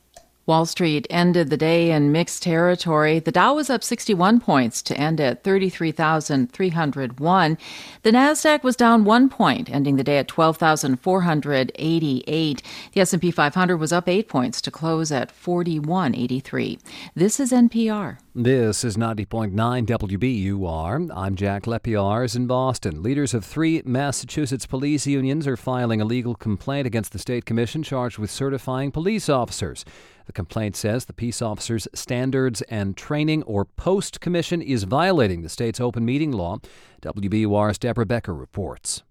[0.49, 3.19] Wall Street ended the day in mixed territory.
[3.19, 7.59] The Dow was up 61 points to end at 33,301.
[8.03, 12.63] The Nasdaq was down 1 point, ending the day at 12,488.
[12.95, 16.79] The S&P 500 was up 8 points to close at 4183.
[17.15, 18.17] This is NPR.
[18.35, 19.53] This is 90.9
[19.85, 21.11] WBUR.
[21.15, 23.03] I'm Jack Lepiarz in Boston.
[23.03, 27.83] Leaders of three Massachusetts police unions are filing a legal complaint against the state commission
[27.83, 29.85] charged with certifying police officers.
[30.29, 35.49] The complaint says the peace officers' standards and training or post commission is violating the
[35.49, 36.59] state's open meeting law.
[37.01, 39.03] WBUR's Deborah Becker reports.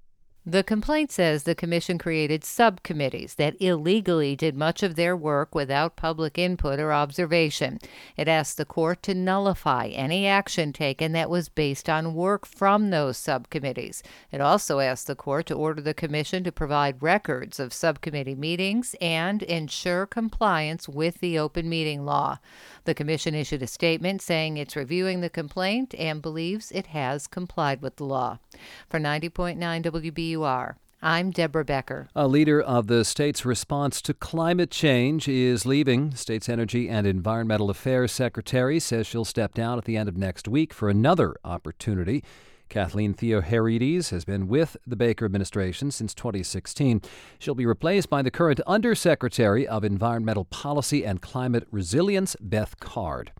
[0.49, 5.97] The complaint says the commission created subcommittees that illegally did much of their work without
[5.97, 7.79] public input or observation.
[8.15, 12.91] It asked the court to nullify any action taken that was based on work from
[12.91, 14.03] those subcommittees.
[14.31, 18.95] It also asked the court to order the commission to provide records of subcommittee meetings
[19.01, 22.39] and ensure compliance with the open meeting law.
[22.87, 27.81] The commission issued a statement saying it's reviewing the complaint and believes it has complied
[27.81, 28.39] with the law.
[28.87, 32.07] For 90.9 WBUR, I'm Deborah Becker.
[32.15, 36.15] A leader of the state's response to climate change is leaving.
[36.15, 40.47] State's Energy and Environmental Affairs Secretary says she'll step down at the end of next
[40.47, 42.23] week for another opportunity.
[42.69, 47.01] Kathleen Theoharides has been with the Baker administration since 2016.
[47.39, 53.31] She'll be replaced by the current Undersecretary of Environmental Policy and Climate Resilience, Beth Card.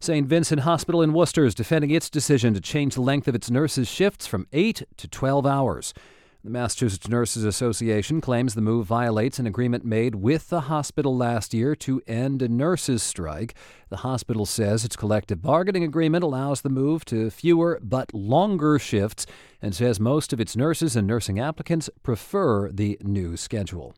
[0.00, 0.26] St.
[0.26, 3.88] Vincent Hospital in Worcester is defending its decision to change the length of its nurses'
[3.88, 5.94] shifts from 8 to 12 hours.
[6.44, 11.54] The Massachusetts Nurses Association claims the move violates an agreement made with the hospital last
[11.54, 13.54] year to end a nurses' strike.
[13.88, 19.24] The hospital says its collective bargaining agreement allows the move to fewer but longer shifts
[19.62, 23.94] and says most of its nurses and nursing applicants prefer the new schedule.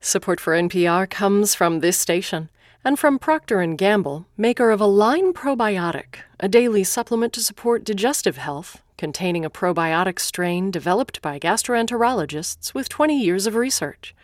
[0.01, 2.51] Support for NPR comes from this station
[2.85, 8.37] and from Procter & Gamble, maker of Align Probiotic, a daily supplement to support digestive
[8.37, 14.15] health, containing a probiotic strain developed by gastroenterologists with 20 years of research.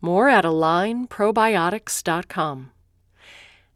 [0.00, 2.70] More at alignprobiotics.com.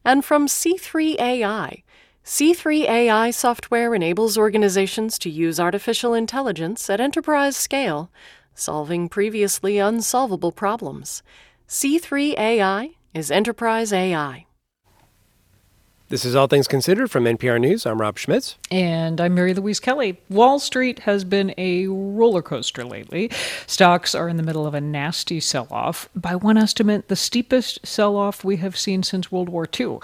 [0.07, 1.83] And from C3 AI,
[2.25, 8.11] C3 AI software enables organizations to use artificial intelligence at enterprise scale,
[8.55, 11.23] solving previously unsolvable problems.
[11.69, 14.47] C3 AI is enterprise AI.
[16.13, 17.87] This is All Things Considered from NPR News.
[17.87, 18.59] I'm Rob Schmitz.
[18.71, 20.21] And I'm Mary Louise Kelly.
[20.29, 23.31] Wall Street has been a roller coaster lately.
[23.67, 26.11] Stocks are in the middle of a nasty sell off.
[26.15, 30.01] By one estimate, the steepest sell off we have seen since World War II.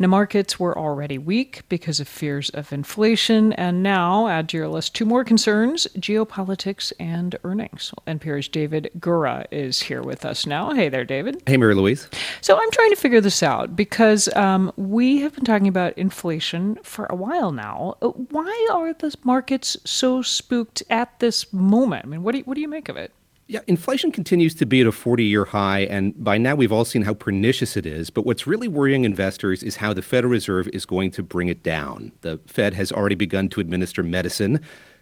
[0.00, 3.52] The markets were already weak because of fears of inflation.
[3.52, 7.94] And now, add to your list two more concerns geopolitics and earnings.
[8.08, 10.72] NPR's David Gura is here with us now.
[10.72, 11.40] Hey there, David.
[11.46, 12.08] Hey, Mary Louise.
[12.40, 16.78] So I'm trying to figure this out because um, we have been talking about inflation
[16.82, 17.94] for a while now.
[18.00, 22.06] Uh, why are the markets so spooked at this moment?
[22.06, 23.12] I mean, what do you, what do you make of it?
[23.48, 26.86] Yeah, inflation continues to be at a 40 year high, and by now we've all
[26.86, 28.08] seen how pernicious it is.
[28.08, 31.62] But what's really worrying investors is how the Federal Reserve is going to bring it
[31.62, 32.12] down.
[32.22, 34.58] The Fed has already begun to administer medicine,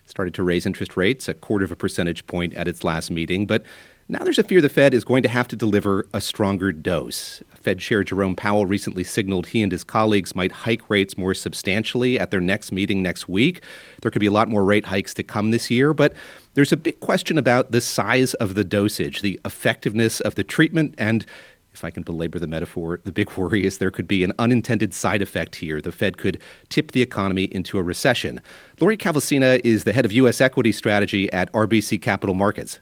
[0.07, 3.47] started to raise interest rates a quarter of a percentage point at its last meeting.
[3.47, 3.63] But
[4.11, 7.43] now there's a fear the Fed is going to have to deliver a stronger dose.
[7.55, 12.19] Fed Chair Jerome Powell recently signaled he and his colleagues might hike rates more substantially
[12.19, 13.63] at their next meeting next week.
[14.03, 16.13] There could be a lot more rate hikes to come this year, but
[16.55, 20.95] there's a big question about the size of the dosage, the effectiveness of the treatment,
[20.99, 21.25] and
[21.73, 24.93] if I can belabor the metaphor, the big worry is there could be an unintended
[24.93, 25.81] side effect here.
[25.81, 28.41] The Fed could tip the economy into a recession.
[28.81, 30.41] Lori Calvasina is the head of U.S.
[30.41, 32.81] equity strategy at RBC Capital Markets.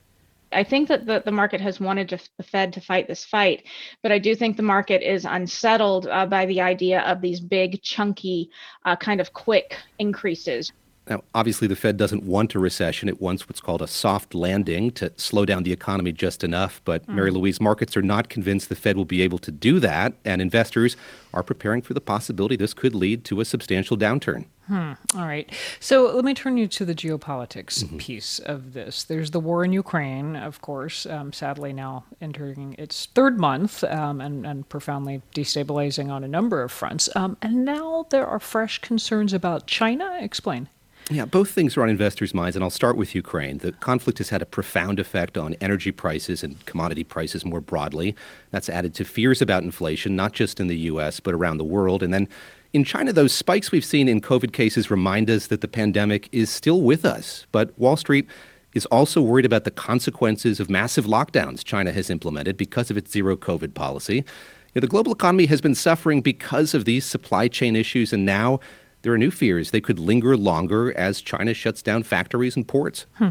[0.52, 3.64] I think that the, the market has wanted to, the Fed to fight this fight,
[4.02, 7.82] but I do think the market is unsettled uh, by the idea of these big,
[7.82, 8.50] chunky,
[8.84, 10.72] uh, kind of quick increases.
[11.08, 13.08] Now, obviously, the Fed doesn't want a recession.
[13.08, 16.82] It wants what's called a soft landing to slow down the economy just enough.
[16.84, 17.14] But, mm.
[17.14, 20.42] Mary Louise, markets are not convinced the Fed will be able to do that, and
[20.42, 20.96] investors
[21.32, 24.46] are preparing for the possibility this could lead to a substantial downturn.
[24.66, 24.92] Hmm.
[25.16, 25.50] All right.
[25.80, 27.96] So let me turn you to the geopolitics mm-hmm.
[27.96, 29.02] piece of this.
[29.02, 34.20] There's the war in Ukraine, of course, um, sadly now entering its third month um,
[34.20, 37.08] and, and, profoundly destabilizing on a number of fronts.
[37.16, 40.18] Um, and now there are fresh concerns about China.
[40.20, 40.68] Explain.
[41.10, 43.58] Yeah, both things are on investors' minds, and I'll start with Ukraine.
[43.58, 48.14] The conflict has had a profound effect on energy prices and commodity prices more broadly.
[48.50, 52.02] That's added to fears about inflation, not just in the U.S., but around the world.
[52.02, 52.28] And then
[52.74, 56.50] In China, those spikes we've seen in COVID cases remind us that the pandemic is
[56.50, 57.46] still with us.
[57.50, 58.26] But Wall Street
[58.74, 63.10] is also worried about the consequences of massive lockdowns China has implemented because of its
[63.10, 64.16] zero COVID policy.
[64.16, 64.24] You
[64.74, 68.60] know, the global economy has been suffering because of these supply chain issues, and now
[69.08, 73.06] there are new fears they could linger longer as China shuts down factories and ports.
[73.14, 73.30] Hmm.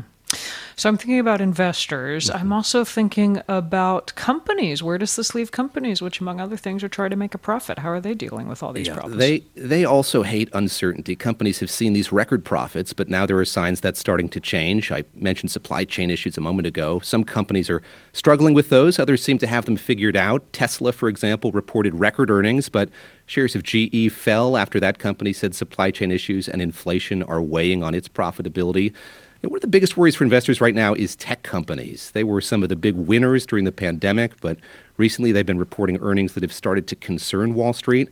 [0.76, 2.28] So I'm thinking about investors.
[2.28, 2.38] Mm-hmm.
[2.38, 4.84] I'm also thinking about companies.
[4.84, 7.80] Where does this leave companies, which, among other things, are trying to make a profit?
[7.80, 9.18] How are they dealing with all these yeah, problems?
[9.18, 11.16] They they also hate uncertainty.
[11.16, 14.92] Companies have seen these record profits, but now there are signs that's starting to change.
[14.92, 17.00] I mentioned supply chain issues a moment ago.
[17.00, 17.82] Some companies are
[18.14, 19.00] struggling with those.
[19.00, 20.54] Others seem to have them figured out.
[20.54, 22.90] Tesla, for example, reported record earnings, but
[23.26, 27.82] shares of GE fell after that company said supply chain issues and inflation are weighing
[27.82, 28.94] on its profitability.
[29.44, 32.12] One of the biggest worries for investors right now is tech companies.
[32.12, 34.58] They were some of the big winners during the pandemic, but
[34.98, 38.10] recently they've been reporting earnings that have started to concern Wall Street.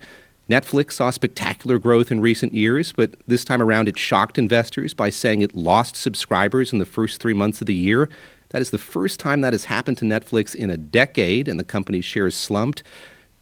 [0.50, 5.10] Netflix saw spectacular growth in recent years, but this time around it shocked investors by
[5.10, 8.08] saying it lost subscribers in the first three months of the year.
[8.50, 11.64] That is the first time that has happened to Netflix in a decade, and the
[11.64, 12.84] company's shares slumped.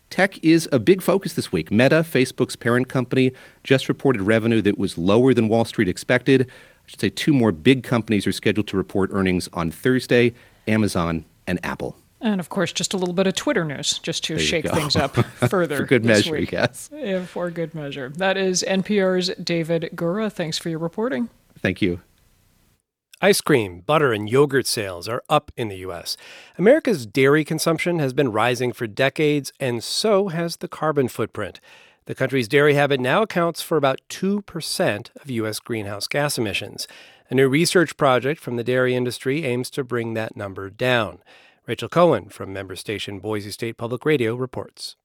[0.09, 1.71] Tech is a big focus this week.
[1.71, 3.33] Meta, Facebook's parent company,
[3.63, 6.49] just reported revenue that was lower than Wall Street expected.
[6.85, 10.33] I should say two more big companies are scheduled to report earnings on Thursday
[10.67, 11.97] Amazon and Apple.
[12.21, 15.15] And of course, just a little bit of Twitter news just to shake things up
[15.49, 15.77] further.
[15.77, 16.53] for good measure, week.
[16.53, 16.89] yes.
[16.93, 18.09] Yeah, for good measure.
[18.15, 20.31] That is NPR's David Gura.
[20.31, 21.29] Thanks for your reporting.
[21.59, 21.99] Thank you.
[23.21, 26.17] Ice cream, butter, and yogurt sales are up in the U.S.
[26.57, 31.59] America's dairy consumption has been rising for decades, and so has the carbon footprint.
[32.05, 35.59] The country's dairy habit now accounts for about 2% of U.S.
[35.59, 36.85] greenhouse gas emissions.
[37.29, 41.19] A new research project from the dairy industry aims to bring that number down.
[41.65, 44.97] Rachel Cohen from member station Boise State Public Radio reports.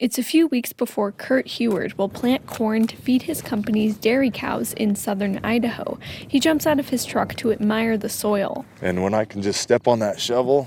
[0.00, 4.30] It's a few weeks before Kurt Heward will plant corn to feed his company's dairy
[4.30, 5.96] cows in southern Idaho.
[6.26, 8.64] He jumps out of his truck to admire the soil.
[8.80, 10.66] And when I can just step on that shovel,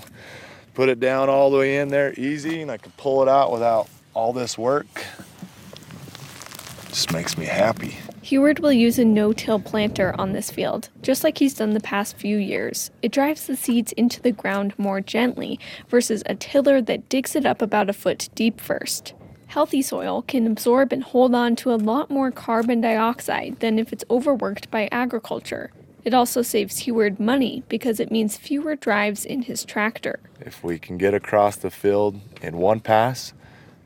[0.73, 3.52] put it down all the way in there easy, and I can pull it out
[3.52, 4.88] without all this work,
[6.96, 7.98] just makes me happy.
[8.22, 12.16] Heward will use a no-till planter on this field, just like he's done the past
[12.16, 12.90] few years.
[13.02, 15.60] It drives the seeds into the ground more gently
[15.90, 19.14] versus a tiller that digs it up about a foot deep first.
[19.48, 23.92] Healthy soil can absorb and hold on to a lot more carbon dioxide than if
[23.92, 25.72] it's overworked by agriculture.
[26.06, 30.22] It also saves Heward money because it means fewer drives in his tractor.
[30.40, 33.34] If we can get across the field in one pass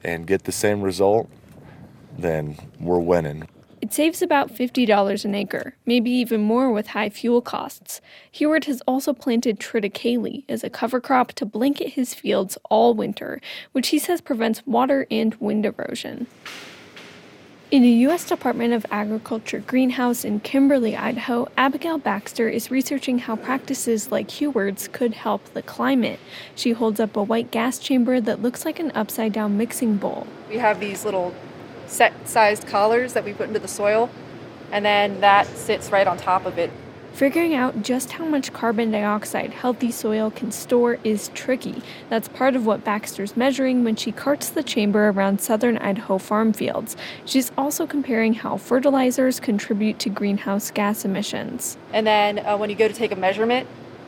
[0.03, 1.27] and get the same result,
[2.21, 3.47] then we're winning.
[3.81, 8.01] It saves about $50 an acre, maybe even more with high fuel costs.
[8.29, 13.39] Heward has also planted triticale as a cover crop to blanket his fields all winter,
[13.71, 16.27] which he says prevents water and wind erosion.
[17.71, 18.27] In a U.S.
[18.27, 24.87] Department of Agriculture greenhouse in Kimberly, Idaho, Abigail Baxter is researching how practices like Heward's
[24.87, 26.19] could help the climate.
[26.55, 30.25] She holds up a white gas chamber that looks like an upside down mixing bowl.
[30.49, 31.33] We have these little
[31.89, 34.09] set sized collars that we put into the soil,
[34.71, 36.71] and then that sits right on top of it.
[37.13, 41.81] Figuring out just how much carbon dioxide healthy soil can store is tricky.
[42.07, 46.53] That's part of what Baxter's measuring when she carts the chamber around southern Idaho farm
[46.53, 46.95] fields.
[47.25, 51.77] She's also comparing how fertilizers contribute to greenhouse gas emissions.
[51.91, 53.67] And then uh, when you go to take a measurement,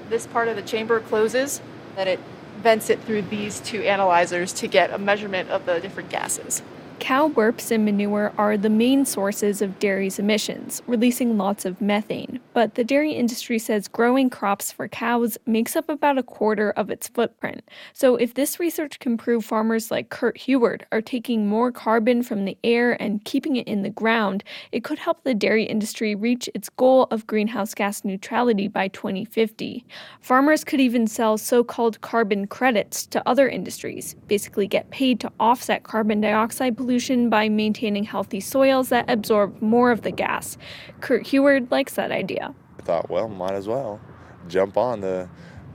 [0.09, 1.59] this part of the chamber closes,
[1.95, 2.19] then it
[2.61, 6.61] vents it through these two analyzers to get a measurement of the different gases.
[7.01, 12.39] Cow burps and manure are the main sources of dairy's emissions, releasing lots of methane.
[12.53, 16.91] But the dairy industry says growing crops for cows makes up about a quarter of
[16.91, 17.67] its footprint.
[17.91, 22.45] So if this research can prove farmers like Kurt Heward are taking more carbon from
[22.45, 26.47] the air and keeping it in the ground, it could help the dairy industry reach
[26.53, 29.83] its goal of greenhouse gas neutrality by 2050.
[30.21, 35.31] Farmers could even sell so called carbon credits to other industries, basically get paid to
[35.39, 40.57] offset carbon dioxide pollution pollution by maintaining healthy soils that absorb more of the gas.
[40.99, 42.53] Kurt Heward likes that idea.
[42.79, 44.01] I thought, well, might as well
[44.49, 45.29] jump on the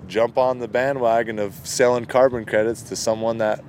[0.06, 3.64] jump on the bandwagon of selling carbon credits to someone that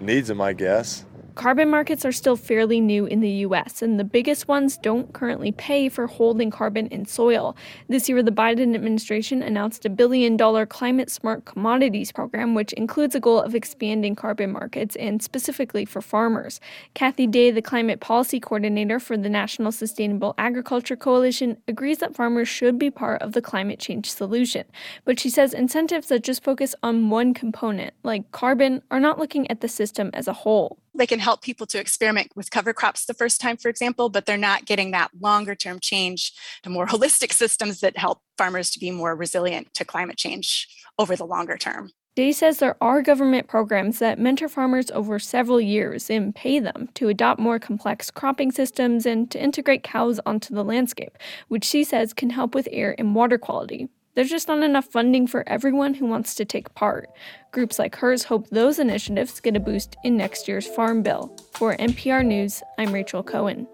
[0.00, 1.04] needs them, I guess.
[1.34, 5.50] Carbon markets are still fairly new in the US, and the biggest ones don't currently
[5.50, 7.56] pay for holding carbon in soil.
[7.88, 13.14] This year, the Biden administration announced a billion dollar climate smart commodities program, which includes
[13.14, 16.60] a goal of expanding carbon markets and specifically for farmers.
[16.92, 22.48] Kathy Day, the climate policy coordinator for the National Sustainable Agriculture Coalition, agrees that farmers
[22.48, 24.64] should be part of the climate change solution.
[25.06, 29.50] But she says incentives that just focus on one component, like carbon, are not looking
[29.50, 30.81] at the system as a whole.
[30.94, 34.26] They can help people to experiment with cover crops the first time, for example, but
[34.26, 36.32] they're not getting that longer term change
[36.62, 41.16] to more holistic systems that help farmers to be more resilient to climate change over
[41.16, 41.90] the longer term.
[42.14, 46.90] Day says there are government programs that mentor farmers over several years and pay them
[46.92, 51.16] to adopt more complex cropping systems and to integrate cows onto the landscape,
[51.48, 53.88] which she says can help with air and water quality.
[54.14, 57.08] There's just not enough funding for everyone who wants to take part.
[57.50, 61.34] Groups like hers hope those initiatives get a boost in next year's Farm Bill.
[61.54, 63.66] For NPR News, I'm Rachel Cohen.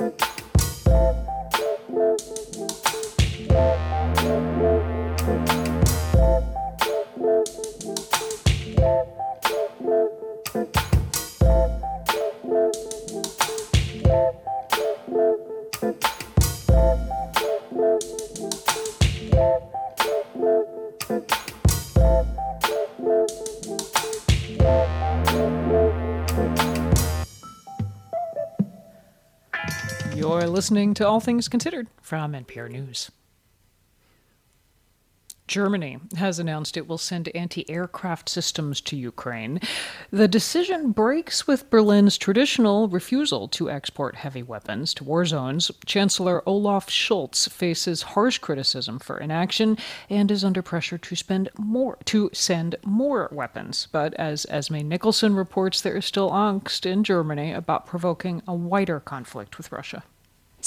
[0.00, 0.27] You're
[30.58, 33.12] listening to All Things Considered from NPR News.
[35.46, 39.60] Germany has announced it will send anti aircraft systems to Ukraine.
[40.10, 45.70] The decision breaks with Berlin's traditional refusal to export heavy weapons to war zones.
[45.86, 49.78] Chancellor Olaf Scholz faces harsh criticism for inaction
[50.10, 53.86] and is under pressure to spend more to send more weapons.
[53.92, 58.98] But as Esme Nicholson reports, there is still angst in Germany about provoking a wider
[58.98, 60.02] conflict with Russia.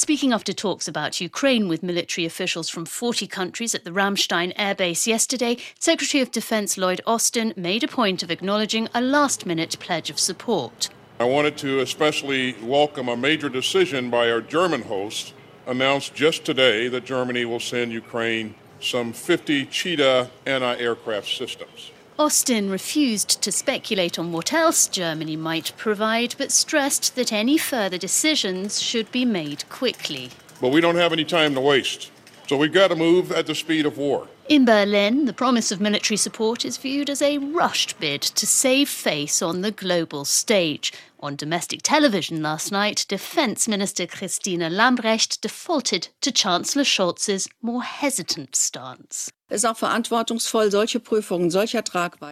[0.03, 5.05] Speaking after talks about Ukraine with military officials from 40 countries at the Ramstein airbase
[5.05, 10.09] yesterday, Secretary of Defense Lloyd Austin made a point of acknowledging a last minute pledge
[10.09, 10.89] of support.
[11.19, 15.35] I wanted to especially welcome a major decision by our German host,
[15.67, 21.91] announced just today that Germany will send Ukraine some 50 Cheetah anti aircraft systems.
[22.21, 27.97] Austin refused to speculate on what else Germany might provide, but stressed that any further
[27.97, 30.29] decisions should be made quickly.
[30.61, 32.11] But we don't have any time to waste,
[32.47, 34.27] so we've got to move at the speed of war.
[34.47, 38.87] In Berlin, the promise of military support is viewed as a rushed bid to save
[38.87, 40.93] face on the global stage.
[41.21, 48.55] On domestic television last night, Defence Minister Christine Lambrecht defaulted to Chancellor Scholz's more hesitant
[48.55, 49.31] stance.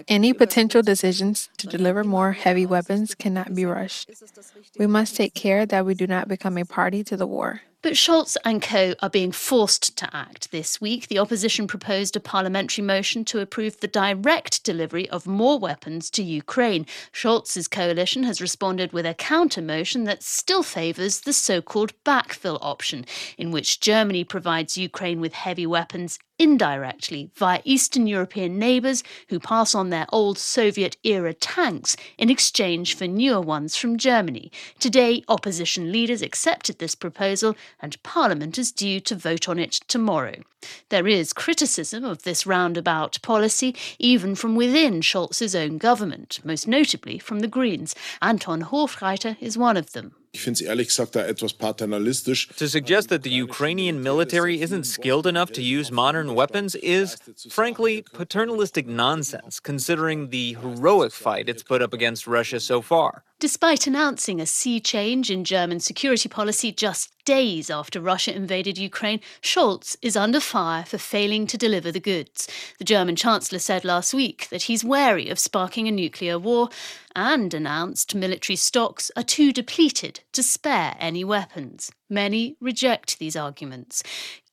[0.08, 4.10] Any potential decisions to deliver more heavy weapons cannot be rushed.
[4.80, 7.62] We must take care that we do not become a party to the war.
[7.82, 10.52] But Scholz and co are being forced to act.
[10.52, 15.58] This week, the opposition proposed a parliamentary motion to approve the direct delivery of more
[15.58, 16.86] weapons to Ukraine.
[17.14, 22.60] Scholz's coalition has responded with a counter motion that still favours the so called backfill
[22.62, 23.06] option,
[23.38, 29.76] in which Germany provides Ukraine with heavy weapons indirectly via Eastern European neighbours who pass
[29.76, 34.50] on their old Soviet era tanks in exchange for newer ones from Germany.
[34.80, 40.36] Today, opposition leaders accepted this proposal, and Parliament is due to vote on it tomorrow.
[40.90, 47.20] There is criticism of this roundabout policy, even from within Scholz's own government, most notably
[47.20, 47.96] from the Greens.
[48.22, 50.16] Anton Hofreiter is one of them.
[50.32, 52.50] Ich finde es ehrlich gesagt da etwas paternalistisch.
[52.58, 57.18] To suggest that the Ukrainian military isn't skilled enough to use modern weapons is,
[57.50, 63.24] frankly, paternalistic nonsense, considering the heroic fight it's put up against Russia so far.
[63.40, 69.22] Despite announcing a sea change in German security policy just days after Russia invaded Ukraine,
[69.42, 72.50] Scholz is under fire for failing to deliver the goods.
[72.80, 76.68] The German Chancellor said last week that he's wary of sparking a nuclear war
[77.16, 81.94] and announced military stocks are too depleted to spare any weapons.
[82.10, 84.04] Many reject these arguments.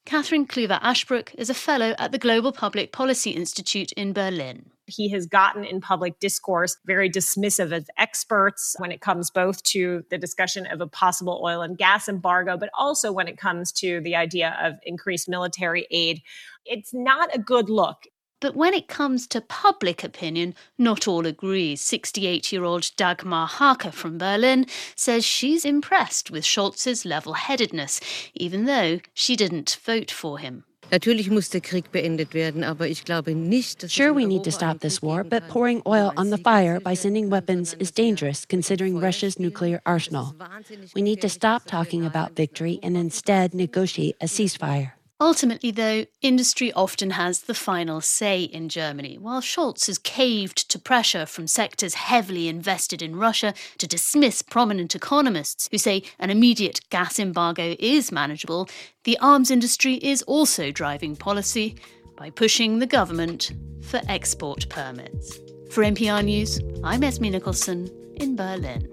[0.07, 4.71] Cathryn Clüver Ashbrook is a fellow at the Global Public Policy Institute in Berlin.
[4.87, 10.05] He has gotten in public discourse very dismissive of experts when it comes both to
[10.11, 14.01] the discussion of a possible oil and gas embargo, but also when it comes to
[14.01, 16.23] the idea of increased military aid.
[16.65, 18.07] It's not a good look.
[18.39, 21.75] But when it comes to public opinion, not all agree.
[21.75, 27.99] 68 year old Dagmar Harker from Berlin says she's impressed with Scholz's level headedness,
[28.35, 30.65] even though she didn't vote for him.
[33.89, 37.29] Sure, we need to stop this war, but pouring oil on the fire by sending
[37.29, 40.35] weapons is dangerous considering Russia's nuclear arsenal.
[40.95, 44.96] We need to stop talking about victory and instead negotiate a ceasefire.
[45.19, 50.79] Ultimately, though, industry often has the final say in Germany, while Scholz has caved to
[50.79, 56.81] pressure from sectors heavily invested in Russia to dismiss prominent economists who say an immediate
[56.91, 58.69] gas embargo is manageable.
[59.05, 61.77] The arms industry is also driving policy.
[62.17, 63.53] by pushing the government
[63.83, 65.39] for export permits.
[65.71, 68.89] For NPR News, I'm Esme Nicholson in Berlin.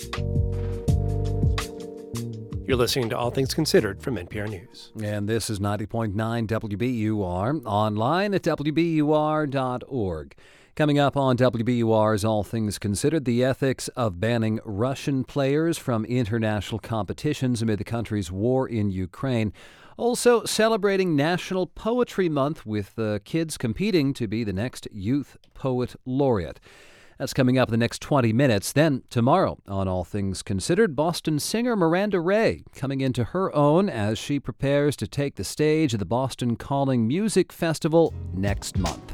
[2.66, 4.94] You're listening to All Things Considered from NPR News.
[5.02, 10.36] And this is 90.9 WBUR, online at WBUR.org.
[10.76, 16.80] Coming up on WBUR's All Things Considered, the ethics of banning Russian players from international
[16.80, 19.52] competitions amid the country's war in Ukraine.
[19.98, 25.98] Also, celebrating National Poetry Month with uh, kids competing to be the next Youth Poet
[26.06, 26.62] Laureate.
[27.18, 28.72] That's coming up in the next 20 minutes.
[28.72, 34.18] Then, tomorrow, on All Things Considered, Boston singer Miranda Ray coming into her own as
[34.18, 39.14] she prepares to take the stage at the Boston Calling Music Festival next month.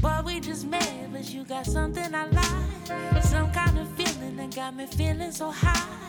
[0.00, 3.22] Boy, we just met, but you got something I like.
[3.22, 6.02] Some kind of feeling that got me feeling so high.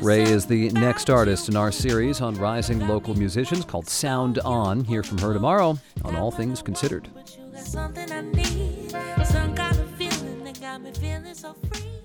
[0.00, 4.84] Ray is the next artist in our series on rising local musicians called Sound On.
[4.84, 7.08] Hear from her tomorrow on All Things Considered
[10.68, 11.97] got me feeling so free.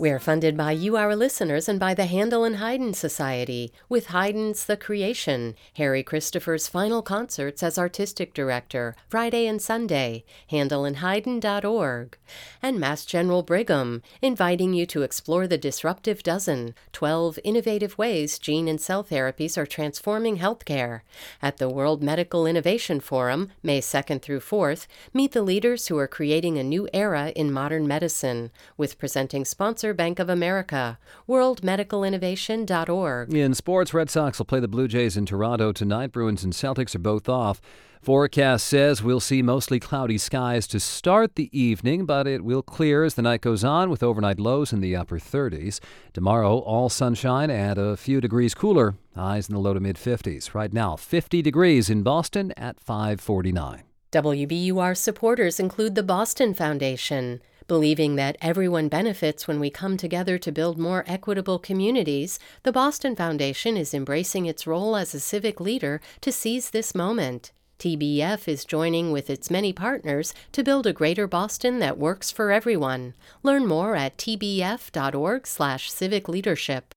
[0.00, 4.66] We're funded by you, our listeners, and by the Handel and Haydn Society, with Haydn's
[4.66, 12.16] The Creation, Harry Christophers' final concerts as artistic director, Friday and Sunday, handelandhaydn.org,
[12.62, 18.68] and Mass General Brigham, inviting you to explore the disruptive dozen, 12 innovative ways gene
[18.68, 21.00] and cell therapies are transforming healthcare.
[21.42, 26.06] At the World Medical Innovation Forum, May 2nd through 4th, meet the leaders who are
[26.06, 29.44] creating a new era in modern medicine, with presenting
[29.88, 33.34] sponsor Bank of America, worldmedicalinnovation.org.
[33.34, 36.12] In sports, Red Sox will play the Blue Jays in Toronto tonight.
[36.12, 37.62] Bruins and Celtics are both off.
[38.02, 43.02] Forecast says we'll see mostly cloudy skies to start the evening, but it will clear
[43.02, 45.80] as the night goes on with overnight lows in the upper 30s.
[46.12, 50.54] Tomorrow, all sunshine and a few degrees cooler, highs in the low to mid 50s.
[50.54, 53.82] Right now, 50 degrees in Boston at 549.
[54.12, 57.42] WBUR supporters include the Boston Foundation.
[57.68, 63.14] Believing that everyone benefits when we come together to build more equitable communities, the Boston
[63.14, 67.52] Foundation is embracing its role as a civic leader to seize this moment.
[67.78, 72.50] TBF is joining with its many partners to build a greater Boston that works for
[72.50, 73.12] everyone.
[73.42, 76.94] Learn more at tbf.org/civic leadership.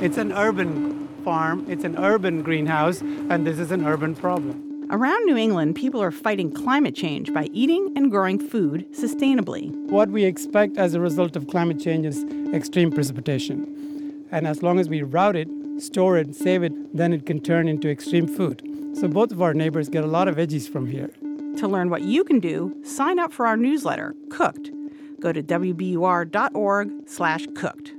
[0.00, 4.73] It's an urban farm, it's an urban greenhouse, and this is an urban problem.
[4.90, 9.70] Around New England, people are fighting climate change by eating and growing food sustainably.
[9.88, 14.26] What we expect as a result of climate change is extreme precipitation.
[14.30, 15.48] And as long as we route it,
[15.78, 18.62] store it, save it, then it can turn into extreme food.
[18.92, 21.08] So both of our neighbors get a lot of veggies from here.
[21.56, 24.70] To learn what you can do, sign up for our newsletter, Cooked.
[25.18, 27.93] Go to wbur.org/cooked.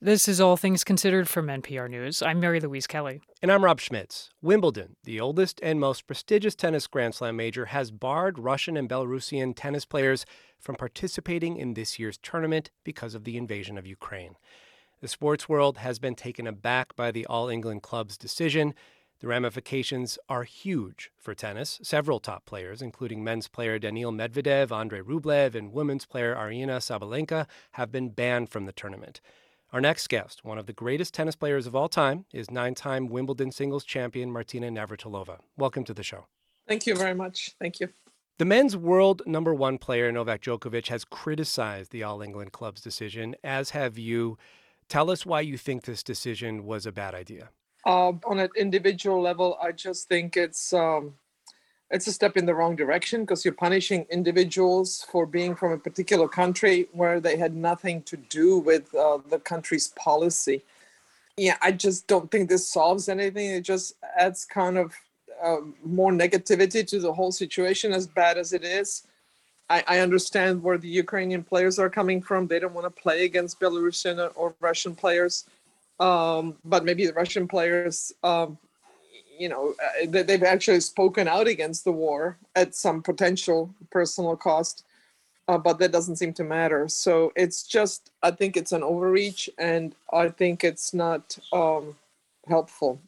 [0.00, 2.22] This is All Things Considered from NPR News.
[2.22, 3.20] I'm Mary Louise Kelly.
[3.42, 4.30] And I'm Rob Schmitz.
[4.40, 9.54] Wimbledon, the oldest and most prestigious tennis Grand Slam major, has barred Russian and Belarusian
[9.56, 10.24] tennis players
[10.60, 14.36] from participating in this year's tournament because of the invasion of Ukraine.
[15.00, 18.74] The sports world has been taken aback by the All England Club's decision.
[19.18, 21.80] The ramifications are huge for tennis.
[21.82, 27.48] Several top players, including men's player Daniil Medvedev, Andrei Rublev, and women's player Aryna Sabalenka,
[27.72, 29.20] have been banned from the tournament.
[29.70, 33.06] Our next guest, one of the greatest tennis players of all time, is nine time
[33.06, 35.40] Wimbledon singles champion Martina Navratilova.
[35.58, 36.24] Welcome to the show.
[36.66, 37.54] Thank you very much.
[37.60, 37.90] Thank you.
[38.38, 43.36] The men's world number one player, Novak Djokovic, has criticized the All England Club's decision,
[43.44, 44.38] as have you.
[44.88, 47.50] Tell us why you think this decision was a bad idea.
[47.84, 51.12] Uh, on an individual level, I just think it's um,
[51.90, 55.78] it's a step in the wrong direction because you're punishing individuals for being from a
[55.78, 60.62] particular country where they had nothing to do with uh, the country's policy.
[61.36, 63.50] Yeah, I just don't think this solves anything.
[63.50, 64.94] It just adds kind of
[65.42, 69.06] uh, more negativity to the whole situation, as bad as it is.
[69.70, 72.46] I, I, understand where the Ukrainian players are coming from.
[72.46, 75.44] They don't want to play against Belarusian or Russian players.
[76.00, 78.58] Um, but maybe the Russian players um,
[79.38, 84.84] you know uh, they've actually spoken out against the war at some potential personal cost
[85.48, 89.48] uh, but that doesn't seem to matter so it's just i think it's an overreach
[89.58, 91.94] and i think it's not um,
[92.48, 93.00] helpful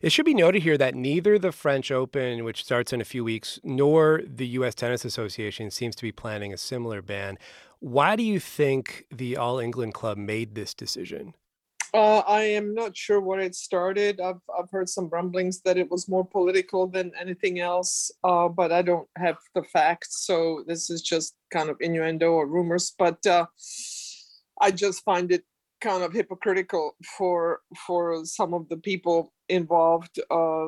[0.00, 3.22] it should be noted here that neither the French Open, which starts in a few
[3.22, 4.74] weeks, nor the U.S.
[4.74, 7.38] Tennis Association seems to be planning a similar ban.
[7.80, 11.34] Why do you think the All England Club made this decision?
[11.94, 14.20] Uh, I am not sure where it started.
[14.20, 18.72] I've I've heard some rumblings that it was more political than anything else, uh, but
[18.72, 22.92] I don't have the facts, so this is just kind of innuendo or rumors.
[22.98, 23.46] But uh,
[24.60, 25.44] I just find it
[25.80, 30.66] kind of hypocritical for for some of the people involved uh,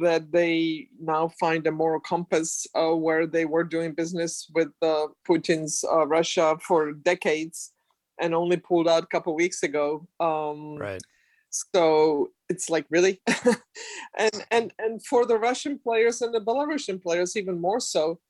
[0.00, 5.06] that they now find a moral compass uh, where they were doing business with uh,
[5.26, 7.72] Putin's Russia for decades
[8.20, 10.06] and only pulled out a couple weeks ago.
[10.20, 11.02] Um, right.
[11.50, 13.20] So it's like really,
[14.18, 18.20] and and and for the Russian players and the Belarusian players even more so.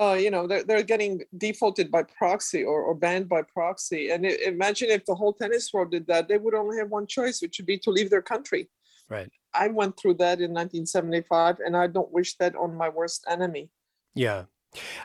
[0.00, 4.26] Uh, you know they're, they're getting defaulted by proxy or, or banned by proxy and
[4.26, 7.40] it, imagine if the whole tennis world did that they would only have one choice
[7.40, 8.68] which would be to leave their country
[9.08, 9.30] Right.
[9.54, 13.70] I went through that in 1975, and I don't wish that on my worst enemy.
[14.14, 14.44] Yeah.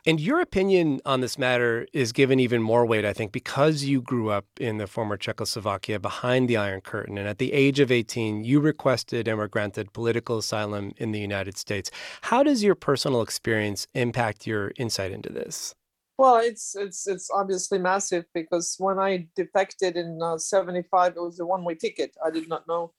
[0.05, 4.01] And your opinion on this matter is given even more weight, I think, because you
[4.01, 7.17] grew up in the former Czechoslovakia behind the Iron Curtain.
[7.17, 11.19] And at the age of 18, you requested and were granted political asylum in the
[11.19, 11.91] United States.
[12.21, 15.75] How does your personal experience impact your insight into this?
[16.17, 21.39] Well, it's it's it's obviously massive because when I defected in uh, 75, it was
[21.39, 22.15] a one-way ticket.
[22.23, 22.93] I did not know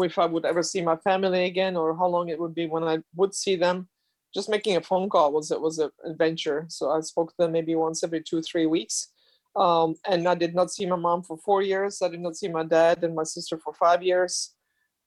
[0.00, 2.84] if I would ever see my family again or how long it would be when
[2.84, 3.88] I would see them.
[4.36, 6.66] Just making a phone call was it was an adventure.
[6.68, 9.08] So I spoke to them maybe once every two three weeks,
[9.56, 12.02] um, and I did not see my mom for four years.
[12.02, 14.54] I did not see my dad and my sister for five years,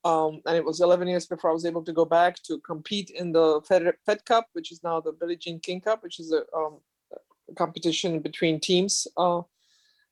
[0.04, 3.12] um, and it was 11 years before I was able to go back to compete
[3.12, 6.34] in the Fed, Fed Cup, which is now the Billie Jean King Cup, which is
[6.34, 6.80] a, um,
[7.52, 9.06] a competition between teams.
[9.16, 9.42] Uh,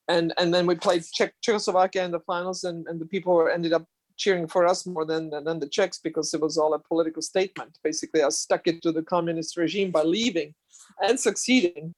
[0.07, 3.73] and and then we played Czech, Czechoslovakia in the finals, and, and the people ended
[3.73, 3.87] up
[4.17, 7.77] cheering for us more than, than the Czechs because it was all a political statement.
[7.83, 10.53] Basically, I stuck it to the communist regime by leaving
[11.01, 11.93] and succeeding.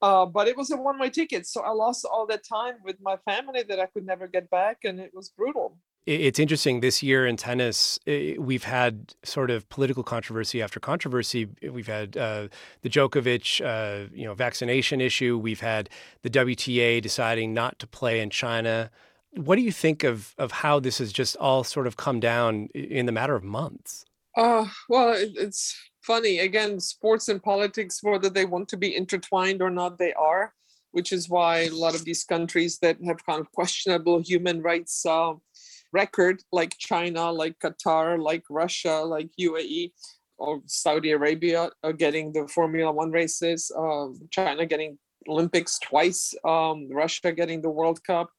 [0.00, 1.46] Uh, but it was a one way ticket.
[1.46, 4.78] So I lost all that time with my family that I could never get back,
[4.84, 5.78] and it was brutal.
[6.04, 11.46] It's interesting this year in tennis, we've had sort of political controversy after controversy.
[11.62, 12.48] We've had uh,
[12.80, 15.38] the Djokovic, uh, you know, vaccination issue.
[15.38, 15.88] We've had
[16.22, 18.90] the WTA deciding not to play in China
[19.34, 22.68] what do you think of of how this has just all sort of come down
[22.74, 24.04] in the matter of months?
[24.36, 26.40] Uh, well, it, it's funny.
[26.40, 30.52] Again, sports and politics, whether they want to be intertwined or not, they are,
[30.92, 35.04] which is why a lot of these countries that have kind of questionable human rights
[35.06, 35.34] uh,
[35.92, 39.92] record, like China, like Qatar, like Russia, like UAE,
[40.38, 44.98] or Saudi Arabia, are getting the Formula One races, uh, China getting
[45.28, 48.30] Olympics twice, um, Russia getting the World Cup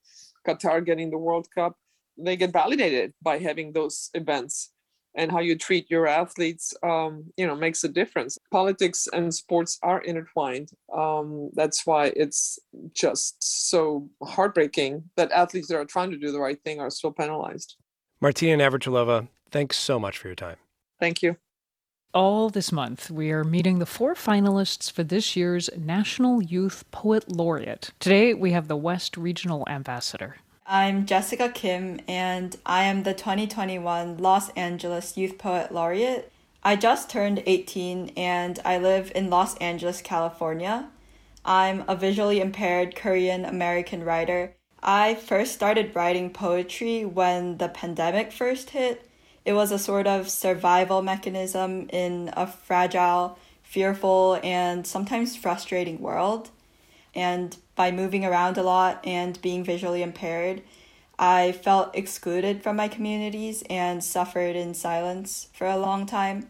[0.46, 1.76] Qatar getting the World Cup,
[2.16, 4.70] they get validated by having those events.
[5.16, 8.36] And how you treat your athletes, um, you know, makes a difference.
[8.50, 10.70] Politics and sports are intertwined.
[10.92, 12.58] Um, that's why it's
[12.92, 17.12] just so heartbreaking that athletes that are trying to do the right thing are still
[17.12, 17.76] penalized.
[18.20, 20.56] Martina Navratilova, thanks so much for your time.
[20.98, 21.36] Thank you.
[22.14, 27.28] All this month, we are meeting the four finalists for this year's National Youth Poet
[27.28, 27.90] Laureate.
[27.98, 30.36] Today, we have the West Regional Ambassador.
[30.64, 36.30] I'm Jessica Kim, and I am the 2021 Los Angeles Youth Poet Laureate.
[36.62, 40.90] I just turned 18 and I live in Los Angeles, California.
[41.44, 44.54] I'm a visually impaired Korean American writer.
[44.80, 49.04] I first started writing poetry when the pandemic first hit
[49.44, 56.50] it was a sort of survival mechanism in a fragile, fearful, and sometimes frustrating world.
[57.14, 60.62] And by moving around a lot and being visually impaired,
[61.18, 66.48] I felt excluded from my communities and suffered in silence for a long time.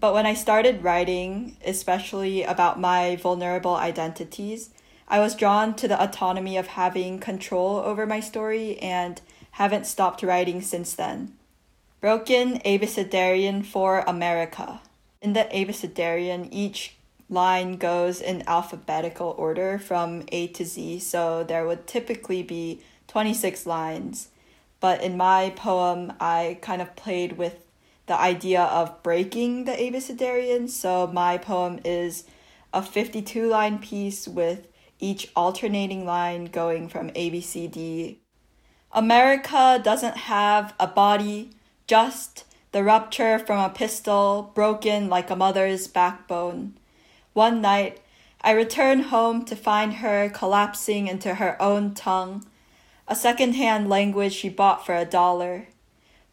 [0.00, 4.70] But when I started writing, especially about my vulnerable identities,
[5.06, 9.20] I was drawn to the autonomy of having control over my story and
[9.52, 11.36] haven't stopped writing since then.
[12.04, 14.82] Broken Abecedarian for America.
[15.22, 16.96] In the Abecedarian, each
[17.30, 23.64] line goes in alphabetical order from A to Z, so there would typically be 26
[23.64, 24.28] lines.
[24.80, 27.64] But in my poem, I kind of played with
[28.04, 32.24] the idea of breaking the Abecedarian, so my poem is
[32.74, 34.68] a 52 line piece with
[35.00, 38.18] each alternating line going from A, B, C, D.
[38.92, 41.48] America doesn't have a body
[41.94, 42.42] just
[42.72, 46.76] the rupture from a pistol broken like a mother's backbone.
[47.34, 48.00] One night,
[48.40, 52.44] I returned home to find her collapsing into her own tongue,
[53.06, 55.68] a second-hand language she bought for a dollar.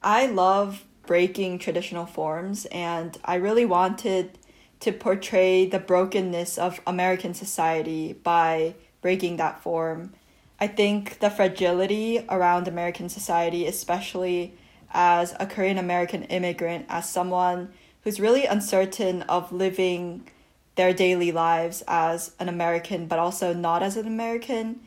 [0.02, 4.40] I love breaking traditional forms, and I really wanted
[4.80, 10.14] to portray the brokenness of American society by breaking that form.
[10.60, 14.56] I think the fragility around American society, especially
[14.94, 17.74] as a Korean American immigrant, as someone
[18.04, 20.28] who's really uncertain of living
[20.76, 24.80] their daily lives as an American, but also not as an American,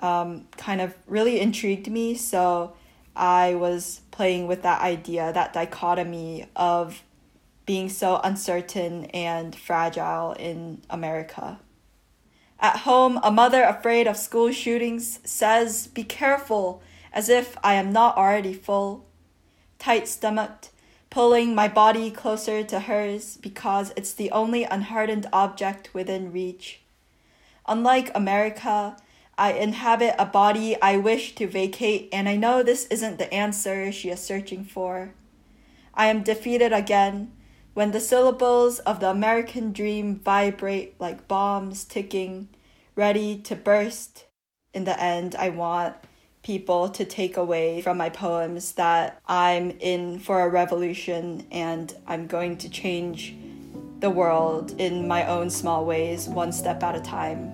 [0.00, 2.14] um, kind of really intrigued me.
[2.14, 2.74] So
[3.14, 7.02] I was playing with that idea, that dichotomy of
[7.66, 11.60] being so uncertain and fragile in America.
[12.60, 17.92] At home, a mother afraid of school shootings says, Be careful, as if I am
[17.92, 19.04] not already full.
[19.78, 20.70] Tight stomached,
[21.10, 26.80] pulling my body closer to hers because it's the only unhardened object within reach.
[27.66, 28.96] Unlike America,
[29.36, 33.92] I inhabit a body I wish to vacate, and I know this isn't the answer
[33.92, 35.14] she is searching for.
[35.94, 37.32] I am defeated again
[37.74, 42.48] when the syllables of the American dream vibrate like bombs ticking,
[42.96, 44.24] ready to burst.
[44.74, 45.94] In the end, I want
[46.48, 52.26] people to take away from my poems that I'm in for a revolution and I'm
[52.26, 53.36] going to change
[54.00, 57.52] the world in my own small ways, one step at a time.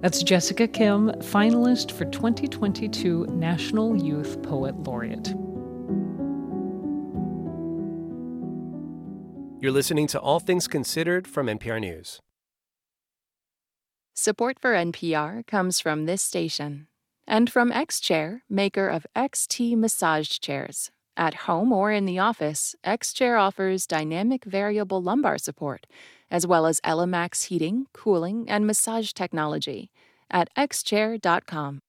[0.00, 5.34] That's Jessica Kim, finalist for 2022 National Youth Poet Laureate.
[9.60, 12.20] You're listening to All Things Considered from NPR News.
[14.14, 16.86] Support for NPR comes from this station
[17.26, 20.90] and from X Chair, maker of XT massage chairs.
[21.16, 25.86] At home or in the office, X Chair offers dynamic variable lumbar support,
[26.30, 29.90] as well as ELEMAX heating, cooling, and massage technology
[30.30, 31.82] at xchair.com.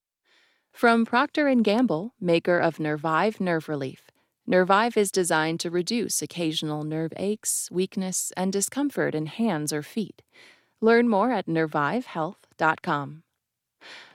[0.71, 4.09] From Procter & Gamble, maker of Nervive Nerve Relief.
[4.47, 10.23] Nervive is designed to reduce occasional nerve aches, weakness, and discomfort in hands or feet.
[10.81, 13.23] Learn more at nervivehealth.com.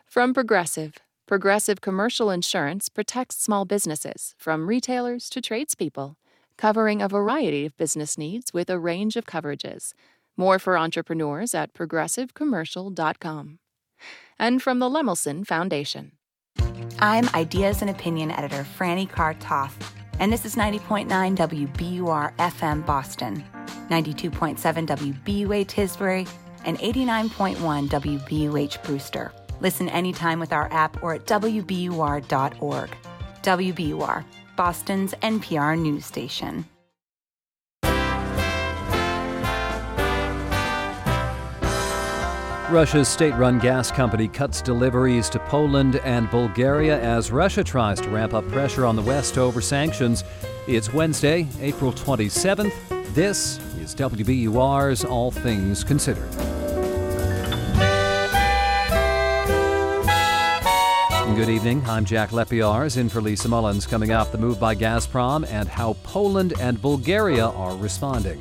[0.06, 0.94] From Progressive,
[1.26, 6.16] Progressive Commercial Insurance protects small businesses, from retailers to tradespeople,
[6.56, 9.92] covering a variety of business needs with a range of coverages.
[10.36, 13.58] More for entrepreneurs at progressivecommercial.com.
[14.38, 16.12] And from the Lemelson Foundation.
[17.00, 23.44] I'm Ideas and Opinion Editor Franny Carr Toth, and this is 90.9 WBUR FM Boston,
[23.90, 26.28] 92.7 WBUA Tisbury,
[26.64, 29.32] and 89.1 WBUH Brewster.
[29.60, 32.96] Listen anytime with our app or at WBUR.org.
[33.42, 34.24] WBUR,
[34.56, 36.66] Boston's NPR news station.
[42.68, 48.08] Russia's state run gas company cuts deliveries to Poland and Bulgaria as Russia tries to
[48.08, 50.24] ramp up pressure on the West over sanctions.
[50.66, 52.74] It's Wednesday, April 27th.
[53.14, 56.28] This is WBUR's All Things Considered.
[61.36, 61.84] Good evening.
[61.86, 63.86] I'm Jack Lepiarz in for Lisa Mullins.
[63.86, 68.40] Coming up, the move by Gazprom and how Poland and Bulgaria are responding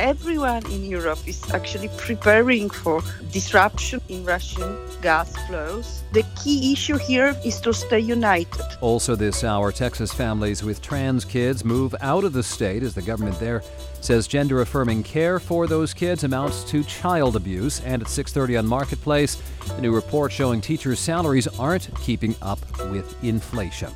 [0.00, 3.02] everyone in Europe is actually preparing for
[3.32, 6.02] disruption in Russian gas flows.
[6.12, 8.64] The key issue here is to stay united.
[8.80, 13.02] Also, this hour, Texas families with trans kids move out of the state as the
[13.02, 13.62] government there
[14.00, 17.80] says gender affirming care for those kids amounts to child abuse.
[17.80, 19.40] And at 6:30 on Marketplace,
[19.70, 22.60] a new report showing teachers' salaries aren't keeping up
[22.90, 23.90] with inflation.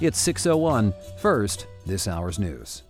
[0.00, 0.94] It's 6:01.
[1.18, 2.82] First, this hour's news.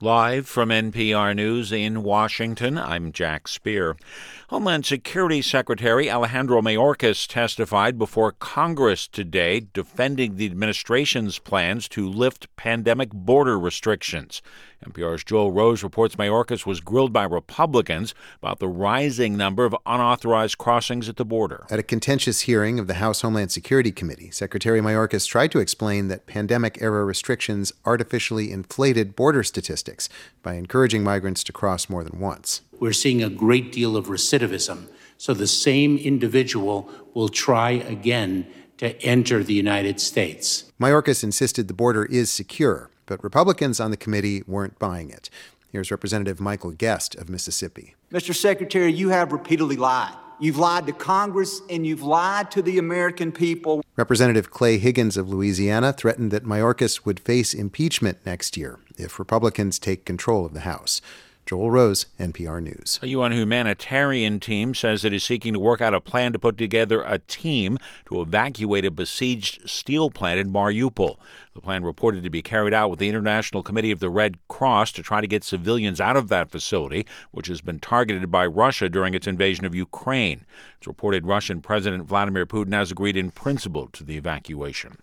[0.00, 3.96] Live from NPR News in Washington, I'm Jack Speer.
[4.48, 12.56] Homeland Security Secretary Alejandro Mayorkas testified before Congress today defending the administration's plans to lift
[12.56, 14.40] pandemic border restrictions.
[14.86, 20.58] NPR's Joel Rose reports Mayorkas was grilled by Republicans about the rising number of unauthorized
[20.58, 21.66] crossings at the border.
[21.70, 26.08] At a contentious hearing of the House Homeland Security Committee, Secretary Mayorkas tried to explain
[26.08, 30.08] that pandemic era restrictions artificially inflated border statistics
[30.42, 32.62] by encouraging migrants to cross more than once.
[32.78, 34.88] We're seeing a great deal of recidivism.
[35.16, 38.46] So the same individual will try again
[38.76, 40.70] to enter the United States.
[40.80, 45.28] Mayorkas insisted the border is secure but Republicans on the committee weren't buying it.
[45.72, 47.96] Here's Representative Michael Guest of Mississippi.
[48.12, 48.34] Mr.
[48.34, 50.14] Secretary, you have repeatedly lied.
[50.40, 53.82] You've lied to Congress and you've lied to the American people.
[53.96, 59.80] Representative Clay Higgins of Louisiana threatened that Mayorkas would face impeachment next year if Republicans
[59.80, 61.00] take control of the House.
[61.48, 63.00] Joel Rose, NPR News.
[63.00, 66.58] A UN humanitarian team says it is seeking to work out a plan to put
[66.58, 71.16] together a team to evacuate a besieged steel plant in Mariupol.
[71.54, 74.92] The plan reported to be carried out with the International Committee of the Red Cross
[74.92, 78.90] to try to get civilians out of that facility, which has been targeted by Russia
[78.90, 80.44] during its invasion of Ukraine.
[80.76, 84.98] It's reported Russian President Vladimir Putin has agreed in principle to the evacuation.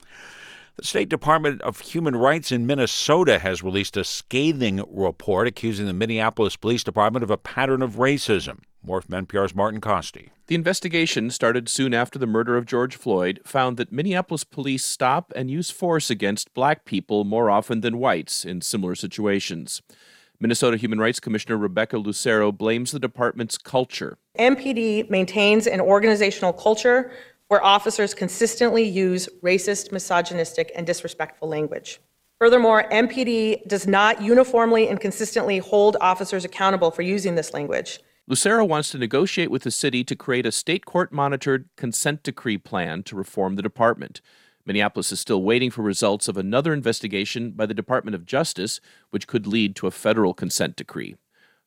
[0.78, 5.94] The State Department of Human Rights in Minnesota has released a scathing report accusing the
[5.94, 8.60] Minneapolis Police Department of a pattern of racism.
[8.84, 10.32] More from NPR's Martin Kaste.
[10.48, 15.32] The investigation started soon after the murder of George Floyd found that Minneapolis police stop
[15.34, 19.82] and use force against black people more often than whites in similar situations.
[20.42, 24.18] Minnesota Human Rights Commissioner Rebecca Lucero blames the department's culture.
[24.38, 27.14] MPD maintains an organizational culture
[27.48, 32.00] where officers consistently use racist, misogynistic, and disrespectful language.
[32.40, 38.00] Furthermore, MPD does not uniformly and consistently hold officers accountable for using this language.
[38.28, 42.58] Lucero wants to negotiate with the city to create a state court monitored consent decree
[42.58, 44.20] plan to reform the department.
[44.66, 48.82] Minneapolis is still waiting for results of another investigation by the Department of Justice,
[49.12, 51.16] which could lead to a federal consent decree.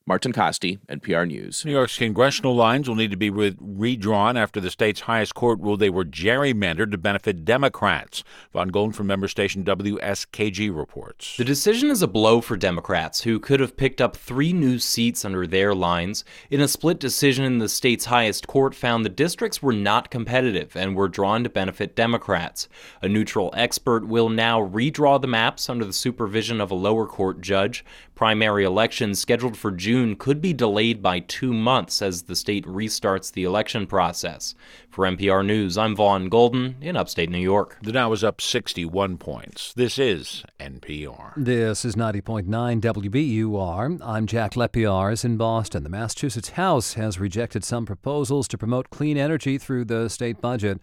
[0.08, 1.66] Martin Kaste, NPR News.
[1.66, 5.60] New York's congressional lines will need to be re- redrawn after the state's highest court
[5.60, 8.24] ruled they were gerrymandered to benefit Democrats.
[8.54, 11.36] Vaughn Golden from member station WSKG reports.
[11.36, 15.26] The decision is a blow for Democrats, who could have picked up three new seats
[15.26, 16.24] under their lines.
[16.48, 20.96] In a split decision, the state's highest court found the districts were not competitive and
[20.96, 22.66] were drawn to benefit Democrats.
[23.02, 27.42] A neutral expert will now redraw the maps under the supervision of a lower court
[27.42, 27.84] judge.
[28.18, 33.30] Primary elections scheduled for June could be delayed by two months as the state restarts
[33.30, 34.56] the election process.
[34.90, 37.78] For NPR News, I'm Vaughn Golden in upstate New York.
[37.80, 39.72] The Dow is up 61 points.
[39.72, 41.34] This is NPR.
[41.36, 42.48] This is 90.9
[42.80, 44.00] WBUR.
[44.04, 45.84] I'm Jack Lepiarz in Boston.
[45.84, 50.80] The Massachusetts House has rejected some proposals to promote clean energy through the state budget.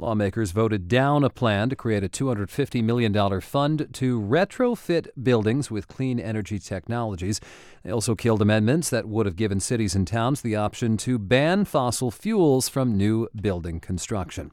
[0.00, 5.88] Lawmakers voted down a plan to create a $250 million fund to retrofit buildings with
[5.88, 7.40] clean energy technologies.
[7.82, 11.64] They also killed amendments that would have given cities and towns the option to ban
[11.64, 14.52] fossil fuels from new building construction.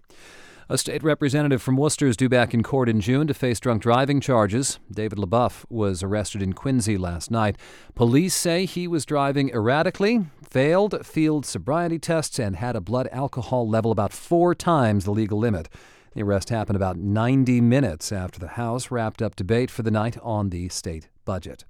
[0.68, 3.84] A state representative from Worcester is due back in court in June to face drunk
[3.84, 4.80] driving charges.
[4.92, 7.56] David LeBoeuf was arrested in Quincy last night.
[7.94, 10.26] Police say he was driving erratically,
[10.56, 15.38] failed field sobriety tests, and had a blood alcohol level about four times the legal
[15.38, 15.68] limit.
[16.14, 20.18] The arrest happened about 90 minutes after the House wrapped up debate for the night
[20.22, 21.66] on the state budget.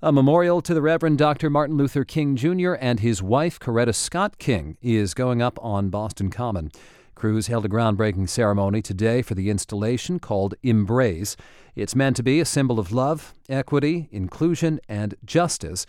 [0.00, 1.50] A memorial to the Reverend Dr.
[1.50, 2.74] Martin Luther King Jr.
[2.74, 6.70] and his wife, Coretta Scott King, is going up on Boston Common.
[7.16, 11.36] Crews held a groundbreaking ceremony today for the installation called Embrace.
[11.74, 15.84] It's meant to be a symbol of love, equity, inclusion, and justice.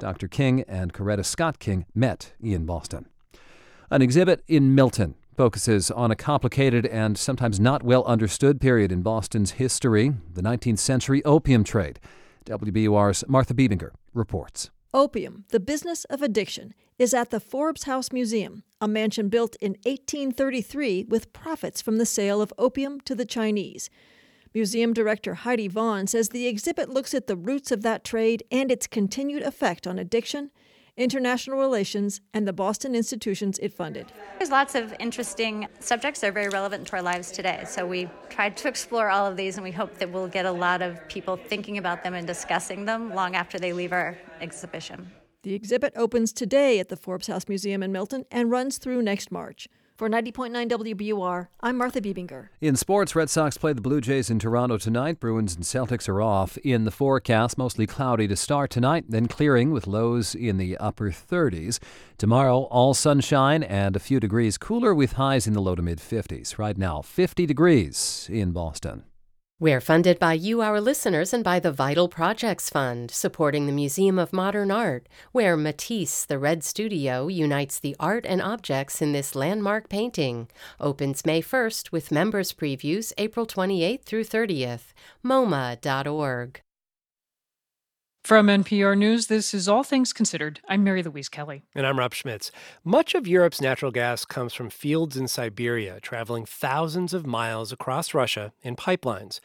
[0.00, 0.26] Dr.
[0.26, 3.06] King and Coretta Scott King met in Boston.
[3.90, 9.02] An exhibit in Milton focuses on a complicated and sometimes not well understood period in
[9.02, 12.00] Boston's history, the 19th century opium trade.
[12.46, 14.70] WBUR's Martha Bebinger reports.
[14.92, 19.72] Opium, the business of addiction, is at the Forbes House Museum, a mansion built in
[19.84, 23.88] 1833 with profits from the sale of opium to the Chinese.
[24.52, 28.72] Museum director Heidi Vaughn says the exhibit looks at the roots of that trade and
[28.72, 30.50] its continued effect on addiction,
[30.96, 34.10] international relations, and the Boston institutions it funded.
[34.38, 37.62] There's lots of interesting subjects that are very relevant to our lives today.
[37.64, 40.52] So we tried to explore all of these, and we hope that we'll get a
[40.52, 45.12] lot of people thinking about them and discussing them long after they leave our exhibition.
[45.44, 49.30] The exhibit opens today at the Forbes House Museum in Milton and runs through next
[49.30, 49.68] March.
[50.00, 52.48] For 90.9 WBUR, I'm Martha Bebinger.
[52.62, 55.20] In sports, Red Sox play the Blue Jays in Toronto tonight.
[55.20, 56.56] Bruins and Celtics are off.
[56.64, 61.10] In the forecast, mostly cloudy to start tonight, then clearing with lows in the upper
[61.10, 61.80] 30s.
[62.16, 65.98] Tomorrow, all sunshine and a few degrees cooler with highs in the low to mid
[65.98, 66.56] 50s.
[66.56, 69.04] Right now, 50 degrees in Boston.
[69.62, 74.18] We're funded by you, our listeners, and by the Vital Projects Fund, supporting the Museum
[74.18, 79.34] of Modern Art, where Matisse, the Red Studio, unites the art and objects in this
[79.34, 80.48] landmark painting.
[80.80, 84.94] Opens May 1st with members' previews April 28th through 30th.
[85.22, 86.62] MoMA.org.
[88.22, 90.60] From NPR News, this is All Things Considered.
[90.68, 91.64] I'm Mary Louise Kelly.
[91.74, 92.52] And I'm Rob Schmitz.
[92.84, 98.14] Much of Europe's natural gas comes from fields in Siberia, traveling thousands of miles across
[98.14, 99.40] Russia in pipelines.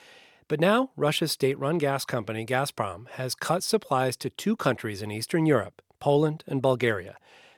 [0.48, 5.10] But now, Russia's state run gas company, Gazprom, has cut supplies to two countries in
[5.10, 7.16] Eastern Europe, Poland and Bulgaria.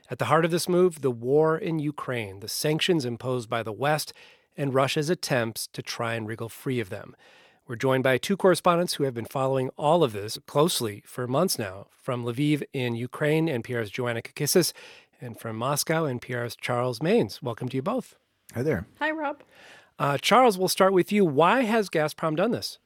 [0.10, 3.74] At the heart of this move, the war in Ukraine, the sanctions imposed by the
[3.74, 4.14] West,
[4.56, 7.16] and Russia's attempts to try and wriggle free of them.
[7.68, 11.60] We're joined by two correspondents who have been following all of this closely for months
[11.60, 11.88] now.
[12.02, 14.72] From Lviv in Ukraine, NPR's Joanna Kakissis,
[15.20, 17.44] and from Moscow, NPR's Charles Maynes.
[17.44, 18.16] Welcome to you both.
[18.54, 18.88] Hi there.
[19.00, 19.44] Hi, Rob.
[20.00, 21.26] Uh, Charles, we'll start with you.
[21.26, 22.80] Why has Gazprom done this?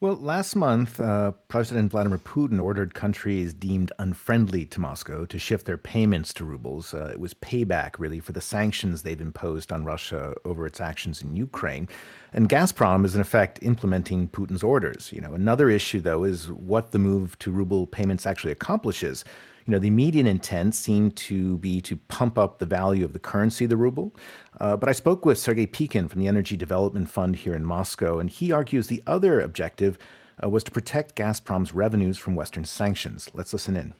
[0.00, 5.66] Well, last month, uh, President Vladimir Putin ordered countries deemed unfriendly to Moscow to shift
[5.66, 6.92] their payments to rubles.
[6.92, 11.22] Uh, it was payback, really, for the sanctions they've imposed on Russia over its actions
[11.22, 11.88] in Ukraine.
[12.32, 15.10] And Gazprom is, in effect, implementing Putin's orders.
[15.12, 19.24] You know, another issue, though, is what the move to ruble payments actually accomplishes.
[19.66, 23.18] You know, the immediate intent seemed to be to pump up the value of the
[23.18, 24.14] currency, the ruble.
[24.60, 28.18] Uh, but I spoke with Sergei Pikin from the Energy Development Fund here in Moscow,
[28.18, 29.96] and he argues the other objective
[30.42, 33.30] uh, was to protect Gazprom's revenues from Western sanctions.
[33.32, 33.94] Let's listen in.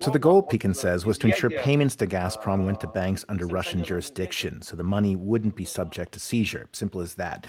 [0.00, 3.46] So the goal, Pikin says, was to ensure payments to Gazprom went to banks under
[3.46, 6.68] Russian jurisdiction, so the money wouldn't be subject to seizure.
[6.72, 7.46] Simple as that.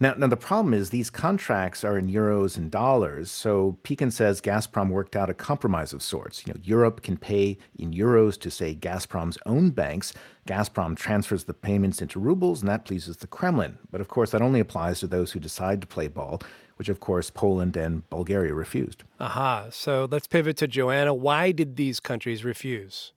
[0.00, 3.30] Now, now the problem is these contracts are in euros and dollars.
[3.30, 6.46] So Pikin says Gazprom worked out a compromise of sorts.
[6.46, 10.12] You know, Europe can pay in euros to say Gazprom's own banks.
[10.46, 13.78] Gazprom transfers the payments into rubles, and that pleases the Kremlin.
[13.90, 16.40] But of course, that only applies to those who decide to play ball
[16.78, 19.02] which of course Poland and Bulgaria refused.
[19.18, 19.66] Aha.
[19.70, 21.12] So let's pivot to Joanna.
[21.12, 23.12] Why did these countries refuse?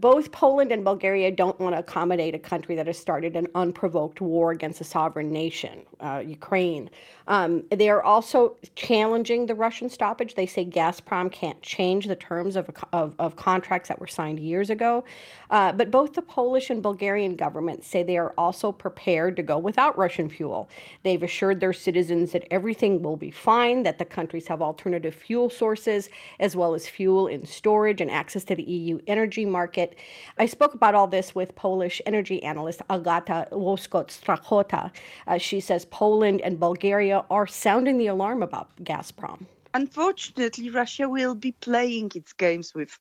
[0.00, 4.20] Both Poland and Bulgaria don't want to accommodate a country that has started an unprovoked
[4.20, 6.90] war against a sovereign nation, uh, Ukraine.
[7.28, 10.34] Um, they are also challenging the Russian stoppage.
[10.34, 14.70] They say Gazprom can't change the terms of, of, of contracts that were signed years
[14.70, 15.04] ago.
[15.50, 19.58] Uh, but both the Polish and Bulgarian governments say they are also prepared to go
[19.58, 20.68] without Russian fuel.
[21.02, 25.50] They've assured their citizens that everything will be fine, that the countries have alternative fuel
[25.50, 26.08] sources,
[26.40, 29.96] as well as fuel in storage and access to the EU energy market.
[30.38, 34.90] I spoke about all this with Polish energy analyst Agata Łoskot Strachota.
[35.26, 39.46] Uh, she says Poland and Bulgaria are sounding the alarm about Gazprom.
[39.74, 42.98] Unfortunately, Russia will be playing its games with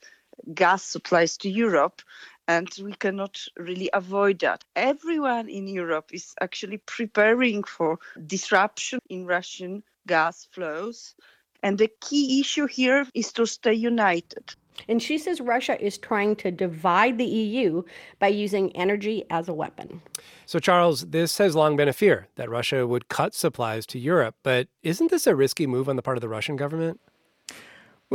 [0.53, 2.01] gas supplies to Europe,
[2.47, 4.63] and we cannot really avoid that.
[4.75, 11.15] Everyone in Europe is actually preparing for disruption in Russian gas flows,
[11.63, 14.55] and the key issue here is to stay united.
[14.89, 17.83] And she says Russia is trying to divide the EU
[18.19, 20.01] by using energy as a weapon.
[20.45, 24.35] So, Charles, this has long been a fear that Russia would cut supplies to Europe.
[24.43, 26.99] But isn't this a risky move on the part of the Russian government?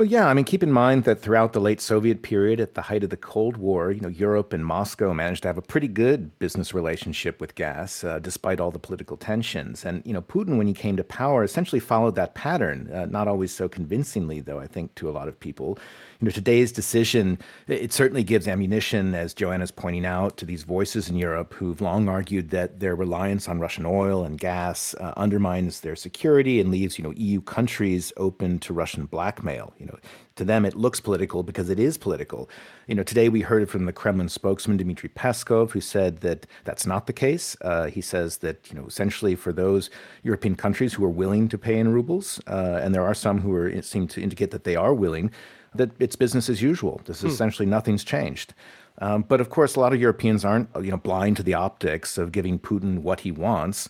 [0.00, 0.28] Well, yeah.
[0.28, 3.10] I mean, keep in mind that throughout the late Soviet period, at the height of
[3.10, 6.72] the Cold War, you know, Europe and Moscow managed to have a pretty good business
[6.72, 9.84] relationship with gas, uh, despite all the political tensions.
[9.84, 12.90] And you know, Putin, when he came to power, essentially followed that pattern.
[12.90, 14.58] Uh, not always so convincingly, though.
[14.58, 15.78] I think to a lot of people
[16.20, 21.08] you know, today's decision, it certainly gives ammunition, as Joanna's pointing out, to these voices
[21.08, 25.80] in Europe who've long argued that their reliance on Russian oil and gas uh, undermines
[25.80, 29.72] their security and leaves, you know, EU countries open to Russian blackmail.
[29.78, 29.98] You know,
[30.36, 32.50] to them it looks political because it is political.
[32.86, 36.46] You know, today we heard it from the Kremlin spokesman Dmitry Peskov, who said that
[36.64, 37.56] that's not the case.
[37.62, 39.88] Uh, he says that you know, essentially for those
[40.22, 43.54] European countries who are willing to pay in rubles, uh, and there are some who
[43.54, 45.30] are seem to indicate that they are willing
[45.74, 47.00] that it's business as usual.
[47.04, 47.28] This is hmm.
[47.28, 48.54] essentially nothing's changed.
[48.98, 52.18] Um, but of course, a lot of Europeans aren't you know blind to the optics
[52.18, 53.88] of giving Putin what he wants.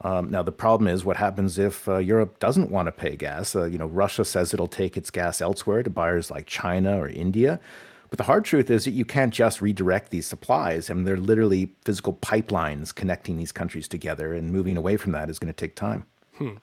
[0.00, 3.54] Um, now the problem is what happens if uh, Europe doesn't want to pay gas.
[3.54, 7.08] Uh, you know, Russia says it'll take its gas elsewhere to buyers like China or
[7.08, 7.60] India.
[8.10, 10.90] But the hard truth is that you can't just redirect these supplies.
[10.90, 15.30] I mean, they're literally physical pipelines connecting these countries together, and moving away from that
[15.30, 16.04] is going to take time.
[16.36, 16.56] Hmm.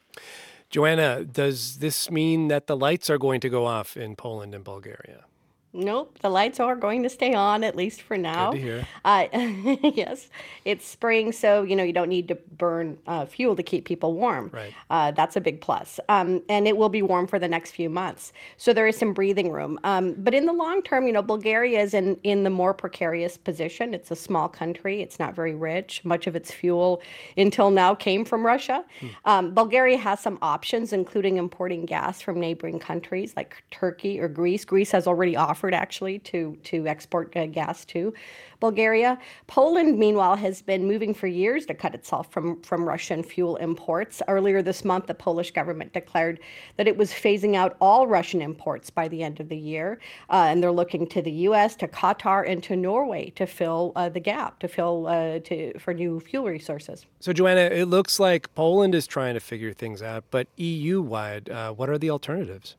[0.69, 4.63] Joanna, does this mean that the lights are going to go off in Poland and
[4.63, 5.25] Bulgaria?
[5.71, 8.51] Nope, the lights are going to stay on at least for now.
[8.51, 8.87] Good to hear.
[9.05, 9.27] Uh,
[9.95, 10.27] yes,
[10.65, 14.15] it's spring, so you know you don't need to burn uh, fuel to keep people
[14.15, 14.49] warm.
[14.51, 14.73] Right.
[14.89, 17.87] Uh, that's a big plus, um, and it will be warm for the next few
[17.87, 18.33] months.
[18.57, 19.79] So there is some breathing room.
[19.83, 23.37] Um, but in the long term, you know, Bulgaria is in in the more precarious
[23.37, 23.93] position.
[23.93, 25.03] It's a small country.
[25.03, 26.03] It's not very rich.
[26.03, 26.99] Much of its fuel
[27.37, 28.83] until now came from Russia.
[28.99, 29.07] Hmm.
[29.25, 34.65] Um, Bulgaria has some options, including importing gas from neighboring countries like Turkey or Greece.
[34.65, 38.13] Greece has already offered offered actually to to export uh, gas to
[38.61, 39.17] Bulgaria.
[39.47, 44.21] Poland, meanwhile, has been moving for years to cut itself from from Russian fuel imports.
[44.29, 46.39] Earlier this month, the Polish government declared
[46.77, 49.99] that it was phasing out all Russian imports by the end of the year,
[50.29, 54.07] uh, and they're looking to the U.S., to Qatar, and to Norway to fill uh,
[54.07, 57.05] the gap, to fill uh, to for new fuel resources.
[57.19, 61.73] So, Joanna, it looks like Poland is trying to figure things out, but EU-wide, uh,
[61.73, 62.77] what are the alternatives?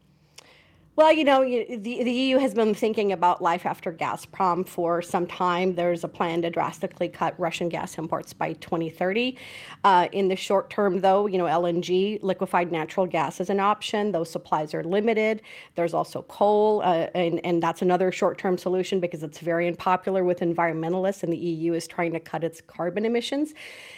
[1.00, 5.26] Well, you know, the, the EU has been thinking about life after Gazprom for some
[5.26, 5.74] time.
[5.74, 9.34] There's a plan to drastically cut Russian gas imports by 2030.
[9.82, 14.12] Uh, in the short term, though, you know, LNG, liquefied natural gas, is an option.
[14.12, 15.40] Those supplies are limited.
[15.74, 20.22] There's also coal, uh, and, and that's another short term solution because it's very unpopular
[20.22, 23.54] with environmentalists, and the EU is trying to cut its carbon emissions.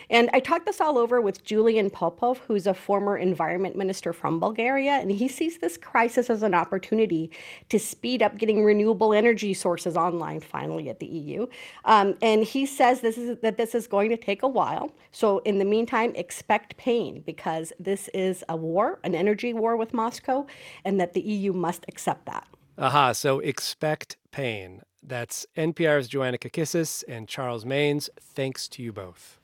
[0.09, 4.39] And I talked this all over with Julian Popov, who's a former environment minister from
[4.39, 7.31] Bulgaria, and he sees this crisis as an opportunity opportunity
[7.69, 11.47] to speed up getting renewable energy sources online finally at the EU.
[11.85, 14.93] Um, and he says this is that this is going to take a while.
[15.11, 19.95] So in the meantime, expect pain because this is a war, an energy war with
[19.95, 20.47] Moscow,
[20.85, 22.47] and that the EU must accept that.
[22.79, 24.83] Aha, so expect pain.
[25.03, 28.09] That's NPR's Joanna Kakissis and Charles Maynes.
[28.21, 29.39] Thanks to you both.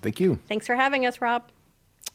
[0.00, 0.38] Thank you.
[0.48, 1.42] Thanks for having us, Rob.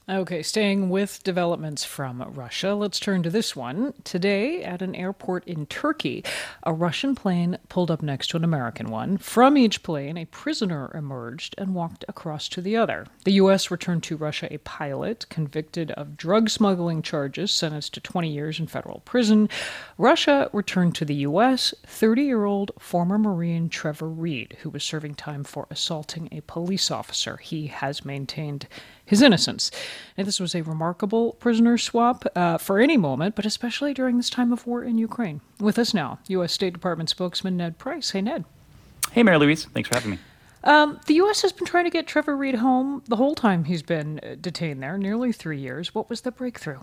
[0.10, 3.94] Okay, staying with developments from Russia, let's turn to this one.
[4.06, 6.24] Today, at an airport in Turkey,
[6.64, 9.18] a Russian plane pulled up next to an American one.
[9.18, 13.06] From each plane, a prisoner emerged and walked across to the other.
[13.26, 13.70] The U.S.
[13.70, 18.68] returned to Russia a pilot convicted of drug smuggling charges, sentenced to 20 years in
[18.68, 19.50] federal prison.
[19.98, 21.74] Russia returned to the U.S.
[21.86, 26.90] 30 year old former Marine Trevor Reed, who was serving time for assaulting a police
[26.92, 27.36] officer.
[27.36, 28.70] He has maintained
[29.08, 29.72] his innocence.
[30.16, 34.30] And this was a remarkable prisoner swap uh, for any moment, but especially during this
[34.30, 35.42] time of war in Ukraine.
[35.60, 36.54] With us now, U.S.
[36.54, 38.12] State Department spokesman Ned Price.
[38.12, 38.46] Hey, Ned.
[39.14, 39.66] Hey, Mary Louise.
[39.66, 40.20] Thanks for having me.
[40.64, 41.42] Um, the U.S.
[41.44, 44.84] has been trying to get Trevor Reed home the whole time he's been uh, detained
[44.84, 45.96] there, nearly three years.
[45.96, 46.80] What was the breakthrough?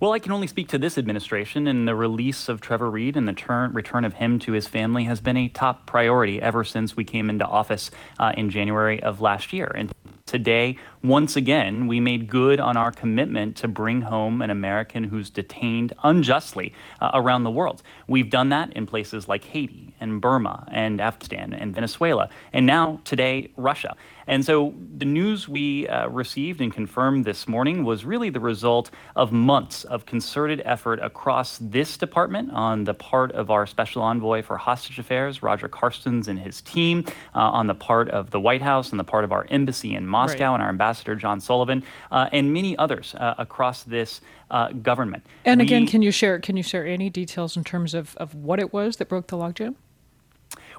[0.00, 3.28] Well, I can only speak to this administration, and the release of Trevor Reed and
[3.28, 6.96] the turn, return of him to his family has been a top priority ever since
[6.96, 9.70] we came into office uh, in January of last year.
[9.72, 9.92] And
[10.26, 15.30] today, once again, we made good on our commitment to bring home an American who's
[15.30, 17.80] detained unjustly uh, around the world.
[18.08, 23.00] We've done that in places like Haiti and Burma and Afghanistan and Venezuela, and now
[23.04, 23.94] today, Russia.
[24.26, 28.90] And so the news we uh, received and confirmed this morning was really the result
[29.16, 34.42] of months of concerted effort across this department on the part of our special envoy
[34.42, 38.62] for hostage affairs, Roger Carstens, and his team, uh, on the part of the White
[38.62, 40.54] House, and the part of our embassy in Moscow right.
[40.54, 44.20] and our ambassador, John Sullivan, uh, and many others uh, across this
[44.50, 45.24] uh, government.
[45.44, 48.34] And we, again, can you share can you share any details in terms of, of
[48.34, 49.74] what it was that broke the logjam?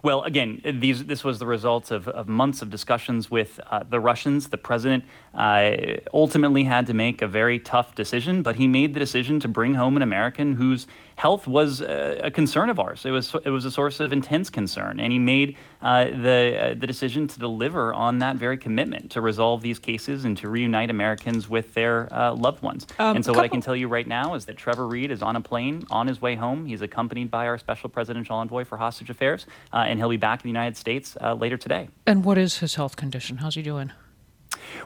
[0.05, 3.99] Well, again, these, this was the result of, of months of discussions with uh, the
[3.99, 4.49] Russians.
[4.49, 5.03] The president
[5.33, 5.77] uh,
[6.13, 9.73] ultimately had to make a very tough decision, but he made the decision to bring
[9.73, 10.85] home an American whose
[11.15, 13.05] health was a, concern of ours.
[13.05, 16.73] It was it was a source of intense concern, and he made uh, the uh,
[16.75, 20.89] the decision to deliver on that very commitment to resolve these cases and to reunite
[20.89, 22.85] Americans with their uh, loved ones.
[22.99, 25.21] Um, and so, what I can tell you right now is that Trevor Reed is
[25.21, 26.65] on a plane on his way home.
[26.65, 30.41] He's accompanied by our special presidential envoy for hostage affairs, uh, and he'll be back
[30.41, 31.89] in the United States uh, later today.
[32.05, 33.37] And what is his health condition?
[33.37, 33.91] How's he doing?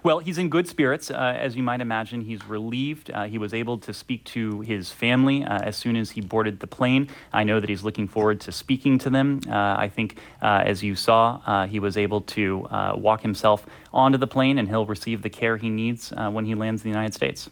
[0.03, 1.11] Well, he's in good spirits.
[1.11, 3.11] Uh, as you might imagine, he's relieved.
[3.11, 6.59] Uh, he was able to speak to his family uh, as soon as he boarded
[6.59, 7.09] the plane.
[7.33, 9.41] I know that he's looking forward to speaking to them.
[9.47, 14.17] Uh, I think, uh, as you saw, uh, he was able to walk himself onto
[14.17, 17.13] the plane and he'll receive the care he needs when he lands in the United
[17.13, 17.49] States.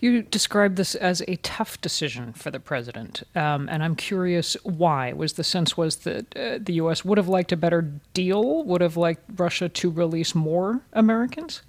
[0.00, 5.12] You described this as a tough decision for the president, um, and I'm curious why.
[5.12, 7.04] Was the sense was that the U.S.
[7.04, 7.82] would have liked a better
[8.14, 11.62] deal, would have liked Russia to release more Americans?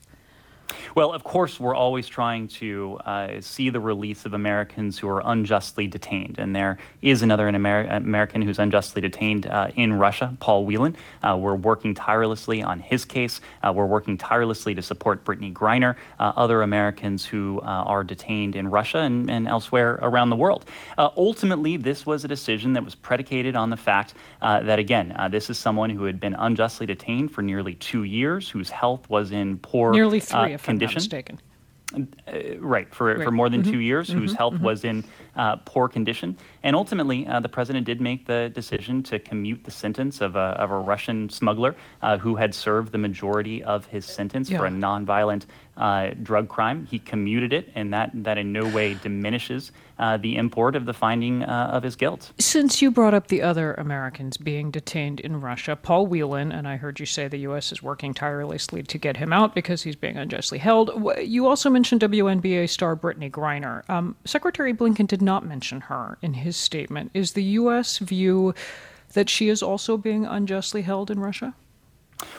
[0.95, 5.22] Well, of course, we're always trying to uh, see the release of Americans who are
[5.23, 6.38] unjustly detained.
[6.39, 10.95] And there is another Amer- American who's unjustly detained uh, in Russia, Paul Whelan.
[11.23, 13.41] Uh, we're working tirelessly on his case.
[13.64, 18.56] Uh, we're working tirelessly to support Brittney Griner, uh, other Americans who uh, are detained
[18.56, 20.65] in Russia and, and, elsewhere around the world.
[20.98, 25.57] ultimately, this was a decision that was predicated on the fact that, again, this is
[25.57, 29.94] someone who had been unjustly detained for nearly two years, whose health was in poor
[29.94, 30.97] nearly three if condition.
[30.97, 31.39] I'm not mistaken.
[31.95, 33.23] Uh, right, for, right.
[33.23, 33.71] for more than mm-hmm.
[33.71, 34.19] two years, mm-hmm.
[34.19, 34.65] whose health mm-hmm.
[34.65, 35.05] was in
[35.38, 36.35] uh, poor condition.
[36.63, 40.49] And ultimately, uh, the president did make the decision to commute the sentence of a,
[40.63, 44.57] of a Russian smuggler uh, who had served the majority of his sentence yeah.
[44.57, 45.45] for a nonviolent
[45.77, 46.85] uh, drug crime.
[46.85, 50.93] He commuted it, and that, that in no way diminishes uh, the import of the
[50.93, 52.31] finding uh, of his guilt.
[52.39, 56.77] Since you brought up the other Americans being detained in Russia, Paul Whelan, and I
[56.77, 57.71] heard you say the U.S.
[57.71, 60.91] is working tirelessly to get him out because he's being unjustly held.
[61.21, 63.87] You also mentioned WNBA star Brittney Griner.
[63.89, 67.11] Um, Secretary Blinken did not mention her in his statement.
[67.13, 67.99] Is the U.S.
[67.99, 68.53] view
[69.13, 71.55] that she is also being unjustly held in Russia?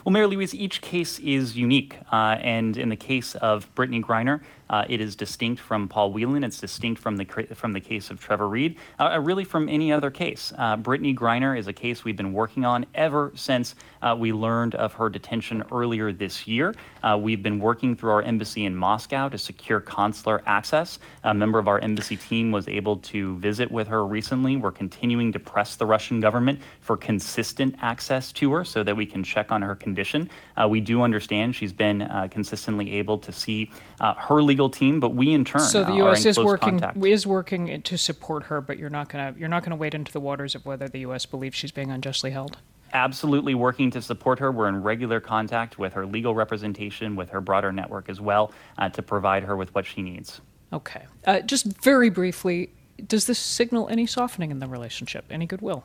[0.04, 1.98] Well, Mary Louise, each case is unique.
[2.12, 4.40] Uh, and in the case of Brittney Griner,
[4.70, 6.44] uh, it is distinct from Paul Whelan.
[6.44, 7.24] It's distinct from the
[7.54, 10.52] from the case of Trevor Reed, uh, uh, really from any other case.
[10.56, 14.74] Uh, Brittney Griner is a case we've been working on ever since uh, we learned
[14.74, 16.74] of her detention earlier this year.
[17.02, 20.98] Uh, we've been working through our embassy in Moscow to secure consular access.
[21.24, 24.56] A member of our embassy team was able to visit with her recently.
[24.56, 29.06] We're continuing to press the Russian government for consistent access to her so that we
[29.06, 30.30] can check on her condition
[30.68, 35.44] we do understand she's been consistently able to see her legal team, but we in
[35.44, 36.24] turn so the U.S.
[36.24, 36.96] is working contact.
[37.04, 40.20] is working to support her, but you're not gonna you're not gonna wade into the
[40.20, 41.26] waters of whether the U.S.
[41.26, 42.56] believes she's being unjustly held.
[42.94, 44.50] absolutely working to support her.
[44.50, 48.88] We're in regular contact with her legal representation, with her broader network as well, uh,
[48.88, 50.40] to provide her with what she needs.
[50.72, 51.04] Okay.
[51.26, 52.70] Uh, just very briefly,
[53.06, 55.84] does this signal any softening in the relationship, any goodwill?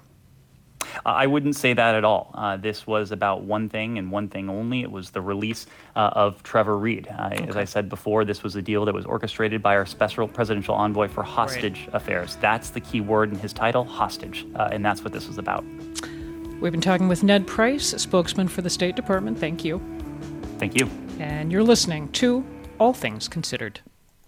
[1.05, 2.31] Uh, I wouldn't say that at all.
[2.33, 4.81] Uh, this was about one thing and one thing only.
[4.81, 7.07] It was the release uh, of Trevor Reed.
[7.07, 10.27] Uh, As I said before, this was a deal that was orchestrated by our special
[10.27, 12.37] presidential envoy for hostage affairs.
[12.41, 14.45] That's the key word in his title, hostage.
[14.55, 15.63] Uh, and that's what this was about.
[16.59, 19.37] We've been talking with Ned Price, spokesman for the State Department.
[19.37, 19.81] Thank you.
[20.59, 20.89] Thank you.
[21.19, 22.45] And you're listening to
[22.79, 23.81] All Things Considered.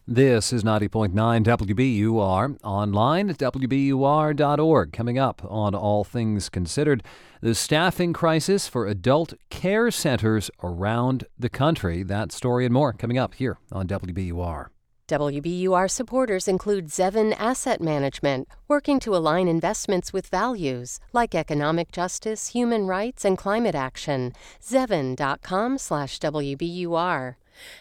[0.07, 4.93] This is 90.9 WBUR, online at WBUR.org.
[4.93, 7.01] Coming up on All Things Considered,
[7.41, 12.03] the staffing crisis for adult care centers around the country.
[12.03, 14.67] That story and more coming up here on WBUR.
[15.07, 22.49] WBUR supporters include Zevin Asset Management, working to align investments with values like economic justice,
[22.49, 24.33] human rights, and climate action.
[24.61, 27.37] Zevin.com slash WBUR.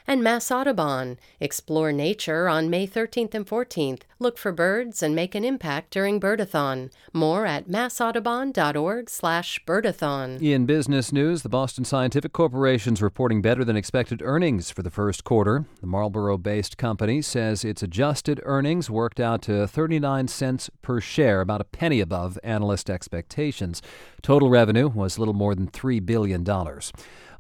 [0.06, 1.18] And Mass Audubon.
[1.40, 4.02] Explore nature on May 13th and 14th.
[4.18, 6.90] Look for birds and make an impact during Birdathon.
[7.12, 10.40] More at massaudubon.org slash birdathon.
[10.40, 15.24] In business news, the Boston Scientific Corporation's reporting better than expected earnings for the first
[15.24, 15.66] quarter.
[15.80, 21.40] The Marlborough based company says its adjusted earnings worked out to 39 cents per share,
[21.40, 23.82] about a penny above analyst expectations.
[24.22, 26.44] Total revenue was a little more than $3 billion.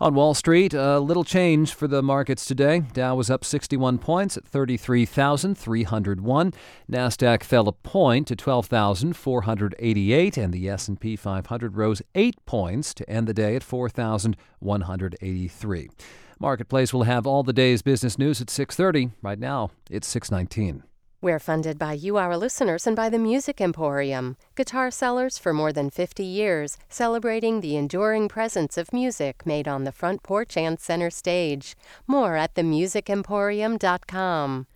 [0.00, 2.80] On Wall Street, a little change for the markets today.
[2.92, 6.52] Dow was up 61 points at 33,301.
[6.90, 13.28] Nasdaq fell a point to 12,488 and the S&P 500 rose 8 points to end
[13.28, 15.90] the day at 4,183.
[16.40, 19.12] Marketplace will have all the day's business news at 6:30.
[19.22, 20.82] Right now, it's 6:19.
[21.24, 25.72] We're funded by you, our listeners, and by the Music Emporium, guitar sellers for more
[25.72, 30.78] than 50 years, celebrating the enduring presence of music made on the front porch and
[30.78, 31.76] center stage.
[32.06, 34.66] More at themusicemporium.com.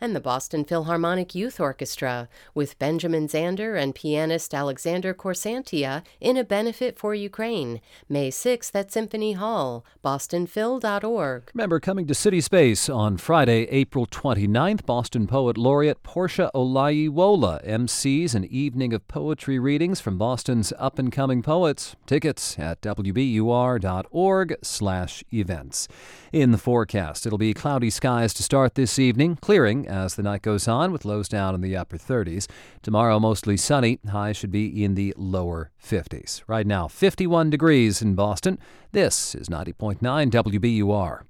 [0.00, 6.44] And the Boston Philharmonic Youth Orchestra, with Benjamin Zander and pianist Alexander Korsantia in a
[6.44, 7.80] benefit for Ukraine.
[8.08, 11.50] May 6th at Symphony Hall, bostonphil.org.
[11.54, 18.34] Remember, coming to City Space on Friday, April 29th, Boston Poet Laureate Porsha Olayiwola MCs
[18.34, 21.96] an evening of poetry readings from Boston's up-and-coming poets.
[22.06, 25.88] Tickets at wbur.org slash events.
[26.32, 30.40] In the forecast, it'll be cloudy skies to start this evening, clearing as the night
[30.40, 32.46] goes on with lows down in the upper 30s.
[32.80, 33.98] Tomorrow, mostly sunny.
[34.08, 36.44] Highs should be in the lower 50s.
[36.46, 38.60] Right now, 51 degrees in Boston.
[38.92, 39.98] This is 90.9
[40.30, 41.22] WBUR.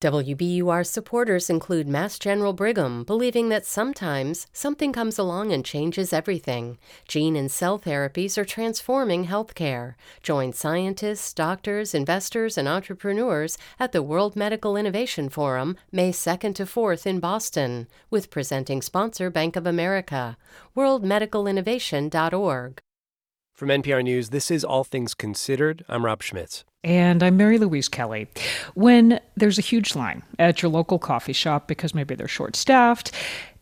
[0.00, 6.78] WBUR supporters include Mass General Brigham, believing that sometimes something comes along and changes everything.
[7.08, 9.96] Gene and cell therapies are transforming healthcare.
[10.22, 16.64] Join scientists, doctors, investors, and entrepreneurs at the World Medical Innovation Forum, May 2nd to
[16.64, 20.36] 4th in Boston, with presenting sponsor Bank of America.
[20.76, 22.78] WorldMedicalInnovation.org.
[23.52, 25.84] From NPR News, this is All Things Considered.
[25.88, 26.62] I'm Rob Schmitz.
[26.84, 28.28] And I'm Mary Louise Kelly.
[28.74, 33.10] When there's a huge line at your local coffee shop because maybe they're short staffed,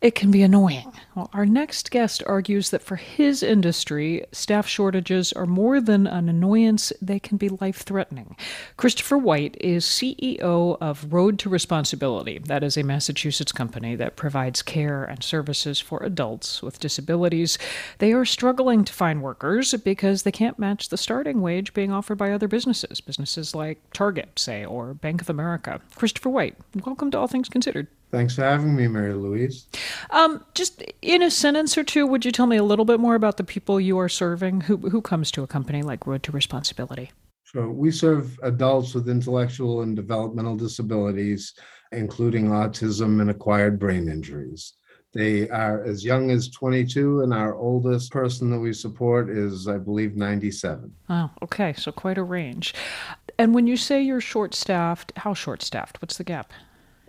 [0.01, 0.91] it can be annoying.
[1.15, 6.29] Well, our next guest argues that for his industry, staff shortages are more than an
[6.29, 8.35] annoyance, they can be life threatening.
[8.77, 12.37] Christopher White is CEO of Road to Responsibility.
[12.37, 17.57] That is a Massachusetts company that provides care and services for adults with disabilities.
[17.97, 22.19] They are struggling to find workers because they can't match the starting wage being offered
[22.19, 25.81] by other businesses, businesses like Target, say, or Bank of America.
[25.95, 27.87] Christopher White, welcome to All Things Considered.
[28.09, 29.67] Thanks for having me, Mary Louise.
[30.11, 33.15] Um, just in a sentence or two, would you tell me a little bit more
[33.15, 34.61] about the people you are serving?
[34.61, 37.11] Who who comes to a company like Road to Responsibility?
[37.43, 41.53] So we serve adults with intellectual and developmental disabilities,
[41.91, 44.73] including autism and acquired brain injuries.
[45.13, 49.77] They are as young as 22, and our oldest person that we support is, I
[49.77, 50.93] believe, 97.
[51.09, 52.73] Oh, okay, so quite a range.
[53.39, 56.01] And when you say you're short staffed, how short staffed?
[56.01, 56.51] What's the gap?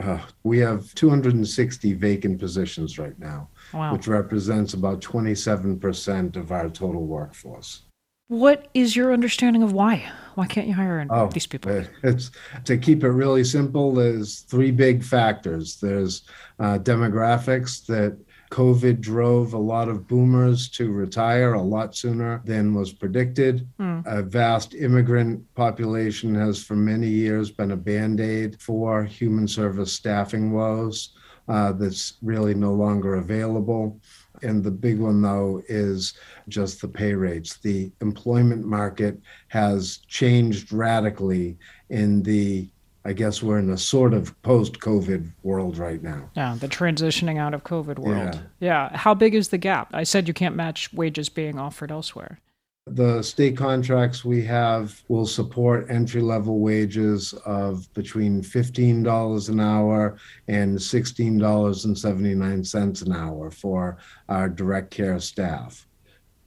[0.01, 3.93] Uh, we have 260 vacant positions right now, Wow.
[3.93, 7.83] which represents about 27% of our total workforce.
[8.29, 10.05] What is your understanding of why?
[10.35, 11.73] Why can't you hire Oh, these people?
[11.77, 12.31] uh, It's
[12.65, 13.93] to keep it really simple.
[13.95, 15.79] There's three big factors.
[15.81, 16.23] There's
[16.61, 18.17] uh, demographics that
[18.51, 23.69] COVID drove a lot of boomers to retire a lot sooner than was predicted.
[23.79, 24.05] Mm.
[24.07, 29.93] A vast immigrant population has for many years been a band aid for human service
[29.93, 31.15] staffing woes
[31.49, 34.01] uh, that's really no longer available.
[34.43, 36.15] And the big one, though, is
[36.49, 37.59] just the pay rates.
[37.59, 39.19] The employment market
[39.49, 41.59] has changed radically
[41.91, 42.69] in the
[43.09, 46.29] I guess we're in a sort of post COVID world right now.
[46.37, 48.35] Yeah, the transitioning out of COVID world.
[48.61, 48.91] Yeah.
[48.91, 48.95] yeah.
[48.95, 49.89] How big is the gap?
[49.95, 52.39] I said you can't match wages being offered elsewhere.
[52.87, 60.19] The state contracts we have will support entry level wages of between $15 an hour
[60.47, 63.97] and $16.79 an hour for
[64.29, 65.88] our direct care staff.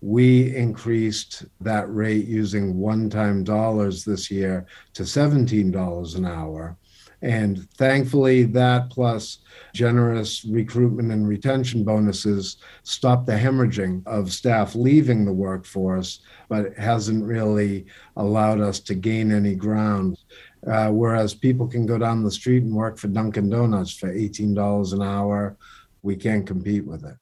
[0.02, 6.78] We increased that rate using one time dollars this year to $17 an hour.
[7.24, 9.40] And thankfully, that plus
[9.76, 16.80] generous recruitment and retention bonuses stopped the hemorrhaging of staff leaving the workforce, but it
[16.80, 17.86] hasn't really
[18.18, 20.18] allowed us to gain any ground.
[20.66, 24.94] Uh, whereas people can go down the street and work for Dunkin' Donuts for $18
[24.94, 25.58] an hour,
[26.02, 27.18] we can't compete with it.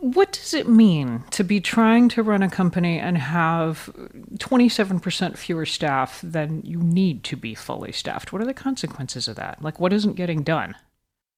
[0.00, 3.90] What does it mean to be trying to run a company and have
[4.38, 8.32] 27% fewer staff than you need to be fully staffed?
[8.32, 9.62] What are the consequences of that?
[9.62, 10.74] Like, what isn't getting done?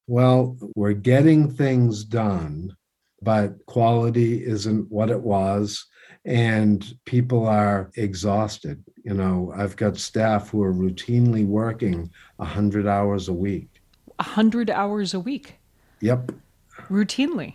[0.07, 2.76] Well, we're getting things done,
[3.20, 5.84] but quality isn't what it was.
[6.24, 8.84] And people are exhausted.
[9.02, 13.81] You know, I've got staff who are routinely working 100 hours a week.
[14.16, 15.57] 100 hours a week?
[16.00, 16.31] Yep.
[16.89, 17.55] Routinely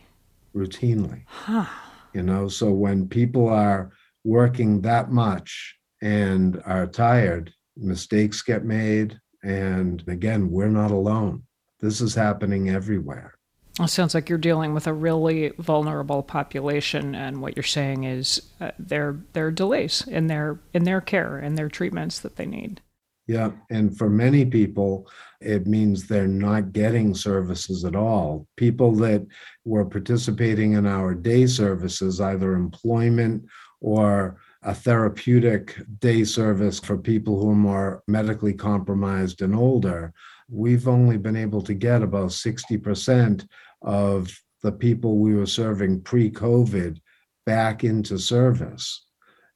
[0.58, 1.24] routinely.
[1.28, 1.66] Huh.
[2.14, 3.92] You know, so when people are
[4.24, 9.20] working that much and are tired, mistakes get made.
[9.44, 11.44] And again, we're not alone.
[11.80, 13.36] This is happening everywhere.
[13.80, 18.42] It sounds like you're dealing with a really vulnerable population, and what you're saying is
[18.60, 22.48] uh, there there are delays in their in their care and their treatments that they
[22.48, 22.82] need.
[23.28, 23.52] Yeah.
[23.70, 25.10] And for many people,
[25.42, 28.48] it means they're not getting services at all.
[28.56, 29.28] People that
[29.66, 33.46] were participating in our day services, either employment
[33.82, 40.14] or a therapeutic day service for people who are more medically compromised and older,
[40.50, 43.46] we've only been able to get about 60%
[43.82, 44.32] of
[44.64, 47.00] the people we were serving pre COVID
[47.46, 49.06] back into service.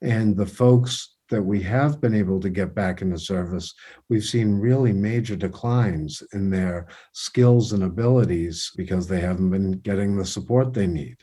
[0.02, 3.74] And the folks that we have been able to get back into service,
[4.10, 10.16] we've seen really major declines in their skills and abilities because they haven't been getting
[10.16, 11.18] the support they need.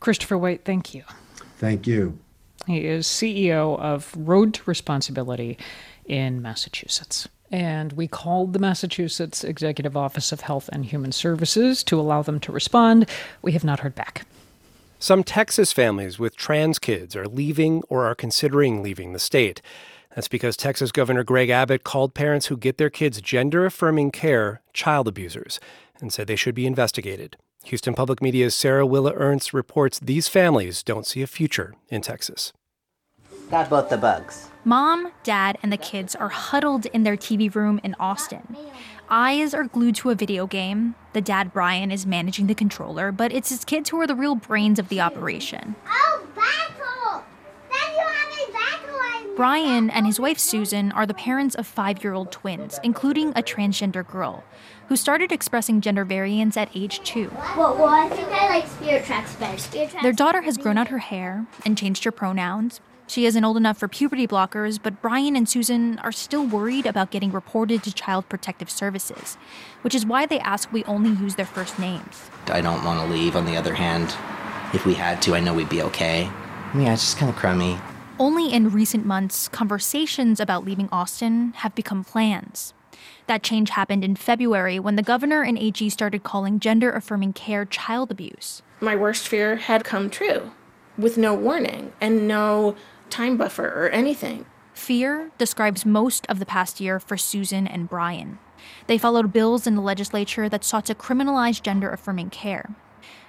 [0.00, 1.02] Christopher White, thank you.
[1.58, 2.18] Thank you.
[2.66, 5.58] He is CEO of Road to Responsibility
[6.06, 7.28] in Massachusetts.
[7.50, 12.40] And we called the Massachusetts Executive Office of Health and Human Services to allow them
[12.40, 13.08] to respond.
[13.42, 14.26] We have not heard back.
[14.98, 19.60] Some Texas families with trans kids are leaving or are considering leaving the state.
[20.14, 24.62] That's because Texas Governor Greg Abbott called parents who get their kids gender affirming care
[24.72, 25.58] child abusers
[26.00, 27.36] and said they should be investigated.
[27.64, 32.52] Houston Public Media's Sara Willa Ernst reports these families don't see a future in Texas.
[33.50, 34.48] Got both the bugs.
[34.64, 38.56] Mom, dad, and the kids are huddled in their TV room in Austin.
[39.10, 40.94] Eyes are glued to a video game.
[41.12, 44.34] The dad, Brian, is managing the controller, but it's his kids who are the real
[44.34, 45.76] brains of the operation.
[45.86, 47.22] Oh, battle!
[47.70, 49.36] Then you have a battle!
[49.36, 53.42] Brian and his wife, Susan, are the parents of five year old twins, including a
[53.42, 54.42] transgender girl,
[54.88, 57.30] who started expressing gender variance at age two.
[57.56, 59.58] Well, well I think I like Spirit Tracks better.
[59.58, 62.80] Spirit Tracks Their daughter has grown out her hair and changed her pronouns.
[63.06, 67.10] She isn't old enough for puberty blockers, but Brian and Susan are still worried about
[67.10, 69.36] getting reported to Child Protective Services,
[69.82, 72.30] which is why they ask we only use their first names.
[72.46, 73.36] I don't want to leave.
[73.36, 74.14] On the other hand,
[74.72, 76.30] if we had to, I know we'd be okay.
[76.74, 77.78] Yeah, it's just kind of crummy.
[78.18, 82.72] Only in recent months, conversations about leaving Austin have become plans.
[83.26, 87.64] That change happened in February when the governor and AG started calling gender affirming care
[87.64, 88.62] child abuse.
[88.80, 90.52] My worst fear had come true
[90.96, 92.76] with no warning and no
[93.14, 94.44] time buffer or anything.
[94.74, 98.40] Fear describes most of the past year for Susan and Brian.
[98.88, 102.74] They followed bills in the legislature that sought to criminalize gender affirming care.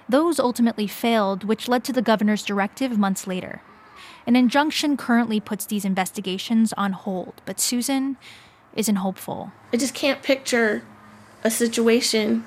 [0.08, 3.62] Those ultimately failed, which led to the governor's directive months later.
[4.26, 8.16] An injunction currently puts these investigations on hold, but Susan
[8.74, 9.52] isn't hopeful.
[9.72, 10.82] I just can't picture
[11.44, 12.44] a situation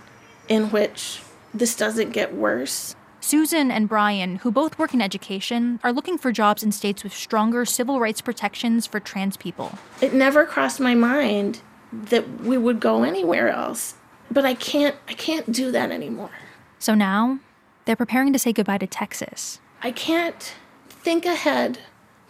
[0.50, 1.22] in which
[1.54, 6.32] this doesn't get worse Susan and Brian, who both work in education, are looking for
[6.32, 9.78] jobs in states with stronger civil rights protections for trans people.
[10.02, 13.96] It never crossed my mind that we would go anywhere else.
[14.32, 16.30] But I can't I can't do that anymore.
[16.78, 17.40] So now,
[17.86, 19.60] they're preparing to say goodbye to Texas.
[19.82, 20.54] I can't
[20.88, 21.80] think ahead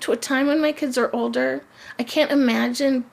[0.01, 1.63] to a time when my kids are older.
[1.97, 3.05] I can't imagine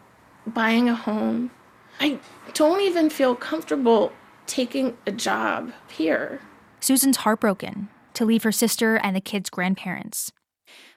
[0.47, 1.51] buying a home.
[1.99, 2.21] I
[2.55, 4.13] don't even feel comfortable
[4.47, 6.41] taking a job here.
[6.81, 10.33] Susan's heartbroken to leave her sister and the kids' grandparents.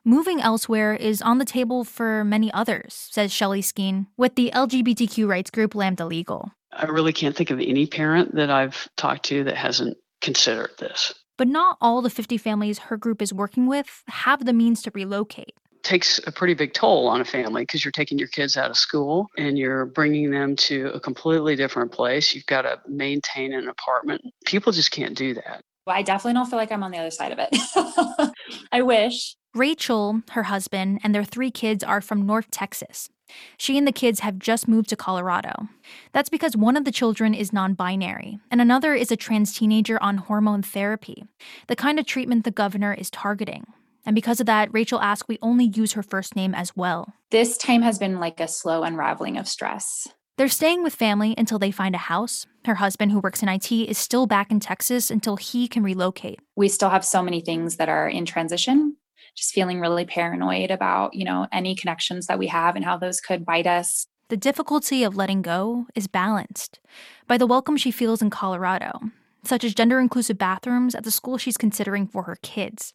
[0.05, 5.27] Moving elsewhere is on the table for many others, says Shelley Skeen with the LGBTQ
[5.27, 6.51] rights group Lambda Legal.
[6.71, 11.13] I really can't think of any parent that I've talked to that hasn't considered this.
[11.37, 14.91] But not all the 50 families her group is working with have the means to
[14.91, 15.53] relocate.
[15.71, 18.69] It takes a pretty big toll on a family because you're taking your kids out
[18.69, 22.35] of school and you're bringing them to a completely different place.
[22.35, 24.21] You've got to maintain an apartment.
[24.45, 25.61] People just can't do that.
[25.89, 28.31] I definitely don't feel like I'm on the other side of it.
[28.71, 29.35] I wish.
[29.55, 33.09] Rachel, her husband, and their three kids are from North Texas.
[33.57, 35.67] She and the kids have just moved to Colorado.
[36.13, 40.01] That's because one of the children is non binary, and another is a trans teenager
[40.01, 41.25] on hormone therapy,
[41.67, 43.65] the kind of treatment the governor is targeting.
[44.05, 47.13] And because of that, Rachel asked we only use her first name as well.
[47.31, 50.07] This time has been like a slow unraveling of stress.
[50.39, 52.47] They're staying with family until they find a house.
[52.63, 56.39] Her husband, who works in IT, is still back in Texas until he can relocate.
[56.55, 58.95] We still have so many things that are in transition.
[59.35, 63.19] Just feeling really paranoid about, you know, any connections that we have and how those
[63.19, 64.07] could bite us.
[64.29, 66.79] The difficulty of letting go is balanced
[67.27, 68.97] by the welcome she feels in Colorado,
[69.43, 72.93] such as gender inclusive bathrooms at the school she's considering for her kids.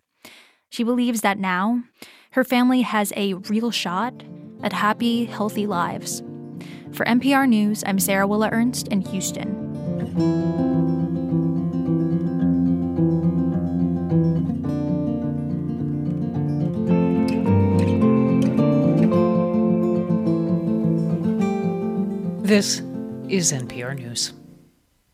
[0.71, 1.83] She believes that now
[2.31, 4.23] her family has a real shot
[4.63, 6.23] at happy, healthy lives.
[6.95, 9.65] For NPR News, I'm Sara Willa Ernst in Houston.
[22.45, 22.81] This
[23.29, 24.33] is NPR News.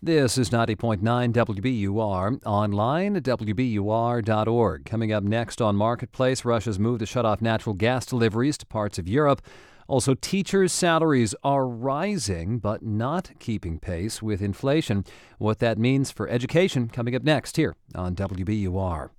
[0.02, 1.00] This is 90.9
[1.32, 4.84] WBUR, online at WBUR.org.
[4.84, 8.98] Coming up next on Marketplace, Russia's move to shut off natural gas deliveries to parts
[8.98, 9.40] of Europe.
[9.90, 15.04] Also, teachers' salaries are rising, but not keeping pace with inflation.
[15.38, 19.10] What that means for education coming up next here on WBUR.